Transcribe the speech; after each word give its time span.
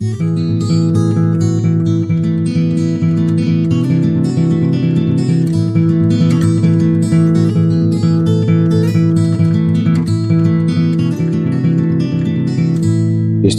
Este 0.00 0.10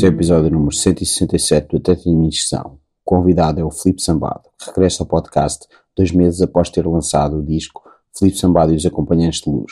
é 0.05 0.09
o 0.09 0.11
episódio 0.11 0.51
número 0.51 0.75
167 0.75 1.79
do 1.79 1.81
Minha 2.17 2.27
Inscrição. 2.27 2.73
O 2.73 2.79
convidado 3.05 3.61
é 3.61 3.63
o 3.63 3.71
Filipe 3.71 4.01
Sambado, 4.01 4.41
que 4.59 4.65
regressa 4.67 5.03
ao 5.03 5.07
podcast 5.07 5.65
dois 5.95 6.11
meses 6.11 6.41
após 6.41 6.69
ter 6.69 6.85
lançado 6.85 7.37
o 7.37 7.45
disco 7.45 7.81
Filipe 8.13 8.37
Sambado 8.37 8.73
e 8.73 8.75
os 8.75 8.85
Acompanhantes 8.85 9.39
de 9.39 9.49
Luz. 9.49 9.71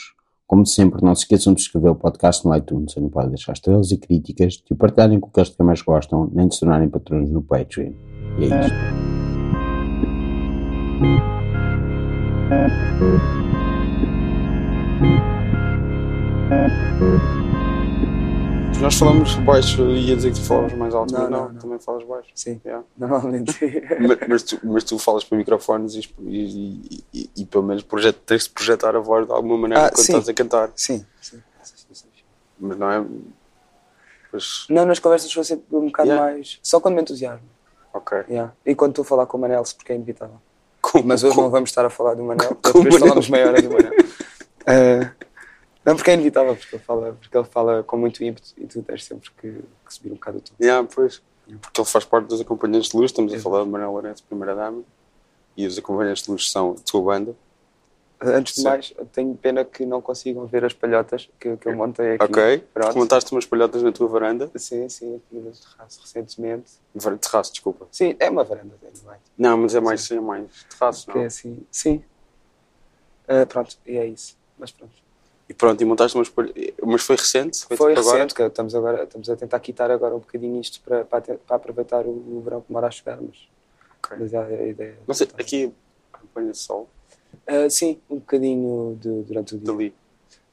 Como 0.53 0.67
sempre, 0.67 1.03
não 1.03 1.15
se 1.15 1.23
esqueçam 1.23 1.51
de 1.55 1.61
escrever 1.61 1.89
o 1.89 1.95
podcast 1.95 2.45
no 2.45 2.55
iTunes, 2.55 2.95
onde 2.95 3.09
podem 3.09 3.29
deixar 3.29 3.53
estrelas 3.53 3.89
e 3.89 3.97
críticas, 3.97 4.53
de 4.53 4.71
o 4.71 4.75
partilharem 4.75 5.19
com 5.19 5.27
aqueles 5.27 5.49
que 5.49 5.63
mais 5.63 5.81
gostam, 5.81 6.29
nem 6.31 6.47
de 6.47 6.53
se 6.53 6.59
tornarem 6.59 6.87
patronos 6.87 7.31
no 7.31 7.41
Patreon. 7.41 7.93
E 8.37 8.43
é 8.43 8.67
isto. 17.29 17.42
Nós 18.83 18.95
falamos 18.95 19.33
baixo, 19.37 19.81
ia 19.91 20.13
dizer 20.13 20.33
que 20.33 20.39
tu 20.41 20.45
falas 20.45 20.73
mais 20.73 20.93
alto, 20.93 21.13
Não, 21.13 21.21
mas 21.21 21.29
não, 21.31 21.49
não, 21.49 21.55
também 21.55 21.79
falas 21.79 22.03
baixo. 22.03 22.29
Sim, 22.35 22.59
Yeah. 22.65 22.85
normalmente. 22.97 23.57
mas, 24.05 24.27
mas 24.27 24.43
tu, 24.43 24.59
mas 24.61 24.83
tu 24.83 24.99
falas 24.99 25.23
para 25.23 25.37
microfones 25.37 25.95
e, 25.95 26.09
e, 26.19 27.03
e- 27.13 27.29
e 27.37 27.45
pelo 27.45 27.63
menos 27.63 27.81
projet, 27.83 28.11
tens 28.25 28.43
de 28.43 28.49
projetar 28.49 28.93
a 28.93 28.99
voz 28.99 29.25
de 29.25 29.31
alguma 29.31 29.57
maneira 29.57 29.85
Ah, 29.85 29.89
quando 29.89 30.05
sim. 30.05 30.11
estás 30.11 30.27
a 30.27 30.33
cantar. 30.33 30.69
sim, 30.75 31.05
sim. 31.21 31.41
Mas 32.59 32.77
não 32.77 32.91
é. 32.91 33.05
Pois, 34.29 34.65
Não, 34.69 34.85
nas 34.85 34.99
conversas 34.99 35.31
sou 35.31 35.43
sempre 35.45 35.65
um 35.75 35.85
bocado 35.85 36.09
Yeah. 36.09 36.31
mais. 36.33 36.59
Só 36.61 36.81
quando 36.81 36.95
me 36.95 37.01
entusiasmo. 37.01 37.47
ok. 37.93 38.23
Yeah. 38.29 38.53
E 38.65 38.75
quando 38.75 38.91
estou 38.91 39.03
a 39.03 39.05
falar 39.05 39.25
com 39.27 39.37
o 39.37 39.41
Manel, 39.41 39.63
porque 39.77 39.93
é 39.93 39.95
inevitável. 39.95 40.41
Como- 40.81 41.05
Mas 41.07 41.23
hoje 41.23 41.33
como- 41.35 41.45
não 41.47 41.51
vamos 41.51 41.69
estar 41.69 41.85
a 41.85 41.89
falar 41.89 42.15
do 42.15 42.23
Manel, 42.23 42.57
depois 42.61 42.97
falamos 42.97 43.29
meia 43.29 43.47
hora 43.47 43.61
do 43.61 43.71
Manel. 43.71 43.93
Eh, 44.65 45.09
não, 45.85 45.95
porque 45.95 46.11
é 46.11 46.13
inevitável, 46.13 46.55
porque 46.55 46.75
ele, 46.75 46.83
fala, 46.83 47.13
porque 47.13 47.37
ele 47.37 47.45
fala 47.45 47.83
com 47.83 47.97
muito 47.97 48.23
ímpeto 48.23 48.53
e 48.57 48.65
tu 48.67 48.81
tens 48.83 49.03
sempre 49.03 49.29
que, 49.31 49.51
que 49.51 49.93
subir 49.93 50.11
um 50.11 50.15
bocado 50.15 50.37
o 50.37 50.41
tom. 50.41 50.53
Yeah, 50.61 50.87
pois. 50.93 51.21
Porque 51.61 51.81
ele 51.81 51.87
faz 51.89 52.05
parte 52.05 52.27
dos 52.27 52.39
acompanhantes 52.39 52.89
de 52.89 52.97
luz, 52.97 53.11
estamos 53.11 53.33
a 53.33 53.35
Exato. 53.35 53.49
falar 53.49 53.63
de 53.65 53.69
Manuel 53.69 53.91
Lourenço, 53.91 54.23
primeira 54.23 54.55
dama, 54.55 54.81
e 55.57 55.67
os 55.67 55.77
acompanhantes 55.77 56.23
de 56.23 56.31
luz 56.31 56.49
são 56.49 56.71
a 56.71 56.75
tua 56.89 57.01
banda. 57.01 57.35
Antes 58.25 58.55
de 58.55 58.61
Sim. 58.61 58.67
mais, 58.69 58.93
tenho 59.11 59.35
pena 59.35 59.65
que 59.65 59.85
não 59.85 60.01
consigam 60.01 60.45
ver 60.45 60.63
as 60.63 60.71
palhotas 60.71 61.29
que, 61.37 61.57
que 61.57 61.67
eu 61.67 61.75
montei 61.75 62.13
aqui. 62.13 62.23
Ok. 62.23 62.59
Pronto. 62.73 62.97
Montaste 62.97 63.29
umas 63.33 63.45
palhotas 63.45 63.83
na 63.83 63.91
tua 63.91 64.07
varanda. 64.07 64.49
Sim, 64.55 64.87
sim, 64.87 65.17
aqui 65.17 65.35
no 65.35 65.51
terraço 65.51 65.99
recentemente. 66.01 66.71
Var- 66.95 67.17
Terraço, 67.17 67.51
desculpa. 67.51 67.85
Sim, 67.91 68.15
é 68.17 68.29
uma 68.29 68.45
varanda, 68.45 68.75
é? 68.81 69.17
Não, 69.37 69.57
mas 69.57 69.75
é 69.75 69.81
mais, 69.81 70.09
é 70.09 70.19
mais 70.21 70.63
terraço, 70.69 71.11
é 71.11 71.15
não? 71.15 71.25
assim, 71.25 71.67
sim. 71.69 72.01
Ah, 73.27 73.45
pronto, 73.45 73.77
e 73.85 73.97
é 73.97 74.05
isso. 74.05 74.37
Mas 74.57 74.71
pronto. 74.71 74.93
E 75.53 75.55
pronto, 75.55 75.79
e 75.81 75.85
montaste 75.85 76.17
umas 76.17 76.29
palhotas. 76.29 76.63
Mas 76.83 77.03
foi 77.03 77.15
recente? 77.15 77.63
Foi, 77.67 77.77
tipo 77.77 77.99
agora? 77.99 78.17
recente, 78.17 78.33
que 78.33 78.41
estamos, 78.41 78.73
agora, 78.73 79.03
estamos 79.03 79.29
a 79.29 79.35
tentar 79.35 79.59
quitar 79.59 79.91
agora 79.91 80.15
um 80.15 80.19
bocadinho 80.19 80.59
isto 80.59 80.81
para, 80.81 81.05
para, 81.05 81.21
para 81.35 81.55
aproveitar 81.55 82.05
o, 82.07 82.09
o 82.09 82.41
verão 82.43 82.61
que 82.61 82.67
demora 82.69 82.87
a 82.87 82.91
chegar, 82.91 83.19
mas, 83.21 83.47
Ok. 84.03 84.17
mas 84.19 84.33
é 84.33 84.37
a, 84.37 84.45
a 84.45 84.67
ideia. 84.67 84.97
Mas 85.05 85.21
aqui 85.21 85.71
apanha 86.11 86.53
sol 86.55 86.89
Ah, 87.45 87.69
sim, 87.69 88.01
um 88.09 88.15
bocadinho 88.15 88.97
de, 88.99 89.21
durante 89.21 89.53
o 89.53 89.59
dia. 89.59 89.67
dali, 89.71 89.93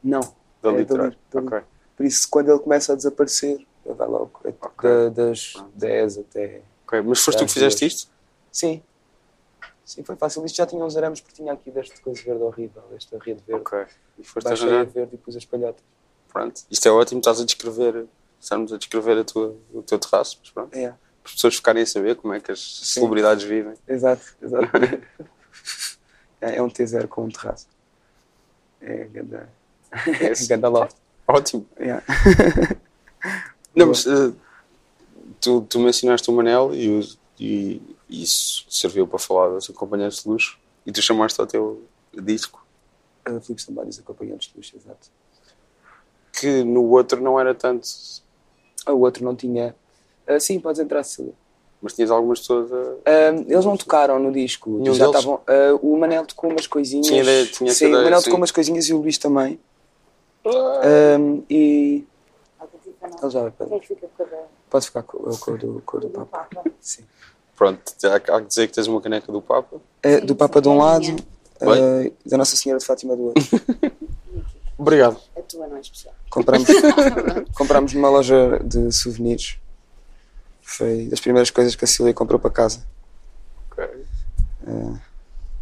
Não, 0.05 0.21
dali 0.63 0.83
É, 0.83 0.85
dali, 0.85 1.17
dali. 1.33 1.47
Ok. 1.47 1.61
por 1.97 2.05
isso 2.05 2.29
quando 2.31 2.51
ele 2.51 2.59
começa 2.59 2.93
a 2.93 2.97
desaparecer, 2.97 3.67
vai 3.87 4.07
logo 4.07 4.39
é, 4.45 4.49
Ok. 4.61 4.91
da- 4.91 5.09
das 5.09 5.53
Pronto. 5.55 5.71
10 5.77 6.19
até... 6.19 6.61
ok. 6.87 7.01
Mas 7.03 7.21
foste 7.21 7.39
tu 7.39 7.47
que 7.47 7.53
fizeste 7.53 7.87
isto? 7.87 8.11
Sim, 8.53 8.83
sim, 9.95 10.03
foi 10.05 10.17
fácil. 10.17 10.45
Isto 10.45 10.57
já 10.57 10.67
tinha 10.67 10.85
uns 10.85 10.97
arames 10.97 11.21
porque 11.21 11.37
tinha 11.37 11.53
aqui 11.53 11.71
deste 11.71 12.01
coisa 12.01 12.23
verde 12.23 12.43
horrível, 12.43 12.83
esta 12.97 13.19
rede 13.19 13.43
verde. 13.47 13.63
Ok. 13.63 13.79
E 14.19 14.25
foste 14.25 14.45
Baixei 14.49 14.69
a 14.69 14.73
arranjar. 14.73 14.93
verde 14.93 15.15
e 15.15 15.19
pus 15.19 15.37
as 15.37 15.45
palhotas. 15.45 15.83
Pronto. 16.33 16.61
Isto 16.71 16.87
é 16.89 16.91
ótimo, 16.93 17.19
estás 17.21 17.41
a 17.41 17.45
descrever, 17.45 18.07
estamos 18.41 18.73
a 18.73 18.79
descrever 18.79 19.19
a 19.19 19.25
tua, 19.25 19.57
o 19.73 19.83
teu 19.83 19.99
terraço, 19.99 20.39
mas 20.41 20.51
pronto. 20.51 20.75
É, 20.75 20.89
Para 20.89 20.97
as 21.25 21.33
pessoas 21.33 21.57
ficarem 21.57 21.83
a 21.83 21.87
saber 21.87 22.17
como 22.17 22.33
é 22.35 22.41
que 22.41 22.53
as 22.53 22.61
celebridades 22.87 23.45
vivem. 23.45 23.75
exato, 23.89 24.23
exato. 24.41 24.67
é, 26.41 26.57
é 26.57 26.63
um 26.63 26.69
T0 26.69 27.07
com 27.09 27.25
um 27.25 27.29
terraço. 27.29 27.67
É 28.81 29.05
ganda, 29.05 29.49
Esse. 30.21 30.47
ganda 30.47 30.69
loft. 30.69 30.97
Ótimo. 31.27 31.67
Yeah. 31.79 32.03
Não, 33.75 33.87
mas 33.89 34.07
eh, 34.07 34.33
tu, 35.41 35.61
tu 35.63 35.79
mencionaste 35.79 36.29
o 36.31 36.33
Manel 36.33 36.75
e, 36.75 36.89
o- 36.99 37.17
e 37.39 37.83
isso 38.11 38.65
serviu 38.69 39.07
para 39.07 39.19
falar 39.19 39.49
dos 39.51 39.71
acompanhantes 39.71 40.23
de 40.23 40.29
luxo 40.29 40.59
e 40.85 40.93
tu 40.93 41.01
chamaste 41.01 41.41
ao 41.41 41.47
teu 41.47 41.83
disco 42.13 42.65
Uh, 43.29 43.39
Filipe 43.41 43.61
Sambados 43.63 43.99
acompanhantes 43.99 44.49
de 44.49 44.57
luxo, 44.57 44.77
exato. 44.77 45.09
que 46.33 46.65
no 46.65 46.85
outro 46.91 47.21
não 47.21 47.39
era 47.39 47.55
tanto, 47.55 47.87
O 48.89 48.93
outro 49.01 49.23
não 49.23 49.37
tinha. 49.37 49.77
Ah, 50.27 50.41
sim, 50.41 50.59
podes 50.59 50.81
entrar, 50.81 51.03
Cecília. 51.05 51.35
mas 51.83 51.93
tinhas 51.93 52.11
algumas 52.11 52.41
pessoas 52.41 52.73
a. 52.73 52.77
Ah, 53.05 53.29
eles 53.47 53.65
não 53.67 53.77
tocaram 53.77 54.19
no 54.19 54.33
disco. 54.33 54.71
Nenhum 54.71 54.95
já 54.95 55.05
deles? 55.05 55.21
estavam. 55.21 55.43
ah, 55.47 55.79
o 55.83 55.97
Manel 55.99 56.25
tocou 56.27 56.49
umas 56.51 56.67
coisinhas. 56.67 57.07
Tinha 57.09 57.23
ideia- 57.23 57.47
tinha 57.47 57.73
sim, 57.75 57.85
ideia, 57.89 58.01
o 58.01 58.05
Manel 58.05 58.19
sim. 58.21 58.25
tocou 58.25 58.39
umas 58.41 58.51
coisinhas 58.51 58.89
e 58.89 58.95
o 58.95 58.99
Luís 58.99 59.19
também. 59.19 59.61
Ah, 60.47 61.19
e. 61.51 62.05
Ele 63.23 63.31
já 63.31 63.43
vai 63.43 63.51
para. 63.51 63.67
Com 63.67 63.81
Pode 64.71 64.87
ficar 64.87 65.03
com, 65.03 65.19
com, 65.19 65.51
o 65.53 65.59
do, 65.59 65.83
com 65.85 65.97
o 65.99 66.01
do. 66.01 66.09
Papa? 66.27 66.65
Sim. 66.81 67.05
Pronto, 67.61 67.79
há, 68.05 68.15
há 68.15 68.41
que 68.41 68.47
dizer 68.47 68.69
que 68.69 68.73
tens 68.73 68.87
uma 68.87 69.03
caneca 69.03 69.31
do 69.31 69.43
Papa. 69.43 69.77
É, 70.03 70.19
do 70.19 70.35
Papa 70.35 70.63
de 70.63 70.69
um 70.71 70.79
lado, 70.79 71.03
Minha. 71.03 71.17
Bem. 71.61 72.07
ah, 72.07 72.29
da 72.31 72.39
Nossa 72.39 72.57
Senhora 72.57 72.81
de 72.81 72.87
Fátima 72.87 73.15
do 73.15 73.25
outro. 73.25 73.45
Obrigado. 74.79 75.19
A 75.37 75.43
tua 75.43 75.67
não 75.67 75.77
é 75.77 75.81
especial. 75.81 76.15
Compramos, 76.31 76.67
compramos 77.55 77.93
numa 77.93 78.09
loja 78.09 78.59
de 78.65 78.91
souvenirs. 78.91 79.59
Foi 80.63 81.05
das 81.11 81.21
primeiras 81.21 81.51
coisas 81.51 81.77
que 81.77 81.85
a 81.85 81.87
Cília 81.87 82.15
comprou 82.15 82.41
para 82.41 82.51
casa. 82.51 82.83
Ok. 83.71 83.85
Ah, 84.67 84.99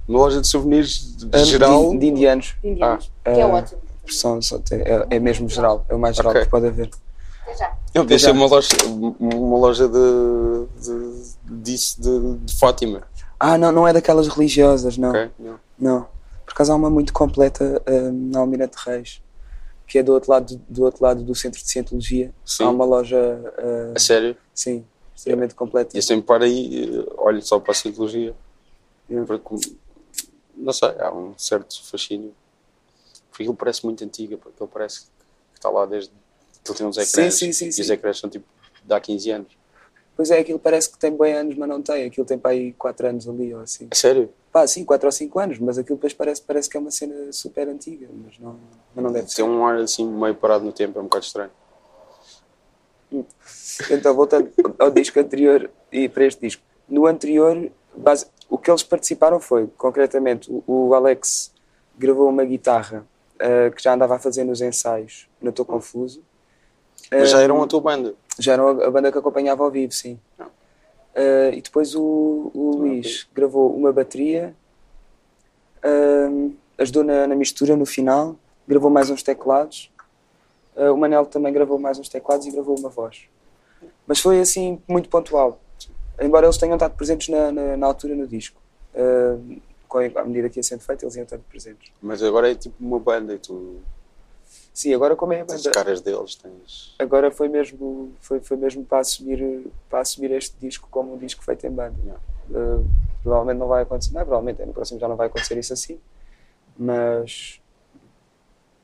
Uma 0.06 0.18
loja 0.20 0.40
de 0.40 0.46
souvenirs 0.46 1.16
de 1.16 1.28
ah, 1.32 1.38
geral. 1.38 1.90
De, 1.90 1.98
de 1.98 2.06
indianos. 2.06 2.54
De 2.62 2.68
indianos. 2.68 3.10
Ah, 3.24 3.32
que 3.32 3.40
é 3.40 3.44
ótimo. 3.44 3.80
São, 4.08 4.38
é, 4.70 5.16
é 5.16 5.18
mesmo 5.18 5.48
geral. 5.48 5.84
É 5.88 5.96
o 5.96 5.98
mais 5.98 6.14
geral 6.14 6.30
Ok. 6.30 6.44
que 6.44 6.48
pode 6.48 6.68
haver. 6.68 6.90
Até 7.92 8.18
já. 8.18 8.30
Uma 8.30 8.46
loja, 8.46 8.68
uma 9.18 9.58
loja 9.58 9.88
de, 9.88 9.98
de, 10.78 11.62
disso 11.62 12.00
de, 12.00 12.38
de 12.44 12.56
Fátima. 12.58 13.06
Ah, 13.38 13.56
não, 13.58 13.70
não 13.70 13.86
é 13.86 13.92
daquelas 13.92 14.26
religiosas, 14.28 14.96
não. 14.98 15.10
Ok? 15.10 15.30
Não. 15.38 15.60
Não. 15.78 16.02
Por 16.44 16.52
acaso 16.52 16.72
há 16.72 16.74
uma 16.76 16.90
muito 16.90 17.12
completa 17.12 17.82
ah, 17.86 18.10
na 18.12 18.40
Almirante 18.40 18.76
Reis, 18.84 19.22
que 19.86 19.98
é 19.98 20.02
do 20.02 20.12
outro 20.12 20.30
lado 20.30 20.60
do, 20.68 20.82
outro 20.84 21.02
lado 21.04 21.22
do 21.22 21.34
Centro 21.34 21.60
de 21.60 21.70
Cientologia. 21.70 22.32
Sim. 22.44 22.64
Há 22.64 22.70
uma 22.70 22.84
loja, 22.84 23.18
ah, 23.58 23.92
A 23.94 23.98
sério? 23.98 24.36
sim, 24.54 24.84
extremamente 25.14 25.54
completa. 25.54 25.96
E 25.96 25.98
eu 25.98 26.02
sempre 26.02 26.26
paro 26.26 26.44
aí, 26.44 26.90
eh, 26.98 27.12
olho 27.16 27.42
só 27.42 27.58
para 27.60 27.72
a 27.72 27.74
psicologia. 27.74 28.34
Yeah. 29.08 29.26
Porque, 29.26 29.76
não 30.56 30.72
sei, 30.72 30.88
há 30.98 31.12
um 31.12 31.32
certo 31.38 31.82
fascínio. 31.84 32.34
Porque 33.30 33.44
aquilo 33.44 33.56
parece 33.56 33.84
muito 33.84 34.02
antiga, 34.04 34.36
porque 34.36 34.54
aquilo 34.54 34.68
parece 34.68 35.02
que 35.02 35.06
está 35.54 35.70
lá 35.70 35.86
desde 35.86 36.10
que 36.64 36.70
ele 36.70 36.78
tem 36.78 36.86
uns 36.86 36.96
Sim, 36.96 37.02
ecrãs. 37.02 37.34
sim, 37.34 37.52
sim, 37.52 37.68
e 37.68 37.72
sim. 37.72 37.82
os 37.82 37.90
ecrãs 37.90 38.18
são 38.18 38.28
tipo 38.28 38.44
de 38.84 38.92
há 38.94 39.00
15 39.00 39.30
anos. 39.30 39.57
Pois 40.18 40.32
é, 40.32 40.40
aquilo 40.40 40.58
parece 40.58 40.90
que 40.90 40.98
tem 40.98 41.16
bem 41.16 41.32
anos, 41.32 41.54
mas 41.54 41.68
não 41.68 41.80
tem. 41.80 42.04
Aquilo 42.04 42.26
tem 42.26 42.36
para 42.36 42.50
aí 42.50 42.72
4 42.72 43.06
anos 43.06 43.28
ali 43.28 43.54
ou 43.54 43.60
assim. 43.60 43.86
A 43.88 43.94
sério? 43.94 44.28
Pá, 44.50 44.66
sim, 44.66 44.84
4 44.84 45.06
ou 45.06 45.12
5 45.12 45.38
anos, 45.38 45.58
mas 45.60 45.78
aquilo 45.78 45.94
depois 45.94 46.12
parece, 46.12 46.42
parece 46.42 46.68
que 46.68 46.76
é 46.76 46.80
uma 46.80 46.90
cena 46.90 47.32
super 47.32 47.68
antiga, 47.68 48.08
mas 48.12 48.36
não, 48.40 48.58
mas 48.92 49.04
não 49.04 49.12
deve 49.12 49.28
ser. 49.28 49.36
Tem 49.36 49.44
um 49.44 49.64
ar 49.64 49.78
assim 49.78 50.04
meio 50.04 50.34
parado 50.34 50.64
no 50.64 50.72
tempo, 50.72 50.98
é 50.98 51.02
um 51.02 51.04
bocado 51.04 51.24
estranho. 51.24 51.50
Então, 53.92 54.12
voltando 54.12 54.50
ao 54.76 54.90
disco 54.90 55.20
anterior 55.20 55.70
e 55.92 56.08
para 56.08 56.24
este 56.24 56.40
disco. 56.40 56.62
No 56.88 57.06
anterior, 57.06 57.70
base, 57.96 58.26
o 58.50 58.58
que 58.58 58.72
eles 58.72 58.82
participaram 58.82 59.38
foi, 59.38 59.68
concretamente, 59.78 60.50
o, 60.50 60.64
o 60.66 60.94
Alex 60.94 61.52
gravou 61.96 62.28
uma 62.28 62.44
guitarra 62.44 63.06
ah, 63.38 63.70
que 63.70 63.80
já 63.80 63.94
andava 63.94 64.16
a 64.16 64.18
fazer 64.18 64.42
nos 64.42 64.60
ensaios, 64.60 65.28
não 65.40 65.50
estou 65.50 65.64
confuso. 65.64 66.22
Mas 67.08 67.30
já 67.30 67.40
eram 67.40 67.62
a 67.62 67.68
tua 67.68 67.80
banda. 67.80 68.14
Já 68.38 68.52
era 68.52 68.62
a 68.86 68.90
banda 68.90 69.10
que 69.10 69.18
acompanhava 69.18 69.64
ao 69.64 69.70
vivo, 69.70 69.92
sim. 69.92 70.18
Ah, 71.18 71.50
e 71.52 71.60
depois 71.60 71.96
o, 71.96 72.50
o 72.54 72.76
Luís 72.76 73.26
gravou 73.34 73.74
uma 73.74 73.92
bateria, 73.92 74.54
ah, 75.82 76.50
ajudou 76.78 77.02
na, 77.02 77.26
na 77.26 77.34
mistura 77.34 77.76
no 77.76 77.84
final, 77.84 78.36
gravou 78.68 78.88
mais 78.88 79.10
uns 79.10 79.22
teclados. 79.22 79.90
Ah, 80.76 80.92
o 80.92 80.96
Manel 80.96 81.26
também 81.26 81.52
gravou 81.52 81.76
mais 81.76 81.98
uns 81.98 82.08
teclados 82.08 82.46
e 82.46 82.52
gravou 82.52 82.78
uma 82.78 82.88
voz. 82.88 83.22
Mas 84.06 84.20
foi 84.20 84.40
assim, 84.40 84.80
muito 84.86 85.08
pontual. 85.08 85.60
Embora 86.20 86.46
eles 86.46 86.56
tenham 86.56 86.76
estado 86.76 86.94
presentes 86.94 87.28
na, 87.28 87.50
na, 87.50 87.76
na 87.76 87.86
altura 87.86 88.14
no 88.14 88.26
disco. 88.26 88.60
Com 89.88 89.98
a 89.98 90.20
à 90.20 90.24
medida 90.24 90.48
que 90.48 90.58
ia 90.58 90.62
sendo 90.62 90.80
feito, 90.80 91.04
eles 91.04 91.14
iam 91.14 91.24
estando 91.24 91.42
presentes. 91.48 91.92
Mas 92.02 92.22
agora 92.22 92.50
é 92.50 92.54
tipo 92.54 92.74
uma 92.80 92.98
banda 92.98 93.34
e 93.34 93.38
tu. 93.38 93.80
Sim, 94.78 94.94
agora 94.94 95.16
como 95.16 95.32
é 95.32 95.40
a 95.40 95.44
Tens 95.44 95.64
banda. 95.64 95.72
caras 95.72 96.00
deles, 96.00 96.36
tens. 96.36 96.94
Agora 97.00 97.32
foi 97.32 97.48
mesmo, 97.48 98.12
foi, 98.20 98.38
foi 98.38 98.56
mesmo 98.56 98.84
para, 98.84 99.00
assumir, 99.00 99.66
para 99.90 99.98
assumir 100.02 100.30
este 100.30 100.54
disco 100.60 100.86
como 100.88 101.14
um 101.14 101.18
disco 101.18 101.42
feito 101.42 101.66
em 101.66 101.70
banda. 101.72 101.96
Yeah. 102.04 102.22
Uh, 102.48 102.86
provavelmente 103.20 103.58
não 103.58 103.66
vai 103.66 103.82
acontecer, 103.82 104.14
não, 104.14 104.20
provavelmente 104.20 104.64
no 104.64 104.72
próximo 104.72 105.00
já 105.00 105.08
não 105.08 105.16
vai 105.16 105.26
acontecer 105.26 105.58
isso 105.58 105.72
assim, 105.72 105.98
mas 106.78 107.60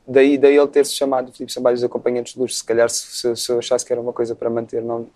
daí, 0.04 0.36
daí 0.36 0.56
ele 0.56 0.66
ter-se 0.66 0.94
chamado 0.94 1.30
Filipe 1.32 1.52
Sambalho 1.52 1.76
os 1.76 1.84
acompanhantes 1.84 2.32
de 2.34 2.40
luz. 2.40 2.56
Se 2.58 2.64
calhar 2.64 2.90
se, 2.90 3.36
se, 3.36 3.52
eu 3.52 3.60
achasse 3.60 3.86
que 3.86 3.92
era 3.92 4.02
uma 4.02 4.12
coisa 4.12 4.34
para 4.34 4.50
manter, 4.50 4.82
não, 4.82 5.08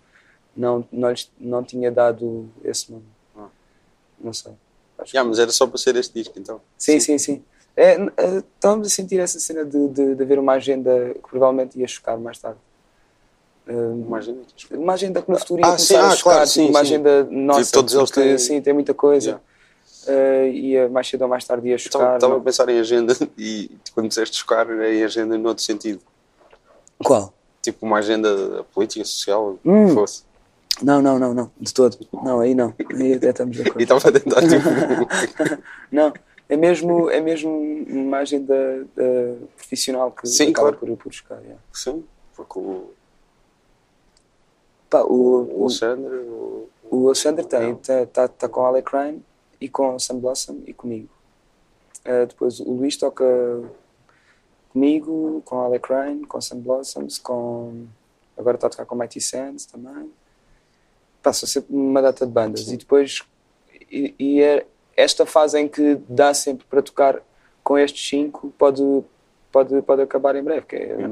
não, 0.55 0.87
não, 0.89 1.09
lhes- 1.09 1.29
não 1.37 1.61
tinha 1.61 1.91
dado 1.91 2.49
esse 2.63 2.89
nome. 2.89 3.03
Ah. 3.35 3.49
Não 4.17 4.31
sei. 4.31 4.53
Acho 4.97 5.13
Yeah, 5.13 5.27
mas 5.27 5.39
era 5.39 5.51
só 5.51 5.67
para 5.67 5.77
ser 5.77 5.97
este 5.97 6.13
disco 6.13 6.39
então. 6.39 6.61
Sim, 6.77 7.01
sim, 7.01 7.17
sim. 7.17 7.43
É, 7.81 7.93
eh, 8.17 8.43
estávamos 8.55 8.87
a 8.87 8.89
sentir 8.89 9.19
essa 9.21 9.39
cena 9.39 9.63
de, 9.63 9.87
de, 9.87 10.15
de 10.15 10.23
haver 10.23 10.37
uma 10.37 10.53
agenda 10.53 11.13
que 11.13 11.29
provavelmente 11.29 11.79
ia 11.79 11.87
chocar 11.87 12.17
mais 12.19 12.37
tarde. 12.37 12.57
Eh, 13.65 13.71
Imagina. 13.73 14.37
uma 14.71 14.93
agenda 14.93 15.21
que 15.21 15.31
no 15.31 15.39
futuro 15.39 15.61
ia 15.61 15.65
Ah, 15.65 15.69
começar 15.71 15.85
sim, 15.85 15.95
a 15.95 16.07
ah, 16.07 16.15
chocar, 16.15 16.33
claro, 16.33 16.49
tipo, 16.49 16.53
sim, 16.65 16.69
uma 16.69 16.79
sim. 16.79 16.85
agenda 16.85 17.23
nossa, 17.31 17.71
todos 17.71 17.93
eles 17.93 18.11
têm- 18.11 18.37
sim, 18.37 18.61
tem 18.61 18.73
muita 18.73 18.93
coisa. 18.93 19.39
Yeah. 20.07 20.47
Ia 20.47 20.89
mais 20.89 21.07
cedo 21.07 21.21
ou 21.21 21.27
mais 21.27 21.45
tarde 21.45 21.69
ia 21.69 21.77
chocar. 21.77 22.15
Estava 22.15 22.35
a 22.37 22.39
pensar 22.41 22.67
em 22.67 22.79
agenda 22.79 23.13
e 23.37 23.71
quando 23.93 24.07
disseste 24.09 24.37
chocar 24.37 24.69
era 24.69 24.93
em 24.93 25.03
agenda 25.03 25.37
no 25.37 25.47
outro 25.49 25.63
sentido. 25.63 26.01
Qual? 27.03 27.33
Tipo 27.61 27.85
uma 27.85 27.99
agenda 27.99 28.65
política, 28.73 29.05
social, 29.05 29.57
o 29.63 29.69
Hum. 29.71 29.87
que 29.87 29.93
fosse. 29.93 30.23
Não, 30.81 31.01
não, 31.01 31.17
não, 31.19 31.33
não, 31.33 31.51
de 31.59 31.73
todo. 31.73 31.97
Não, 32.23 32.39
aí 32.39 32.55
não. 32.55 32.73
Aí 32.93 33.13
até 33.13 33.29
estamos 33.29 33.55
de 33.55 33.61
E 33.63 33.67
acordo. 33.69 33.81
estava 33.83 34.09
a 34.09 34.11
tentar 34.19 34.41
tipo. 34.41 35.61
Não, 35.91 36.13
é 36.49 36.57
mesmo, 36.57 37.09
é 37.11 37.21
mesmo 37.21 37.51
uma 37.87 38.17
agenda 38.17 38.87
eh, 38.97 39.35
profissional 39.55 40.11
que 40.11 40.27
Sim, 40.27 40.49
acaba 40.49 40.73
claro. 40.73 40.77
por, 40.77 40.97
por 40.97 41.13
chocar. 41.13 41.39
yeah. 41.41 41.61
Sim, 41.71 42.03
porque 42.35 42.57
o, 42.57 42.91
Pá, 44.89 45.03
o 45.03 45.13
o, 45.13 45.59
o, 45.59 45.63
Alexandre. 45.65 46.15
O, 46.15 46.69
O 46.89 47.05
Alexandre 47.05 47.45
tem, 47.45 47.73
está 47.73 48.05
tá, 48.07 48.27
tá 48.27 48.49
com 48.49 48.65
a 48.65 48.69
Ale 48.69 48.81
Crane 48.81 49.23
e 49.61 49.69
com 49.69 49.99
Sam 49.99 50.17
Blossom 50.17 50.63
e 50.65 50.73
comigo. 50.73 51.09
Uh, 51.99 52.25
depois 52.25 52.59
o 52.59 52.71
Luís 52.71 52.97
toca 52.97 53.23
comigo, 54.69 55.43
com 55.45 55.61
a 55.61 55.65
Ale 55.65 55.79
Crane, 55.79 56.25
com 56.25 56.41
Sam 56.41 56.59
Blossoms, 56.59 57.19
com. 57.19 57.85
Agora 58.35 58.55
está 58.55 58.67
a 58.67 58.69
tocar 58.71 58.85
com 58.85 58.95
Mighty 58.95 59.21
Sands 59.21 59.67
também. 59.67 60.11
Passa 61.21 61.45
sempre 61.45 61.75
uma 61.75 62.01
data 62.01 62.25
de 62.25 62.31
bandas. 62.31 62.67
E 62.71 62.77
depois. 62.77 63.21
E, 63.91 64.15
e 64.17 64.41
é 64.41 64.65
esta 64.99 65.25
fase 65.25 65.59
em 65.59 65.67
que 65.67 65.95
dá 66.07 66.33
sempre 66.33 66.65
para 66.69 66.81
tocar 66.81 67.21
com 67.63 67.77
estes 67.77 68.07
cinco 68.09 68.53
pode, 68.57 68.81
pode, 69.51 69.81
pode 69.81 70.01
acabar 70.01 70.35
em 70.35 70.43
breve, 70.43 70.65
que 70.65 70.75
é, 70.75 71.09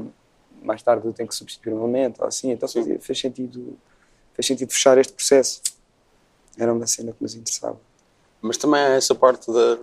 mais 0.62 0.82
tarde 0.82 1.10
tem 1.12 1.26
que 1.26 1.34
substituir 1.34 1.72
um 1.72 1.78
momento 1.78 2.24
assim. 2.24 2.50
Então 2.50 2.68
fazia- 2.68 3.00
fez 3.00 3.18
sentido 3.20 3.78
fez 4.34 4.46
sentido 4.46 4.70
fechar 4.72 4.96
este 4.98 5.12
processo. 5.12 5.60
Era 6.56 6.72
uma 6.72 6.86
cena 6.86 7.12
que 7.12 7.22
nos 7.22 7.34
interessava. 7.34 7.78
Mas 8.40 8.56
também 8.56 8.80
há 8.80 8.90
essa 8.90 9.14
parte 9.14 9.50
da, 9.52 9.78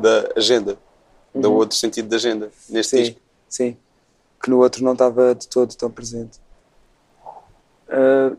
da 0.00 0.32
agenda, 0.36 0.78
do 1.34 1.50
Uhum. 1.50 1.56
outro 1.56 1.76
sentido 1.76 2.08
da 2.08 2.16
agenda, 2.16 2.50
neste 2.68 2.96
Sim, 2.96 3.02
disco. 3.02 3.20
sim. 3.48 3.76
Que 4.42 4.48
no 4.50 4.58
outro 4.60 4.82
não 4.84 4.92
estava 4.92 5.34
de 5.34 5.46
todo 5.48 5.74
tão 5.74 5.90
presente. 5.90 6.38
Ah, 7.88 8.32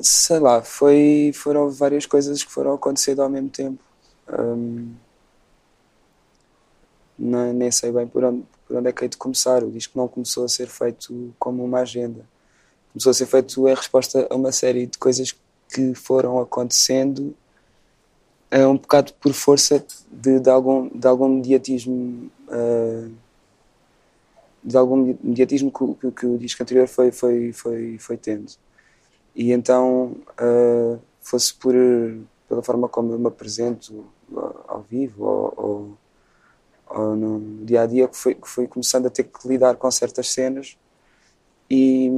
sei 0.00 0.38
lá, 0.38 0.62
foi, 0.62 1.32
foram 1.34 1.70
várias 1.70 2.06
coisas 2.06 2.42
que 2.44 2.50
foram 2.52 2.74
acontecendo 2.74 3.22
ao 3.22 3.28
mesmo 3.28 3.50
tempo. 3.50 3.82
Ahm, 4.28 4.94
não- 7.18 7.52
nem 7.52 7.70
sei 7.70 7.90
bem 7.92 8.06
por 8.06 8.24
onde, 8.24 8.44
por 8.66 8.76
onde 8.76 8.88
é 8.88 8.92
que 8.92 9.04
hei 9.04 9.08
de 9.08 9.16
começar. 9.16 9.62
O 9.64 9.70
disco 9.70 9.98
não 9.98 10.08
começou 10.08 10.44
a 10.44 10.48
ser 10.48 10.68
feito 10.68 11.34
como 11.38 11.64
uma 11.64 11.80
agenda. 11.80 12.24
Começou 12.92 13.10
a 13.10 13.14
ser 13.14 13.26
feito 13.26 13.68
em 13.68 13.74
resposta 13.74 14.26
a 14.30 14.34
uma 14.36 14.52
série 14.52 14.86
de 14.86 14.98
coisas 14.98 15.34
que 15.72 15.94
foram 15.94 16.40
acontecendo 16.40 17.34
é 18.50 18.66
um 18.66 18.76
bocado 18.76 19.12
por 19.14 19.32
força 19.32 19.84
de, 20.10 20.40
de 20.40 20.50
algum, 20.50 20.88
de 20.88 21.06
algum 21.06 21.28
mediatismo 21.28 22.30
ah, 22.50 23.08
de 24.62 24.76
algum 24.76 25.16
mediatismo 25.22 25.70
que, 25.72 25.94
que, 26.00 26.12
que 26.20 26.26
o 26.26 26.38
disco 26.38 26.62
anterior 26.62 26.86
foi, 26.88 27.10
foi, 27.12 27.52
foi, 27.52 27.98
foi 27.98 28.16
tendo. 28.16 28.50
E 29.38 29.52
então, 29.52 30.16
ah, 30.36 30.98
fosse 31.20 31.54
por, 31.54 31.72
pela 32.48 32.60
forma 32.60 32.88
como 32.88 33.12
eu 33.12 33.18
me 33.20 33.28
apresento 33.28 34.04
ah, 34.36 34.52
ao 34.66 34.80
vivo 34.82 35.24
ou, 35.24 35.54
ou, 35.56 36.98
ou 36.98 37.14
no 37.16 37.64
dia 37.64 37.82
a 37.82 37.86
dia, 37.86 38.08
que 38.08 38.16
foi, 38.16 38.34
que 38.34 38.48
foi 38.48 38.66
começando 38.66 39.06
a 39.06 39.10
ter 39.10 39.22
que 39.22 39.46
lidar 39.46 39.76
com 39.76 39.88
certas 39.92 40.28
cenas 40.30 40.76
e, 41.70 42.10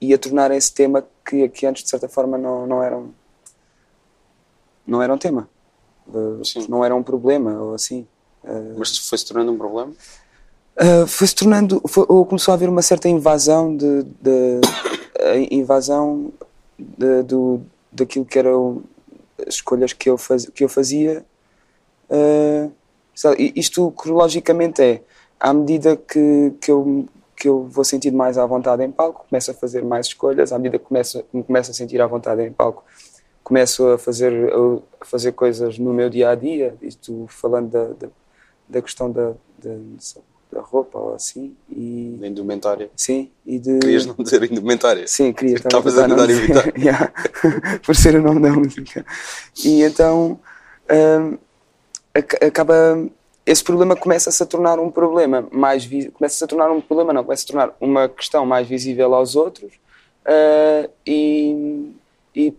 e 0.00 0.14
a 0.14 0.18
tornar 0.18 0.50
esse 0.50 0.72
tema 0.72 1.04
que, 1.28 1.46
que 1.50 1.66
antes, 1.66 1.84
de 1.84 1.90
certa 1.90 2.08
forma, 2.08 2.38
não, 2.38 2.66
não 2.66 2.82
eram. 2.82 3.10
Não 4.86 5.02
era 5.02 5.12
um 5.12 5.18
tema, 5.18 5.46
Ah, 6.08 6.40
Sim. 6.42 6.66
não 6.68 6.82
era 6.82 6.94
um 6.94 7.02
problema 7.02 7.52
ou 7.60 7.74
assim. 7.74 8.06
Mas 8.78 8.96
foi 9.08 9.18
se 9.18 9.26
tornando 9.26 9.52
um 9.52 9.58
problema. 9.58 9.92
Uh, 10.76 11.06
foi-se 11.06 11.34
tornando, 11.34 11.80
foi- 11.86 12.04
ou 12.08 12.26
começou 12.26 12.52
a 12.52 12.54
haver 12.56 12.68
uma 12.68 12.82
certa 12.82 13.08
invasão 13.08 13.74
de, 13.76 14.02
de 14.20 14.60
a 15.30 15.36
invasão 15.54 16.32
de, 16.78 17.22
do, 17.22 17.60
daquilo 17.90 18.24
que 18.24 18.38
eram 18.38 18.82
as 19.46 19.54
escolhas 19.54 19.92
que 19.92 20.08
eu, 20.08 20.18
faz, 20.18 20.46
que 20.46 20.64
eu 20.64 20.68
fazia. 20.68 21.24
Uh, 22.10 22.72
isto 23.54 23.90
cronologicamente 23.92 24.82
é 24.82 25.02
à 25.38 25.52
medida 25.52 25.96
que, 25.96 26.52
que, 26.60 26.70
eu, 26.70 27.06
que 27.36 27.48
eu 27.48 27.64
vou 27.64 27.84
sentindo 27.84 28.16
mais 28.16 28.38
à 28.38 28.46
vontade 28.46 28.82
em 28.82 28.90
palco, 28.90 29.26
começo 29.28 29.50
a 29.50 29.54
fazer 29.54 29.84
mais 29.84 30.06
escolhas, 30.06 30.52
à 30.52 30.58
medida 30.58 30.78
que 30.78 30.84
começo, 30.84 31.24
me 31.32 31.42
começo 31.42 31.70
a 31.70 31.74
sentir 31.74 32.00
à 32.00 32.06
vontade 32.06 32.42
em 32.42 32.52
palco, 32.52 32.84
começo 33.42 33.86
a 33.88 33.98
fazer, 33.98 34.32
a 35.00 35.04
fazer 35.04 35.32
coisas 35.32 35.78
no 35.78 35.92
meu 35.92 36.08
dia 36.08 36.30
a 36.30 36.34
dia, 36.34 36.74
isto 36.80 37.26
falando 37.28 37.70
da, 37.70 37.84
da, 37.88 38.08
da 38.68 38.82
questão 38.82 39.10
da, 39.10 39.32
da, 39.58 39.76
da 40.54 40.60
roupa 40.62 40.98
ou 40.98 41.14
assim, 41.14 41.54
e 41.70 42.16
Da 42.20 42.26
indumentária. 42.26 42.88
sim, 42.96 43.30
e 43.44 43.58
de. 43.58 43.78
Querias 43.80 44.06
não 44.06 44.14
dizer 44.16 44.42
indumentária. 44.50 45.06
Sim, 45.06 45.32
queria. 45.32 45.56
estava 45.56 45.88
Estavas 45.88 45.98
a 45.98 46.08
tentar 46.08 46.30
evitar. 46.30 46.72
Yeah. 46.78 47.12
Por 47.84 47.94
ser 47.94 48.14
o 48.16 48.22
nome 48.22 48.40
da 48.40 48.50
música. 48.52 49.04
E 49.64 49.82
então 49.82 50.38
ac- 52.14 52.42
acaba. 52.44 52.74
Esse 53.46 53.62
problema 53.62 53.94
começa-se 53.94 54.42
a 54.42 54.46
tornar 54.46 54.78
um 54.78 54.90
problema 54.90 55.46
mais. 55.52 55.84
vi- 55.84 56.10
Começa-se 56.10 56.42
a 56.42 56.46
tornar 56.46 56.70
um 56.70 56.80
problema, 56.80 57.12
não, 57.12 57.22
começa 57.24 57.44
a 57.44 57.46
tornar 57.46 57.76
uma 57.80 58.08
questão 58.08 58.46
mais 58.46 58.66
visível 58.66 59.14
aos 59.14 59.36
outros 59.36 59.70
ah, 60.24 60.88
e, 61.06 61.92
e 62.34 62.54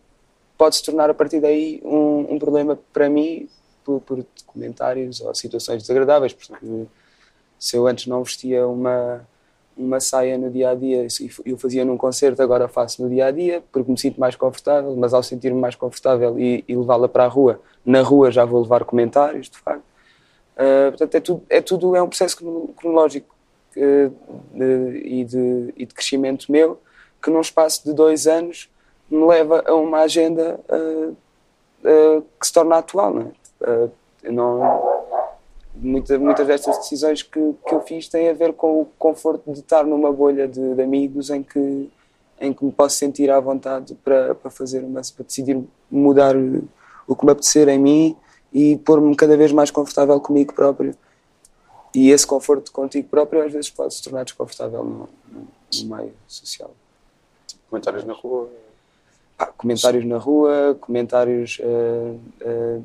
pode-se 0.55 0.83
tornar 0.83 1.09
a 1.09 1.13
partir 1.15 1.39
daí 1.41 1.81
um, 1.83 2.35
um 2.35 2.39
problema 2.39 2.77
para 2.93 3.09
mim 3.09 3.49
por, 3.83 3.99
por 4.01 4.23
comentários 4.45 5.21
ou 5.21 5.33
situações 5.33 5.81
desagradáveis, 5.81 6.33
porque 6.33 6.53
se 7.59 7.75
eu 7.77 7.87
antes 7.87 8.07
não 8.07 8.23
vestia 8.23 8.67
uma, 8.67 9.25
uma 9.77 9.99
saia 9.99 10.37
no 10.37 10.49
dia 10.49 10.69
a 10.69 10.75
dia 10.75 11.05
e 11.05 11.31
eu 11.45 11.57
fazia 11.57 11.83
num 11.85 11.97
concerto, 11.97 12.41
agora 12.41 12.67
faço 12.67 13.01
no 13.03 13.09
dia 13.09 13.27
a 13.27 13.31
dia 13.31 13.63
porque 13.71 13.89
me 13.91 13.97
sinto 13.97 14.19
mais 14.19 14.35
confortável, 14.35 14.95
mas 14.95 15.13
ao 15.13 15.23
sentir-me 15.23 15.59
mais 15.59 15.75
confortável 15.75 16.39
e, 16.39 16.63
e 16.67 16.75
levá-la 16.75 17.07
para 17.07 17.25
a 17.25 17.27
rua, 17.27 17.59
na 17.85 18.01
rua 18.01 18.31
já 18.31 18.45
vou 18.45 18.61
levar 18.61 18.83
comentários, 18.85 19.49
de 19.49 19.57
facto. 19.57 19.83
Ah, 20.57 20.87
portanto, 20.89 21.15
é 21.15 21.19
tudo, 21.19 21.43
é 21.49 21.61
tudo 21.61 21.95
é 21.95 22.01
um 22.01 22.07
processo 22.07 22.37
crono- 22.37 22.69
cronológico 22.77 23.35
eh, 23.75 24.09
de- 24.53 25.01
e, 25.05 25.25
de, 25.25 25.73
e 25.75 25.85
de 25.85 25.93
crescimento 25.93 26.49
meu 26.51 26.79
que 27.21 27.29
num 27.29 27.41
espaço 27.41 27.83
de 27.83 27.93
dois 27.93 28.25
anos 28.27 28.69
me 29.09 29.25
leva 29.25 29.63
a 29.65 29.73
uma 29.75 29.99
agenda 29.99 30.59
ah, 30.69 31.11
que 32.39 32.47
se 32.47 32.53
torna 32.53 32.77
atual. 32.77 33.13
Não 33.13 33.21
é? 33.21 34.31
Não, 34.31 34.94
muita, 35.77 36.17
muitas 36.17 36.47
destas 36.47 36.77
decisões 36.77 37.21
que, 37.21 37.55
que 37.67 37.73
eu 37.73 37.81
fiz 37.81 38.07
têm 38.07 38.29
a 38.29 38.33
ver 38.33 38.53
com 38.53 38.81
o 38.81 38.85
conforto 38.97 39.51
de 39.51 39.59
estar 39.59 39.85
numa 39.85 40.11
bolha 40.11 40.47
de, 40.47 40.75
de 40.75 40.81
amigos 40.81 41.29
em 41.29 41.43
que, 41.43 41.89
em 42.39 42.53
que 42.53 42.63
me 42.63 42.71
posso 42.71 42.95
sentir 42.97 43.29
à 43.29 43.39
vontade 43.39 43.95
para, 44.03 44.35
para 44.35 44.51
fazer 44.51 44.83
uma, 44.83 45.01
para 45.01 45.25
decidir 45.25 45.61
mudar 45.89 46.35
o 47.07 47.15
que 47.15 47.25
me 47.25 47.31
apetecer 47.31 47.67
em 47.67 47.79
mim 47.79 48.17
e 48.53 48.77
pôr-me 48.77 49.15
cada 49.15 49.35
vez 49.35 49.51
mais 49.51 49.69
confortável 49.69 50.19
comigo 50.19 50.53
próprio. 50.53 50.95
E 51.93 52.09
esse 52.09 52.27
conforto 52.27 52.71
contigo 52.71 53.07
próprio 53.07 53.45
às 53.45 53.51
vezes 53.51 53.69
pode 53.69 53.93
se 53.93 54.03
tornar 54.03 54.23
desconfortável 54.23 54.83
no, 54.83 55.09
no, 55.31 55.95
meio 55.95 56.13
social. 56.27 56.71
Comentários 57.69 58.03
na 58.03 58.13
rua. 58.13 58.49
Pá, 59.37 59.47
comentários 59.47 60.05
na 60.05 60.17
rua, 60.17 60.77
comentários, 60.79 61.57
eh, 61.61 62.15
eh, 62.41 62.79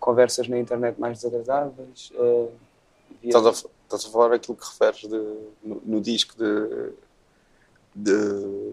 conversas 0.00 0.48
na 0.48 0.58
internet 0.58 0.98
mais 0.98 1.18
desagradáveis. 1.18 2.10
via- 3.22 3.28
Estás 3.28 3.46
a, 3.46 3.50
estás 3.50 4.06
a 4.06 4.08
falar 4.10 4.32
aquilo 4.34 4.56
que 4.56 4.66
referes 4.66 5.00
de, 5.02 5.18
no, 5.62 5.82
no 5.84 6.00
disco 6.00 6.34
de. 6.36 6.92
de 7.94 8.72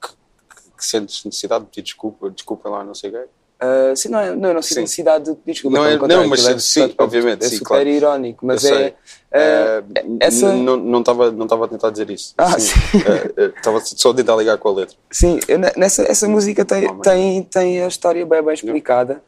que, 0.00 0.08
que- 0.08 0.70
que 0.78 0.84
sentes 0.84 1.24
necessidade 1.24 1.64
de 1.64 1.70
pedir 1.70 1.82
desculpa, 1.82 2.30
desculpa 2.30 2.68
lá, 2.68 2.84
não 2.84 2.94
sei 2.94 3.10
o 3.10 3.12
quê. 3.14 3.24
Ah, 3.60 3.92
sim, 3.96 4.08
não, 4.08 4.20
é- 4.20 4.36
não, 4.36 4.50
eu 4.50 4.54
não 4.54 4.62
sinto 4.62 4.82
necessidade 4.82 5.24
de 5.24 5.34
pedir 5.34 5.52
desculpa. 5.54 5.78
Não 5.78 5.84
é- 5.84 5.96
não, 5.98 6.28
mas 6.28 6.44
aquilo 6.44 6.54
é 6.56 6.58
sim, 6.60 6.94
obviamente, 6.96 7.44
É 7.44 7.48
sim, 7.48 7.56
super 7.56 7.68
claro. 7.70 7.88
irónico, 7.88 8.46
mas 8.46 8.64
é. 8.64 8.94
Eh, 9.32 9.82
essa- 10.20 10.52
Não 10.54 11.00
estava 11.00 11.32
não 11.32 11.44
estava 11.44 11.64
a 11.64 11.68
tentar 11.68 11.90
dizer 11.90 12.08
isso. 12.08 12.34
Ah, 12.38 12.54
Estava 12.56 13.80
só 13.80 14.10
a 14.12 14.14
tentar 14.14 14.36
ligar 14.36 14.56
com 14.58 14.68
a 14.68 14.72
letra. 14.74 14.96
Sim, 15.10 15.40
eu 15.48 15.58
nessa, 15.58 16.02
essa 16.02 16.28
música 16.28 16.64
tem, 16.64 16.96
tem, 17.00 17.42
tem 17.42 17.82
a 17.82 17.88
história 17.88 18.24
bem, 18.24 18.40
bem 18.42 18.54
explicada, 18.54 19.20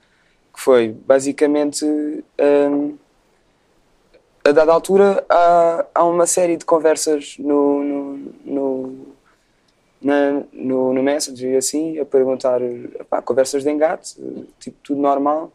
que 0.61 0.64
foi 0.64 0.88
basicamente 1.07 1.85
hum, 1.87 2.97
a 4.45 4.52
dada 4.52 4.73
altura 4.73 5.25
há, 5.29 5.87
há 5.95 6.05
uma 6.05 6.26
série 6.26 6.57
de 6.59 6.67
conversas 6.67 7.37
no, 7.38 7.83
no, 7.83 8.33
no, 8.45 9.07
na- 10.02 10.43
no, 10.52 10.93
no 10.93 11.02
Messenger 11.02 11.52
e 11.52 11.57
assim, 11.57 11.99
a 11.99 12.05
perguntar, 12.05 12.61
pá, 13.09 13.23
conversas 13.23 13.62
de 13.62 13.71
engate, 13.71 14.17
tipo 14.59 14.76
tudo 14.83 15.00
normal, 15.00 15.50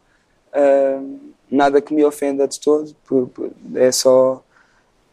hum, 0.55 1.19
nada 1.51 1.79
que 1.81 1.93
me 1.93 2.03
ofenda 2.03 2.47
de 2.47 2.59
todo, 2.59 2.95
é 3.75 3.91
só, 3.91 4.43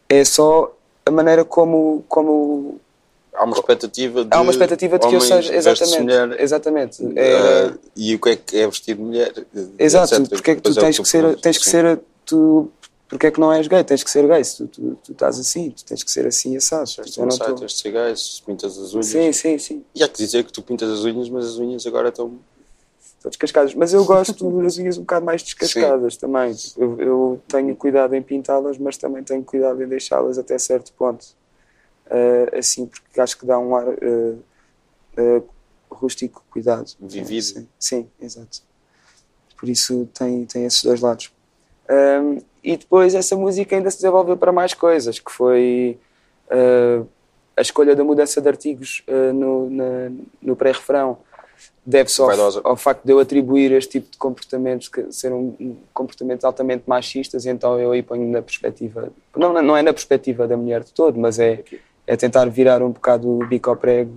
é 0.09 0.25
só 0.25 0.75
a 1.05 1.11
maneira 1.11 1.45
como, 1.45 2.03
como 2.07 2.79
Há 3.35 3.43
uma 3.45 3.55
expectativa 3.55 4.23
de. 4.25 4.29
Há 4.35 4.41
uma 4.41 4.51
expectativa 4.51 4.99
de 4.99 5.07
que 5.07 5.15
eu 5.15 5.21
seja. 5.21 5.55
Exatamente. 5.55 6.01
mulher, 6.01 6.41
exatamente. 6.41 7.03
eh, 7.15 7.67
É, 7.67 7.73
e 7.95 8.15
o 8.15 8.19
que 8.19 8.29
é 8.29 8.35
que 8.35 8.57
é 8.57 8.67
vestir 8.67 8.95
mulher. 8.97 9.33
eh, 9.55 9.65
exato. 9.79 10.13
etc. 10.15 10.29
Porque 10.29 10.51
é 10.51 10.55
que 10.55 10.61
tu 10.61 10.71
é 10.71 10.81
tens 10.81 10.99
que 10.99 11.07
ser. 11.07 11.35
Tens 11.39 11.57
que 11.57 11.63
Sim. 11.65 11.71
ser. 11.71 11.99
Tu, 12.25 12.69
porque 13.09 13.27
é 13.27 13.31
que 13.31 13.39
não 13.39 13.51
és 13.51 13.67
gay? 13.67 13.83
Tens 13.83 14.03
que 14.03 14.09
ser 14.11 14.27
gay. 14.27 14.43
Se 14.43 14.57
tu, 14.57 14.67
tu, 14.67 14.97
tu 15.03 15.11
estás 15.13 15.39
assim, 15.39 15.71
tu 15.71 15.83
tens 15.83 16.03
que 16.03 16.11
ser 16.11 16.25
assim 16.27 16.55
assado. 16.55 16.87
Certo, 16.87 17.19
Eu 17.19 17.25
não 17.25 17.37
tô- 17.37 17.53
tens 17.55 17.71
de 17.73 17.77
ser 17.81 17.91
gay, 17.91 18.15
se 18.15 18.41
pintas 18.43 18.77
as 18.77 18.93
unhas. 18.93 19.05
Sim, 19.07 19.31
sim, 19.33 19.57
sim. 19.57 19.83
E 19.95 20.03
há 20.03 20.07
que 20.07 20.17
dizer 20.17 20.43
que 20.43 20.51
tu 20.53 20.61
pintas 20.61 20.89
as 20.89 21.03
unhas, 21.03 21.27
mas 21.29 21.45
as 21.45 21.57
unhas 21.57 21.85
agora 21.87 22.09
estão. 22.09 22.33
Estou 23.17 23.29
descascadas. 23.31 23.73
Mas 23.73 23.93
eu 23.93 24.03
gosto 24.05 24.33
das 24.61 24.77
unhas 24.77 24.97
um 24.97 25.01
bocado 25.01 25.25
mais 25.25 25.41
descascadas 25.43 26.17
também. 26.17 26.53
Tipo, 26.53 26.81
Eu, 26.81 26.99
eu 27.01 27.41
tenho 27.47 27.75
cuidado 27.75 28.13
em 28.13 28.21
pintá-las, 28.21 28.77
mas 28.77 28.97
também 28.97 29.23
tenho 29.23 29.43
cuidado 29.43 29.81
em 29.81 29.87
deixá-las 29.87 30.37
até 30.37 30.57
certo 30.59 30.91
ponto. 30.93 31.25
Ah, 32.09 32.57
assim, 32.57 32.85
porque 32.85 33.19
acho 33.19 33.37
que 33.37 33.45
dá 33.45 33.57
um 33.59 33.75
ar 33.75 33.85
ah, 35.17 35.41
rústico, 35.89 36.43
cuidado. 36.51 36.91
Vivido. 36.99 37.41
Sim, 37.43 37.67
sim, 37.79 38.09
exato. 38.21 38.61
Por 39.57 39.69
isso 39.69 40.07
tem, 40.13 40.45
tem 40.45 40.65
esses 40.65 40.83
dois 40.83 40.99
lados. 41.01 41.31
Ahm, 41.89 42.39
e 42.63 42.77
depois 42.77 43.13
essa 43.13 43.35
música 43.35 43.75
ainda 43.75 43.89
se 43.91 43.97
desenvolveu 43.97 44.35
para 44.37 44.51
mais 44.51 44.73
coisas, 44.73 45.19
que 45.19 45.31
foi 45.31 45.97
a 47.57 47.61
escolha 47.61 47.95
da 47.95 48.03
mudança 48.03 48.39
de 48.41 48.47
artigos 48.47 49.03
no, 49.33 49.69
na- 49.69 50.11
no 50.41 50.55
pré-refrão 50.55 51.17
deve-se 51.85 52.21
ao, 52.21 52.29
ao 52.63 52.77
facto 52.77 53.03
de 53.03 53.11
eu 53.11 53.19
atribuir 53.19 53.71
este 53.71 53.99
tipo 53.99 54.11
de 54.11 54.17
comportamentos 54.17 54.87
que 54.87 55.11
ser 55.11 55.31
um, 55.33 55.55
um 55.59 55.75
comportamentos 55.93 56.45
altamente 56.45 56.83
machistas, 56.87 57.45
então 57.45 57.79
eu 57.79 57.91
aí 57.91 58.01
ponho 58.01 58.29
na 58.31 58.41
perspectiva, 58.41 59.11
não, 59.35 59.61
não 59.61 59.75
é 59.75 59.81
na 59.81 59.93
perspectiva 59.93 60.47
da 60.47 60.55
mulher 60.55 60.83
de 60.83 60.91
todo, 60.93 61.19
mas 61.19 61.39
é, 61.39 61.63
é 62.05 62.15
tentar 62.15 62.45
virar 62.49 62.81
um 62.81 62.91
bocado 62.91 63.29
o 63.29 63.45
bico 63.47 63.69
ao 63.69 63.77
prego 63.77 64.13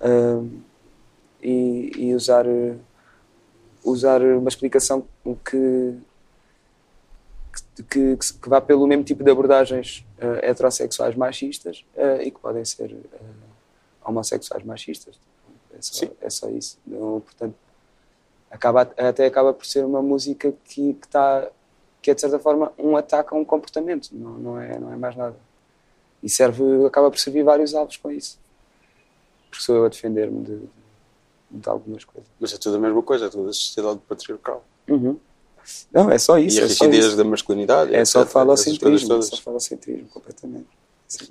ahm, 0.00 0.60
e, 1.42 1.92
e 1.96 2.14
usar, 2.14 2.44
usar 3.84 4.22
uma 4.22 4.48
explicação 4.48 5.06
que, 5.44 5.94
que, 7.76 7.82
que, 7.82 8.16
que 8.16 8.48
vá 8.48 8.60
pelo 8.60 8.86
mesmo 8.86 9.04
tipo 9.04 9.22
de 9.22 9.30
abordagens 9.30 10.04
eh, 10.18 10.50
heterossexuais 10.50 11.14
machistas 11.14 11.84
eh, 11.94 12.24
e 12.24 12.30
que 12.30 12.40
podem 12.40 12.64
ser 12.64 12.90
eh, 12.92 13.18
homossexuais 14.04 14.64
machistas. 14.64 15.18
É 15.72 15.78
só, 15.80 16.06
é 16.22 16.30
só 16.30 16.48
isso. 16.48 16.78
Portanto, 16.88 17.54
acaba, 18.50 18.82
até 18.96 19.26
acaba 19.26 19.52
por 19.52 19.66
ser 19.66 19.84
uma 19.84 20.00
música 20.00 20.52
que, 20.64 20.94
que, 20.94 21.08
tá, 21.08 21.48
que 22.00 22.10
é 22.10 22.14
de 22.14 22.20
certa 22.20 22.38
forma 22.38 22.72
um 22.78 22.96
ataque 22.96 23.34
a 23.34 23.36
um 23.36 23.44
comportamento, 23.44 24.08
não, 24.12 24.38
não, 24.38 24.60
é, 24.60 24.78
não 24.78 24.92
é 24.92 24.96
mais 24.96 25.14
nada. 25.14 25.36
E 26.22 26.28
serve, 26.28 26.62
acaba 26.86 27.10
por 27.10 27.18
servir 27.18 27.42
vários 27.42 27.74
alvos 27.74 27.96
com 27.96 28.10
isso. 28.10 28.38
Porque 29.50 29.62
sou 29.62 29.76
eu 29.76 29.84
a 29.84 29.88
defender-me 29.88 30.42
de, 30.44 30.60
de, 31.50 31.68
algumas 31.68 32.04
coisas. 32.04 32.28
Mas 32.40 32.52
é 32.52 32.58
tudo 32.58 32.76
a 32.76 32.80
mesma 32.80 33.02
coisa, 33.02 33.26
é 33.26 33.28
tudo 33.28 33.48
a 33.48 33.52
sociedade 33.52 34.00
patriarcal. 34.08 34.64
Não, 35.92 36.10
é 36.10 36.18
só 36.18 36.38
isso. 36.38 36.58
e 36.58 36.62
a 36.62 36.64
é 36.64 36.68
só 36.68 36.84
rigidez 36.84 37.16
da 37.16 37.24
masculinidade. 37.24 37.94
É 37.94 38.04
só 38.04 38.20
etc. 38.20 38.28
Essas 38.28 38.32
falocentrismo, 38.32 39.14
é 39.14 39.22
só 39.22 39.36
falocentrismo, 39.36 40.08
completamente. 40.08 40.68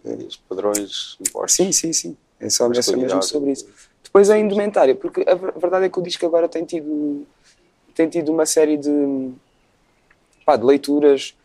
E 0.06 0.24
os 0.24 0.38
padrões 0.38 1.18
impostos. 1.20 1.56
sim, 1.56 1.72
sim. 1.72 1.94
sim. 1.94 2.18
É 2.40 2.50
só, 2.50 2.50
é 2.50 2.50
só 2.50 2.68
mesmo 2.68 2.76
Masculinidade. 2.76 3.26
sobre 3.26 3.52
isso. 3.52 3.68
Depois 4.04 4.30
a 4.30 4.38
indumentária, 4.38 4.96
porque 4.96 5.26
a 5.28 5.36
verdade 5.36 5.86
é 5.86 5.90
que 5.90 6.00
o 6.00 6.02
disco 6.02 6.26
agora 6.26 6.48
tem 6.48 6.64
tido, 6.64 7.26
tem 7.94 8.08
tido 8.08 8.32
uma 8.32 8.46
série 8.46 8.78
de, 8.78 9.32
pá, 10.46 10.56
de 10.56 10.64
leituras 10.64 11.36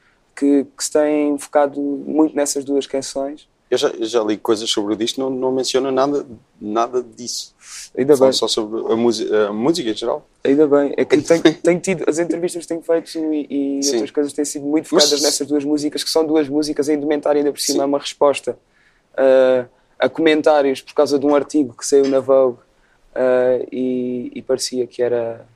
que, 0.40 0.64
que 0.76 0.82
se 0.84 0.90
têm 0.90 1.36
focado 1.38 1.78
muito 1.78 2.34
nessas 2.34 2.64
duas 2.64 2.86
canções. 2.86 3.46
Eu 3.70 3.76
já, 3.78 3.88
eu 3.88 4.06
já 4.06 4.22
li 4.24 4.38
coisas 4.38 4.68
sobre 4.68 4.94
o 4.94 4.96
disco, 4.96 5.20
não, 5.20 5.28
não 5.28 5.52
menciona 5.52 5.92
nada, 5.92 6.26
nada 6.58 7.02
disso. 7.02 7.54
Ainda 7.96 8.16
Fala 8.16 8.30
bem, 8.30 8.38
só 8.38 8.48
sobre 8.48 8.80
a, 8.92 8.96
música 8.96 9.48
a 9.48 9.52
música 9.52 9.90
em 9.90 9.94
geral. 9.94 10.26
ainda 10.42 10.66
bem. 10.66 10.94
É 10.96 11.04
que 11.04 11.20
tenho, 11.20 11.42
tenho 11.62 11.78
tido, 11.78 12.04
as 12.08 12.18
entrevistas 12.18 12.62
que 12.62 12.68
tenho 12.68 12.82
feito 12.82 13.16
e, 13.16 13.80
e 13.80 13.86
outras 13.92 14.10
coisas 14.10 14.32
têm 14.32 14.44
sido 14.44 14.64
muito 14.64 14.88
focadas 14.88 15.12
Mas- 15.12 15.22
nessas 15.22 15.46
duas 15.46 15.64
músicas, 15.64 16.02
que 16.02 16.10
são 16.10 16.26
duas 16.26 16.48
músicas, 16.48 16.88
a 16.88 16.94
indumentária 16.94 17.38
ainda 17.38 17.52
por 17.52 17.60
cima 17.60 17.76
Sim. 17.76 17.82
é 17.82 17.84
uma 17.84 17.98
resposta 17.98 18.58
ah, 19.16 19.66
a 19.98 20.08
comentários 20.08 20.80
por 20.80 20.94
causa 20.94 21.18
de 21.18 21.26
um 21.26 21.34
artigo 21.34 21.76
que 21.76 21.86
saiu 21.86 22.08
na 22.08 22.18
Vogue 22.18 22.58
ah, 23.14 23.58
e, 23.70 24.32
e 24.34 24.42
parecia 24.42 24.86
que 24.86 25.02
era 25.02 25.46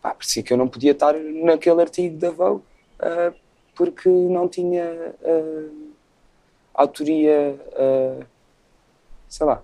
pá, 0.00 0.14
parecia 0.14 0.42
que 0.42 0.52
eu 0.52 0.56
não 0.56 0.68
podia 0.68 0.92
estar 0.92 1.14
naquele 1.14 1.82
artigo 1.82 2.16
da 2.16 2.30
Vogue 2.30 2.62
ah, 2.98 3.32
porque 3.76 4.08
não 4.08 4.48
tinha 4.48 5.14
ah, 5.24 5.68
autoria 6.74 7.58
ah, 7.76 8.24
sei 9.28 9.46
lá 9.46 9.62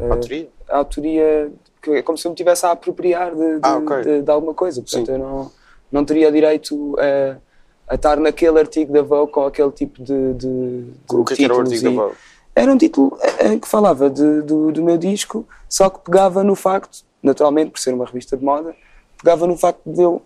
ah, 0.00 0.12
Autoria. 0.12 0.48
autoria 0.68 1.52
que 1.82 1.90
é 1.90 2.02
como 2.02 2.16
se 2.16 2.26
eu 2.26 2.30
me 2.30 2.34
estivesse 2.34 2.64
a 2.66 2.70
apropriar 2.72 3.34
de, 3.34 3.54
de, 3.54 3.60
Ah, 3.62 3.76
ok. 3.78 4.02
de- 4.02 4.22
de 4.22 4.30
alguma 4.30 4.54
coisa 4.54 4.80
portanto 4.82 5.06
Sim. 5.06 5.12
eu 5.12 5.18
não, 5.18 5.52
não 5.90 6.04
teria 6.04 6.30
direito 6.32 6.96
a, 6.98 7.92
a 7.92 7.94
estar 7.96 8.18
naquele 8.18 8.58
artigo 8.58 8.92
da 8.92 9.02
Vogue 9.02 9.32
com 9.32 9.44
aquele 9.44 9.70
tipo 9.72 10.02
de, 10.02 10.34
de, 10.34 10.84
O 11.12 11.24
que 11.24 11.34
é 11.34 11.36
que 11.36 11.44
era 11.44 11.54
o 11.54 11.60
artigo 11.60 11.82
da 11.82 11.90
e- 11.90 11.94
Vogue? 11.94 12.16
era 12.56 12.72
um 12.72 12.78
título 12.78 13.18
eh, 13.40 13.58
que 13.58 13.66
falava 13.66 14.08
do, 14.08 14.70
do 14.70 14.82
meu 14.82 14.96
disco, 14.96 15.44
só 15.68 15.90
que 15.90 15.98
pegava 16.04 16.44
no 16.44 16.54
facto, 16.54 17.04
naturalmente, 17.20 17.72
por 17.72 17.80
ser 17.80 17.92
uma 17.92 18.04
revista 18.06 18.36
de 18.36 18.44
moda, 18.44 18.76
pegava 19.20 19.44
no 19.44 19.56
facto 19.56 19.80
de 19.84 20.00
eu 20.00 20.22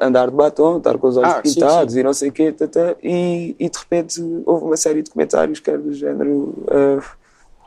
andar 0.00 0.30
de 0.30 0.36
batom, 0.36 0.78
estar 0.78 0.96
com 0.98 1.08
os 1.08 1.16
olhos 1.16 1.32
Ah, 1.32 1.42
sim, 1.44 1.54
pintados 1.54 1.94
e 1.96 2.02
não 2.02 2.12
sei 2.14 2.30
o 2.30 2.32
quê, 2.32 2.52
tata, 2.52 2.96
e, 3.02 3.54
e 3.58 3.68
de 3.68 3.78
repente 3.78 4.20
houve 4.46 4.64
uma 4.64 4.76
série 4.76 5.02
de 5.02 5.10
comentários 5.10 5.60
que 5.60 5.68
era 5.70 5.78
do 5.78 5.92
género. 5.92 6.54
eh, 6.70 7.18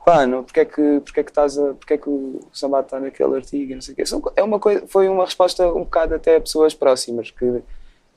Pá, 0.04 0.26
não, 0.26 0.44
porque 0.44 0.62
é 0.62 0.66
que, 0.66 1.00
porque 1.06 1.20
é 1.20 1.24
que 1.24 1.30
estás 1.30 1.60
a, 1.60 1.74
porque 1.76 1.94
é 1.94 1.98
que 1.98 2.10
o 2.10 2.40
Samba 2.52 2.80
está 2.80 3.00
naquele 3.00 3.36
artigo 3.36 3.72
e 3.72 3.76
não 3.76 3.82
sei 3.82 3.94
o 3.94 3.96
quê. 3.98 4.04
É 4.36 4.42
uma 4.42 4.60
coisa, 4.60 4.84
foi 4.88 5.08
uma 5.08 5.24
resposta 5.26 5.68
um 5.68 5.84
bocado 5.84 6.16
até 6.16 6.38
a 6.38 6.42
pessoas 6.42 6.74
próximas, 6.74 7.30
que 7.30 7.62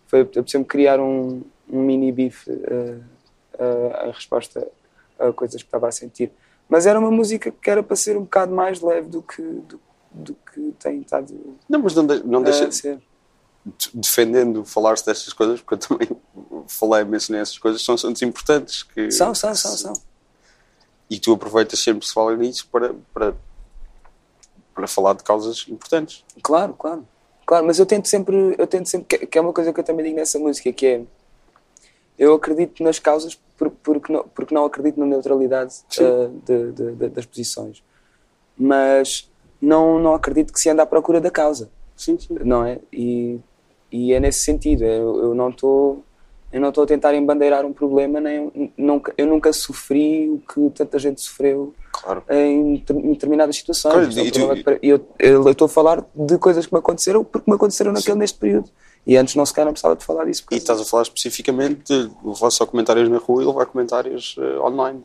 foi 0.06 0.22
apeteceu-me 0.22 0.64
criar 0.64 0.98
um, 0.98 1.42
um 1.70 1.82
mini 1.82 2.10
bife 2.10 2.50
eh, 2.50 2.96
eh, 3.58 4.06
em 4.08 4.12
resposta 4.12 4.66
a 5.18 5.30
coisas 5.32 5.62
que 5.62 5.68
estava 5.68 5.86
a 5.88 5.92
sentir. 5.92 6.32
Mas 6.70 6.86
era 6.86 6.98
uma 6.98 7.10
música 7.10 7.50
que 7.50 7.68
era 7.70 7.82
para 7.82 7.96
ser 7.96 8.16
um 8.16 8.22
bocado 8.22 8.54
mais 8.54 8.80
leve 8.80 9.08
do 9.10 9.20
que, 9.20 9.42
do, 9.42 9.78
do 10.10 10.34
que 10.54 10.72
tem 10.82 11.00
estado 11.02 11.34
Não, 11.68 11.80
mas 11.80 11.94
não, 11.94 12.06
de- 12.06 12.26
não 12.26 12.42
deixa 12.42 12.66
a 12.66 12.70
ser. 12.72 12.98
De- 13.64 13.90
defendendo 13.94 14.64
falar-se 14.64 15.04
destas 15.06 15.32
coisas, 15.32 15.60
porque 15.60 15.74
eu 15.74 15.78
também 15.78 16.08
falei 16.68 17.04
mencionei 17.04 17.40
essas 17.42 17.58
coisas, 17.58 17.82
são 17.82 17.94
assuntos 17.94 18.20
importantes 18.22 18.82
que, 18.82 19.10
São, 19.10 19.34
são, 19.34 19.54
são, 19.54 19.72
são. 19.76 19.92
e 21.08 21.18
tu 21.18 21.32
aproveitas 21.32 21.78
sempre 21.82 22.00
que 22.00 22.06
se 22.08 22.14
fala 22.14 22.36
nisso 22.36 22.68
para, 22.70 22.94
para, 23.12 23.34
para 24.74 24.86
falar 24.86 25.14
de 25.14 25.22
causas 25.24 25.64
importantes. 25.68 26.24
Claro, 26.42 26.74
claro. 26.74 27.06
Claro, 27.46 27.66
mas 27.66 27.78
eu 27.78 27.84
tento 27.86 28.08
sempre, 28.08 28.54
eu 28.58 28.66
tento 28.66 28.88
sempre, 28.88 29.26
que, 29.26 29.38
é 29.38 29.40
uma 29.40 29.52
coisa 29.52 29.72
que 29.72 29.78
eu 29.80 29.84
também 29.84 30.04
digo 30.06 30.16
nessa 30.16 30.38
música, 30.38 30.72
que 30.72 30.86
é 30.86 31.04
eu 32.18 32.32
acredito 32.34 32.82
nas 32.82 32.98
causas 32.98 33.34
por- 33.56 33.70
porque, 33.70 34.12
não, 34.12 34.24
porque 34.28 34.54
não 34.54 34.64
acredito 34.64 34.98
na 34.98 35.04
neutralidade 35.06 35.74
ah, 36.00 36.30
de- 36.44 36.72
de- 36.72 36.92
de- 36.92 37.08
das 37.08 37.26
posições. 37.26 37.82
Mas 38.56 39.30
não, 39.60 39.98
não 39.98 40.14
acredito 40.14 40.52
que 40.52 40.60
se 40.60 40.70
ande 40.70 40.80
à 40.80 40.86
procura 40.86 41.20
da 41.20 41.30
causa. 41.30 41.70
Sim, 41.96 42.18
sim. 42.18 42.28
não 42.44 42.64
é? 42.64 42.80
E, 42.92 43.38
e 43.96 44.12
é 44.12 44.18
nesse 44.20 44.40
sentido. 44.40 44.82
Eu, 44.84 45.18
eu 45.24 45.34
não 45.34 45.50
estou 45.50 46.02
eu 46.52 46.60
não 46.60 46.68
estou 46.68 46.84
a 46.84 46.86
tentar 46.86 47.12
embandeirar 47.16 47.64
um 47.66 47.72
problema, 47.72 48.20
nem 48.20 48.72
nunca, 48.78 49.12
eu 49.18 49.26
nunca 49.26 49.52
sofri 49.52 50.30
o 50.30 50.38
que 50.38 50.70
tanta 50.70 50.98
gente 51.00 51.20
sofreu 51.20 51.74
Claro. 51.90 52.22
em, 52.30 52.74
em 52.76 53.12
determinadas 53.12 53.56
situações. 53.56 53.92
Claro, 53.92 54.18
é 54.18 54.22
um 54.22 54.24
e 54.24 54.30
tu- 54.30 54.62
para- 54.64 54.78
eu, 54.80 55.04
eu 55.18 55.50
estou 55.50 55.66
a 55.66 55.68
falar 55.68 56.04
de 56.14 56.38
coisas 56.38 56.64
que 56.64 56.72
me 56.72 56.78
aconteceram 56.78 57.24
porque 57.24 57.50
me 57.50 57.56
aconteceram 57.56 57.92
naquele, 57.92 58.16
neste 58.18 58.38
período. 58.38 58.70
E 59.04 59.16
antes 59.16 59.34
não 59.34 59.44
sequer 59.44 59.64
não 59.64 59.72
precisava 59.72 59.96
de 59.96 60.04
falar 60.04 60.24
disso. 60.26 60.44
E 60.50 60.54
estás 60.56 60.80
a 60.80 60.84
falar 60.84 61.02
especificamente 61.02 61.82
de 61.92 62.10
levar 62.24 62.50
só 62.50 62.64
comentários 62.64 63.08
na 63.08 63.18
rua 63.18 63.42
e 63.42 63.46
levar 63.46 63.66
comentários 63.66 64.36
eh, 64.38 64.58
online. 64.60 65.02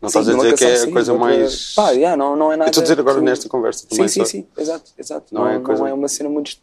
Não 0.00 0.08
Sim, 0.08 0.18
estás 0.20 0.28
a 0.28 0.34
dizer 0.34 0.54
que 0.56 0.64
é 0.64 0.82
a 0.82 0.92
coisa 0.92 1.14
mais. 1.14 1.74
Pá, 1.74 1.90
yeah, 1.90 2.16
não, 2.16 2.34
não 2.36 2.52
é 2.52 2.56
nada. 2.56 2.68
Eu 2.68 2.70
estou 2.70 2.80
a 2.80 2.84
dizer 2.84 3.00
agora 3.00 3.18
que- 3.18 3.24
nesta 3.24 3.48
conversa 3.48 3.86
também. 3.88 4.08
Sim, 4.08 4.14
sim, 4.14 4.20
só- 4.20 4.30
sim, 4.30 4.46
exato, 4.58 4.90
exato. 4.98 5.26
Não 5.34 5.42
Não, 5.42 5.50
é 5.50 5.54
não, 5.54 5.62
coisa- 5.62 5.88
é 5.88 5.92
uma 5.92 6.08
cena 6.08 6.28
muito. 6.28 6.56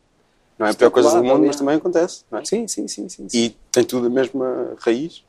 Não 0.57 0.67
é 0.67 0.69
a 0.69 0.73
pior 0.73 0.91
coisa 0.91 1.09
do 1.17 1.23
mundo, 1.23 1.45
mas 1.47 1.55
também 1.55 1.75
acontece. 1.75 2.23
É? 2.31 2.45
Sim, 2.45 2.67
sim, 2.67 2.87
sim, 2.87 3.09
sim. 3.09 3.27
sim. 3.29 3.37
E 3.37 3.49
tem 3.71 3.83
tudo 3.83 4.07
a 4.07 4.09
mesma 4.09 4.75
raiz. 4.79 5.23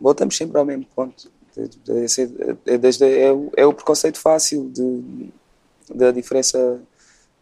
Voltamos 0.00 0.36
sempre 0.36 0.58
ao 0.58 0.64
mesmo 0.64 0.86
ponto. 0.94 1.30
É, 2.66 2.76
desde, 2.76 3.04
é, 3.04 3.32
o- 3.32 3.50
é 3.56 3.64
o 3.64 3.72
preconceito 3.72 4.18
fácil 4.20 4.68
de, 4.68 5.30
da 5.94 6.10
diferença, 6.10 6.78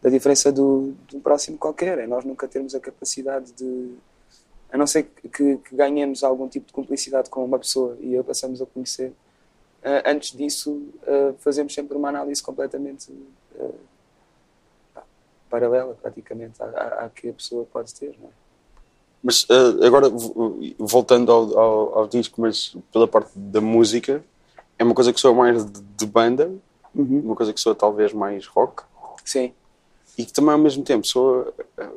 da 0.01 0.09
diferença 0.09 0.51
do, 0.53 0.93
do 1.11 1.19
próximo 1.19 1.57
qualquer. 1.57 1.97
É 1.99 2.07
nós 2.07 2.23
nunca 2.23 2.47
termos 2.47 2.73
a 2.73 2.79
capacidade 2.79 3.51
de. 3.51 3.91
A 4.71 4.77
não 4.77 4.87
ser 4.87 5.03
que, 5.03 5.27
que, 5.29 5.57
que 5.57 5.75
ganhemos 5.75 6.23
algum 6.23 6.47
tipo 6.47 6.67
de 6.67 6.73
cumplicidade 6.73 7.29
com 7.29 7.43
uma 7.43 7.59
pessoa 7.59 7.97
e 7.99 8.17
a 8.17 8.23
passamos 8.23 8.61
a 8.61 8.65
conhecer. 8.65 9.11
ah, 9.83 10.03
antes 10.11 10.31
disso, 10.35 10.81
ah, 11.05 11.33
fazemos 11.39 11.73
sempre 11.73 11.97
uma 11.97 12.07
análise 12.09 12.41
completamente 12.41 13.11
pá, 13.57 13.94
paralela, 15.49 15.95
praticamente, 16.01 16.61
à, 16.61 17.05
à, 17.05 17.09
que 17.09 17.29
a 17.29 17.33
pessoa 17.33 17.65
pode 17.71 17.93
ter. 17.93 18.15
Não 18.19 18.27
é? 18.27 18.31
Mas 19.23 19.45
eh, 19.49 19.85
agora, 19.87 20.07
voltando 20.77 21.31
ao, 21.31 21.57
ao, 21.57 21.97
ao 21.99 22.07
disco, 22.07 22.39
mas 22.41 22.75
pela 22.91 23.07
parte 23.07 23.31
da 23.35 23.59
música, 23.59 24.23
é 24.77 24.83
uma 24.83 24.93
coisa 24.93 25.11
que 25.11 25.19
soa 25.19 25.33
mais 25.33 25.65
de, 25.65 25.81
de 25.81 26.05
banda, 26.05 26.51
uma 26.93 27.35
coisa 27.35 27.51
que 27.51 27.59
soa 27.59 27.73
talvez 27.73 28.13
mais 28.13 28.45
rock, 28.45 28.83
Sim. 29.23 29.53
e 30.17 30.25
que 30.25 30.31
também 30.31 30.51
ao 30.51 30.59
mesmo 30.59 30.83
tempo 30.83 31.05
soa. 31.07 31.53
eh, 31.77 31.89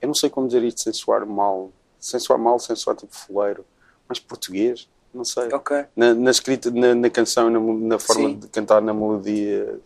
Eu 0.00 0.06
não 0.06 0.14
sei 0.14 0.30
como 0.30 0.46
dizer 0.46 0.62
isto 0.62 0.80
sem 0.80 0.92
soar 0.92 1.26
mal, 1.26 1.72
sem 1.98 2.20
soar 2.20 2.38
mal, 2.38 2.58
sem 2.60 2.76
soar 2.76 2.94
tipo 2.96 3.14
fuleiro, 3.14 3.64
mais 4.08 4.20
português, 4.20 4.88
não 5.12 5.24
sei. 5.24 5.48
Na, 5.96 6.14
na 6.14 6.30
escrita, 6.30 6.70
na, 6.70 6.94
na 6.94 7.10
canção, 7.10 7.50
na, 7.50 7.58
na 7.58 7.98
forma 7.98 8.28
Sim. 8.28 8.38
de 8.38 8.46
cantar, 8.48 8.80
na 8.80 8.94
melodia, 8.94 9.80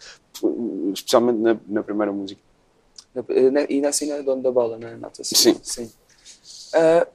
especialmente 0.92 1.38
na, 1.38 1.56
na 1.66 1.82
primeira 1.82 2.12
música. 2.12 2.40
Na- 3.14 3.62
E 3.68 3.84
assim 3.86 4.06
na 4.08 4.18
dono 4.22 4.42
da 4.42 4.50
bola, 4.50 4.78
na 4.78 4.96
nota-se. 4.96 5.34
Sim. 5.34 5.58
Sim. 5.62 5.90
Ah, 6.74 7.06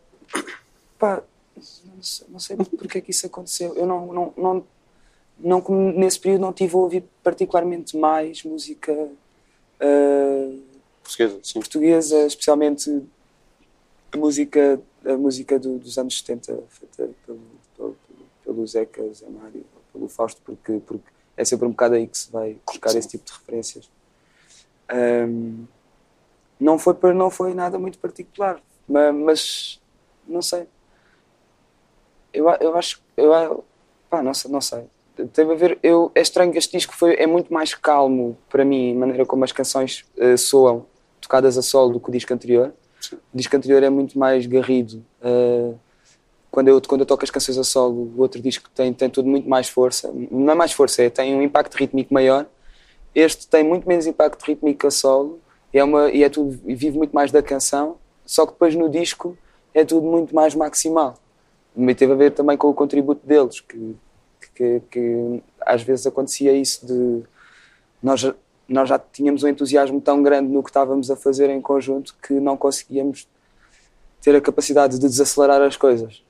pá, 0.99 1.23
não 1.55 2.03
sei, 2.03 2.27
não 2.29 2.39
sei 2.39 2.55
porque 2.57 2.99
é 2.99 3.01
que 3.01 3.11
isso 3.11 3.25
aconteceu. 3.25 3.73
Eu 3.75 3.85
não, 3.87 4.13
não, 4.13 4.33
não, 4.37 4.65
não 5.39 5.91
nesse 5.95 6.19
período 6.19 6.41
não 6.41 6.53
tive 6.53 6.75
a 6.75 6.79
ouvir 6.79 7.03
particularmente 7.23 7.97
mais 7.97 8.43
música 8.43 8.93
ah, 9.79 10.55
Portuguesa, 11.03 11.39
sim. 11.43 11.59
portuguesa, 11.59 12.25
especialmente 12.27 13.03
a 14.11 14.17
música, 14.17 14.81
a 15.05 15.17
música 15.17 15.57
do- 15.59 15.77
dos 15.79 15.97
anos 15.97 16.17
70, 16.19 16.63
feita 16.69 17.09
pelo, 17.25 17.39
pelo, 17.75 17.97
pelo 18.43 18.67
Zeca, 18.67 19.01
Zé 19.13 19.27
Mário, 19.29 19.65
pelo 19.93 20.07
Fausto, 20.09 20.41
porque, 20.45 20.79
porque 20.85 21.05
é 21.37 21.45
sempre 21.45 21.67
um 21.67 21.71
bocado 21.71 21.95
aí 21.95 22.07
que 22.07 22.17
se 22.17 22.31
vai 22.31 22.57
buscar 22.65 22.95
esse 22.95 23.07
tipo 23.07 23.23
de 23.25 23.31
referências. 23.31 23.89
Ahm, 24.89 25.65
não, 26.59 26.79
foi, 26.79 26.95
não 27.13 27.29
foi 27.29 27.53
nada 27.53 27.77
muito 27.77 27.99
particular, 27.99 28.59
mas, 28.87 29.15
mas 29.15 29.81
não 30.27 30.41
sei. 30.41 30.67
Eu, 32.33 32.49
eu 32.59 32.75
acho. 32.77 33.01
Eu, 33.15 33.63
pá, 34.09 34.21
não 34.23 34.33
sei, 34.33 34.51
não 34.51 34.61
sei. 34.61 34.85
Teve 35.33 35.53
a 35.53 35.55
ver. 35.55 35.79
Eu, 35.81 36.11
é 36.13 36.21
estranho 36.21 36.51
que 36.51 36.57
este 36.57 36.77
disco 36.77 36.95
foi, 36.95 37.15
é 37.15 37.27
muito 37.27 37.53
mais 37.53 37.73
calmo 37.73 38.37
para 38.49 38.65
mim, 38.65 38.95
a 38.95 38.99
maneira 38.99 39.25
como 39.25 39.43
as 39.43 39.51
canções 39.51 40.05
eh, 40.17 40.37
soam, 40.37 40.85
tocadas 41.21 41.57
a 41.57 41.61
solo, 41.61 41.93
do 41.93 41.99
que 41.99 42.09
o 42.09 42.11
disco 42.11 42.33
anterior. 42.33 42.73
O 43.33 43.37
disco 43.37 43.55
anterior 43.55 43.81
é 43.83 43.89
muito 43.89 44.17
mais 44.17 44.45
garrido. 44.45 45.03
eh, 45.21 45.73
quando, 46.57 46.69
eu, 46.69 46.81
quando 46.81 47.01
eu 47.01 47.05
toco 47.05 47.23
as 47.23 47.29
canções 47.29 47.55
a 47.59 47.63
solo, 47.63 48.11
o 48.15 48.19
outro 48.19 48.41
disco 48.41 48.67
tem, 48.73 48.91
tem 48.91 49.11
tudo 49.11 49.29
muito 49.29 49.47
mais 49.47 49.69
força. 49.69 50.11
Não 50.31 50.51
é 50.51 50.55
mais 50.55 50.71
força, 50.71 51.03
é, 51.03 51.09
tem 51.11 51.35
um 51.35 51.41
impacto 51.43 51.75
rítmico 51.75 52.11
maior. 52.11 52.47
Este 53.13 53.47
tem 53.47 53.63
muito 53.63 53.87
menos 53.87 54.07
impacto 54.07 54.43
rítmico 54.43 54.87
a 54.87 54.89
solo 54.89 55.39
é, 55.71 55.83
uma, 55.83 56.09
e 56.09 56.23
é 56.23 56.29
tudo, 56.29 56.59
e 56.65 56.73
vive 56.73 56.97
muito 56.97 57.11
mais 57.11 57.31
da 57.31 57.43
canção, 57.43 57.97
só 58.25 58.43
que 58.43 58.53
depois 58.53 58.73
no 58.73 58.89
disco 58.89 59.37
é 59.71 59.85
tudo 59.85 60.07
muito 60.07 60.33
mais 60.33 60.55
maximal. 60.55 61.19
E 61.77 61.93
teve 61.93 62.13
a 62.13 62.15
ver 62.15 62.31
também 62.31 62.57
com 62.57 62.69
o 62.69 62.73
contributo 62.73 63.23
deles, 63.23 63.59
que, 63.59 63.95
que, 64.55 64.81
que 64.89 65.43
às 65.61 65.83
vezes 65.83 66.07
acontecia 66.07 66.53
isso 66.53 66.87
de 66.87 67.21
nós, 68.01 68.33
nós 68.67 68.89
já 68.89 68.97
tínhamos 68.97 69.43
um 69.43 69.47
entusiasmo 69.47 70.01
tão 70.01 70.23
grande 70.23 70.51
no 70.51 70.63
que 70.63 70.71
estávamos 70.71 71.11
a 71.11 71.15
fazer 71.15 71.51
em 71.51 71.61
conjunto 71.61 72.15
que 72.19 72.33
não 72.33 72.57
conseguíamos 72.57 73.27
ter 74.23 74.35
a 74.35 74.41
capacidade 74.41 74.97
de 74.97 75.07
desacelerar 75.07 75.61
as 75.61 75.77
coisas. 75.77 76.25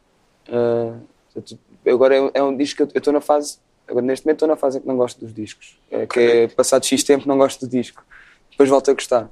Portanto, 0.48 1.60
agora 1.88 2.16
é, 2.16 2.32
é 2.36 2.44
um 2.44 2.56
disco 2.56 2.78
que 2.78 2.84
eu- 2.84 3.00
estou 3.00 3.14
na 3.14 3.22
fase, 3.22 3.58
agora 3.88 4.06
neste 4.06 4.26
momento 4.26 4.38
estou 4.38 4.48
na 4.48 4.56
fase 4.56 4.78
em 4.78 4.82
que 4.82 4.88
não 4.88 4.98
gosto 4.98 5.20
dos 5.20 5.34
discos, 5.34 5.78
é, 5.92 6.06
que 6.06 6.20
é 6.20 6.48
passado 6.48 6.86
X 6.86 7.04
tempo 7.04 7.28
não 7.28 7.38
gosto 7.38 7.66
do 7.66 7.70
disco, 7.70 8.04
depois 8.52 8.70
volto 8.70 8.92
a 8.92 8.94
gostar. 8.94 9.30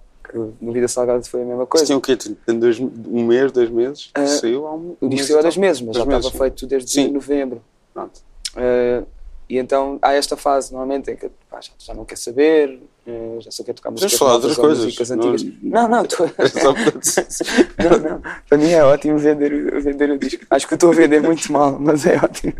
No 0.60 0.74
Vida 0.74 0.88
Salgada 0.88 1.22
foi 1.24 1.44
a 1.44 1.46
mesma 1.46 1.66
coisa. 1.68 1.86
tem 1.86 1.96
o 1.96 2.02
quê? 2.02 2.18
Tem 2.18 2.60
dois, 2.60 2.80
um 2.80 3.26
mês, 3.26 3.52
dois 3.52 3.70
meses? 3.70 4.10
Ah, 4.16 4.26
saiu 4.26 4.66
há 4.68 4.74
um 4.74 4.98
O 5.00 5.08
disco 5.08 5.28
saiu 5.28 5.40
há 5.40 5.42
dois 5.44 5.56
meses, 5.56 5.82
mas 5.82 5.94
Dois 5.94 6.04
já 6.06 6.12
meses, 6.12 6.26
estava 6.26 6.44
feito 6.44 6.66
desde 6.68 6.92
Sim. 6.92 7.12
novembro. 7.12 7.62
Pronto. 7.94 8.20
Uh, 8.56 9.06
e 9.48 9.58
então 9.58 10.00
há 10.02 10.14
esta 10.14 10.36
fase 10.36 10.72
normalmente 10.72 11.12
em 11.12 11.16
que 11.16 11.30
pá, 11.50 11.62
já, 11.62 11.72
já 11.78 11.94
não 11.94 12.04
quer 12.06 12.18
saber, 12.18 12.80
uh, 13.08 13.38
já 13.42 13.52
só 13.52 13.64
quer 13.64 13.74
tocar 13.74 13.92
músicas 13.92 14.14
falar 14.14 14.34
outras 14.36 14.58
ou 14.58 14.64
coisas, 14.66 14.86
músicas 14.86 15.10
não- 15.12 15.30
antigas. 15.30 15.54
Não, 15.62 15.88
não, 15.88 16.06
tô... 16.06 16.26
É 16.26 16.30
para- 16.30 17.90
não, 18.00 18.10
não. 18.10 18.22
Para 18.50 18.58
mim 18.58 18.72
é 18.72 18.84
ótimo 18.84 19.18
vender, 19.18 19.54
o- 19.54 19.82
vender 19.82 20.10
o 20.10 20.18
disco. 20.18 20.46
Acho 20.50 20.68
que 20.68 20.74
estou 20.74 20.92
a 20.92 20.96
vender 20.96 21.22
muito 21.22 21.52
mal, 21.52 21.78
mas 21.80 22.06
é 22.06 22.18
ótimo. 22.18 22.54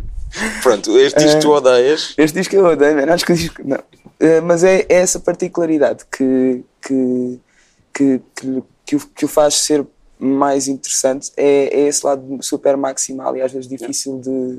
Pronto, 0.62 0.96
este 0.98 1.18
disco 1.24 1.40
tu 1.40 1.50
odeias. 1.50 2.14
Este 2.16 2.38
disco 2.38 2.54
eu 2.54 2.66
odeio. 2.66 3.12
Acho 3.12 3.24
que 3.24 3.32
o 3.32 3.36
disco. 3.36 3.62
Não. 3.64 3.78
Uh, 3.78 4.42
mas 4.44 4.64
é, 4.64 4.80
é 4.88 4.94
essa 4.94 5.20
particularidade 5.20 6.04
que, 6.10 6.64
que, 6.80 7.40
que, 7.92 8.20
que, 8.34 8.62
que, 8.84 8.96
o, 8.96 9.00
que 9.00 9.24
o 9.24 9.28
faz 9.28 9.54
ser 9.56 9.86
mais 10.18 10.68
interessante. 10.68 11.30
É, 11.36 11.80
é 11.80 11.88
esse 11.88 12.04
lado 12.06 12.38
super 12.42 12.76
maximal 12.76 13.36
e 13.36 13.42
às 13.42 13.52
vezes 13.52 13.68
difícil 13.68 14.18
de, 14.20 14.58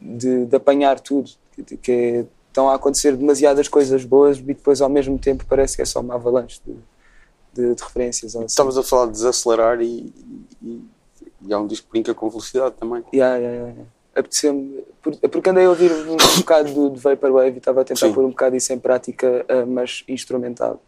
de, 0.00 0.46
de 0.46 0.56
apanhar 0.56 1.00
tudo. 1.00 1.30
Que, 1.54 1.76
que 1.76 1.92
é- 1.92 2.26
estão 2.48 2.68
a 2.70 2.74
acontecer 2.76 3.16
demasiadas 3.16 3.66
coisas 3.66 4.04
boas 4.04 4.38
e 4.38 4.42
depois 4.42 4.80
ao 4.80 4.88
mesmo 4.88 5.18
tempo 5.18 5.44
parece 5.48 5.74
que 5.74 5.82
é 5.82 5.84
só 5.84 6.00
uma 6.00 6.14
avalanche 6.14 6.60
de, 6.64 6.74
de, 7.52 7.74
de 7.74 7.82
referências. 7.82 8.36
assim. 8.36 8.44
Estavas 8.44 8.78
a 8.78 8.82
falar 8.82 9.06
de 9.06 9.12
desacelerar 9.12 9.80
e, 9.80 10.12
e, 10.62 10.80
e 11.46 11.52
há 11.52 11.58
um 11.58 11.66
disco 11.66 11.86
que 11.86 11.90
brinca 11.92 12.14
com 12.14 12.28
velocidade 12.30 12.76
também. 12.78 13.02
Yeah, 13.12 13.36
yeah, 13.38 13.66
yeah. 13.70 13.82
Apeteceu-me, 14.14 14.84
por- 15.02 15.16
porque 15.16 15.50
andei 15.50 15.64
a 15.64 15.68
ouvir 15.68 15.90
um, 15.90 16.12
um 16.12 16.38
bocado 16.38 16.72
do, 16.72 16.90
de 16.90 17.00
Vaporwave 17.00 17.54
e 17.56 17.58
estava 17.58 17.80
a 17.80 17.84
tentar 17.84 18.06
Sim. 18.06 18.12
pôr 18.12 18.24
um 18.24 18.30
bocado 18.30 18.54
isso 18.54 18.72
em 18.72 18.78
prática, 18.78 19.44
ah, 19.48 19.66
mas 19.66 20.04
instrumental. 20.06 20.80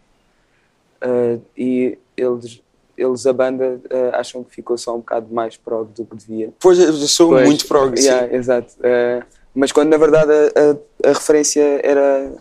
Ah, 1.00 1.38
e 1.57 1.98
eles, 2.16 2.62
eles, 2.96 3.26
a 3.26 3.33
banda, 3.33 3.81
ah, 3.90 4.20
acham 4.20 4.44
que 4.44 4.55
ficou 4.55 4.79
só 4.79 4.94
um 4.94 4.98
bocado 4.98 5.35
mais 5.35 5.57
prog 5.57 5.90
do 5.92 6.05
que 6.05 6.14
devia. 6.16 6.52
Pois, 6.61 6.79
eu 6.79 6.92
sou 7.09 7.31
Pois, 7.31 7.44
muito 7.44 7.66
prog, 7.66 7.96
sim. 8.00 8.07
yeah, 8.07 8.33
exato. 8.35 8.74
Ah, 8.85 9.26
mas 9.57 9.73
quando 9.73 9.88
na 9.88 9.97
verdade 9.97 10.31
a, 10.33 11.07
a- 11.07 11.11
a 11.11 11.12
referência 11.12 11.62
era, 11.83 12.33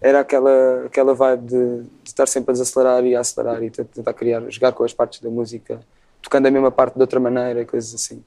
era 0.00 0.20
aquela, 0.20 0.84
aquela 0.86 1.14
vibe 1.14 1.46
de, 1.46 1.82
de 1.82 2.08
estar 2.08 2.26
sempre 2.26 2.50
a 2.50 2.52
desacelerar 2.52 3.04
e 3.04 3.14
a 3.14 3.20
acelerar 3.20 3.62
e 3.62 3.70
tentar 3.70 4.12
criar, 4.12 4.42
jogar 4.50 4.72
com 4.72 4.84
as 4.84 4.92
partes 4.92 5.20
da 5.20 5.30
música, 5.30 5.80
tocando 6.20 6.46
a 6.46 6.50
mesma 6.50 6.70
parte 6.70 6.94
de 6.94 7.00
outra 7.00 7.20
maneira, 7.20 7.64
coisas 7.64 7.94
assim. 7.94 8.22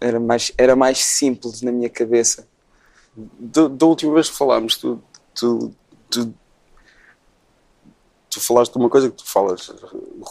Era 0.00 0.18
mais, 0.18 0.52
era 0.58 0.74
mais 0.74 0.98
simples 0.98 1.62
na 1.62 1.70
minha 1.70 1.88
cabeça. 1.90 2.46
Da, 3.38 3.68
da 3.68 3.86
última 3.86 4.14
vez 4.14 4.30
que 4.30 4.36
falámos, 4.36 4.76
tu, 4.76 5.02
tu, 5.34 5.72
tu, 6.10 6.34
tu 8.30 8.40
falaste 8.40 8.72
de 8.72 8.78
uma 8.78 8.88
coisa 8.88 9.10
que 9.10 9.16
tu 9.16 9.26
falas 9.26 9.70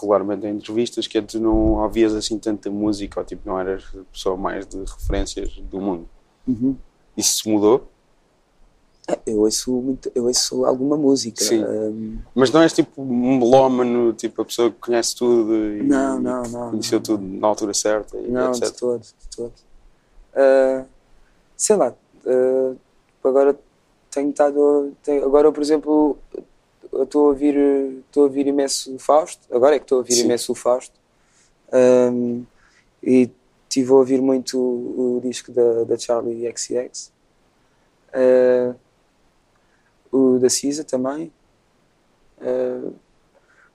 regularmente 0.01 0.47
em 0.47 0.55
entrevistas, 0.55 1.05
que 1.05 1.17
é 1.17 1.21
tu 1.21 1.39
não 1.39 1.73
ouvias 1.83 2.15
assim 2.15 2.39
tanta 2.39 2.69
música, 2.71 3.19
ou 3.19 3.25
tipo, 3.25 3.41
não 3.47 3.59
eras 3.59 3.83
a 3.93 4.03
pessoa 4.11 4.35
mais 4.35 4.65
de 4.65 4.77
referências 4.79 5.53
do 5.59 5.79
mundo. 5.79 6.09
Isso 7.19 7.43
se 7.43 7.49
mudou, 7.49 7.85
Ah, 9.11 9.17
Eu 9.25 9.39
ouço, 9.39 9.71
muito, 9.73 10.11
eu 10.13 10.25
ouço 10.25 10.65
alguma 10.65 10.95
música. 10.95 11.43
Sim. 11.43 11.63
Ahm, 11.63 12.19
mas 12.35 12.51
não 12.51 12.61
és 12.61 12.71
tipo 12.71 13.01
um 13.01 13.37
melómano, 13.39 14.13
tipo 14.13 14.41
a 14.41 14.45
pessoa 14.45 14.69
que 14.71 14.77
conhece 14.77 15.15
tudo 15.15 15.53
e 15.73 15.81
Não, 15.83 16.19
não, 16.19 16.43
não, 16.43 16.69
conheceu 16.69 16.99
não. 16.99 17.03
tudo 17.03 17.23
na 17.23 17.47
altura 17.47 17.73
certa 17.73 18.17
e 18.17 18.27
não, 18.29 18.51
de 18.51 18.63
etc. 18.63 18.77
todo, 18.79 19.01
de 19.01 19.35
todo. 19.35 19.53
Ah, 20.35 20.85
sei 21.57 21.75
lá, 21.75 21.93
ah, 22.25 22.75
agora 23.23 23.59
tenho 24.11 24.29
estado. 24.29 24.93
tenho- 25.03 25.25
agora, 25.25 25.51
por 25.51 25.61
exemplo, 25.63 26.17
estou 26.93 27.25
a 27.25 27.29
ouvir, 27.29 27.55
estou 28.05 28.23
a 28.23 28.25
ouvir 28.27 28.45
imenso 28.47 28.93
o 28.95 28.99
Fausto. 28.99 29.41
Agora 29.51 29.75
é 29.75 29.79
que 29.79 29.85
estou 29.85 29.97
a 29.97 29.99
ouvir 30.01 30.13
Sim. 30.13 30.25
imenso 30.25 30.51
o 30.51 30.55
Fausto. 30.55 30.93
Ahm, 31.73 32.43
e 33.03 33.27
estive 33.69 33.91
a 33.91 33.95
ouvir 33.95 34.19
muito 34.21 34.57
o, 34.59 35.17
o 35.17 35.21
disco 35.21 35.51
da, 35.51 35.83
da 35.83 35.97
Charlie 35.97 36.47
XCX. 36.51 37.11
Ah, 38.11 38.73
o 40.11 40.39
da 40.39 40.49
Cisa 40.49 40.83
também. 40.83 41.31
Ah, 42.41 42.89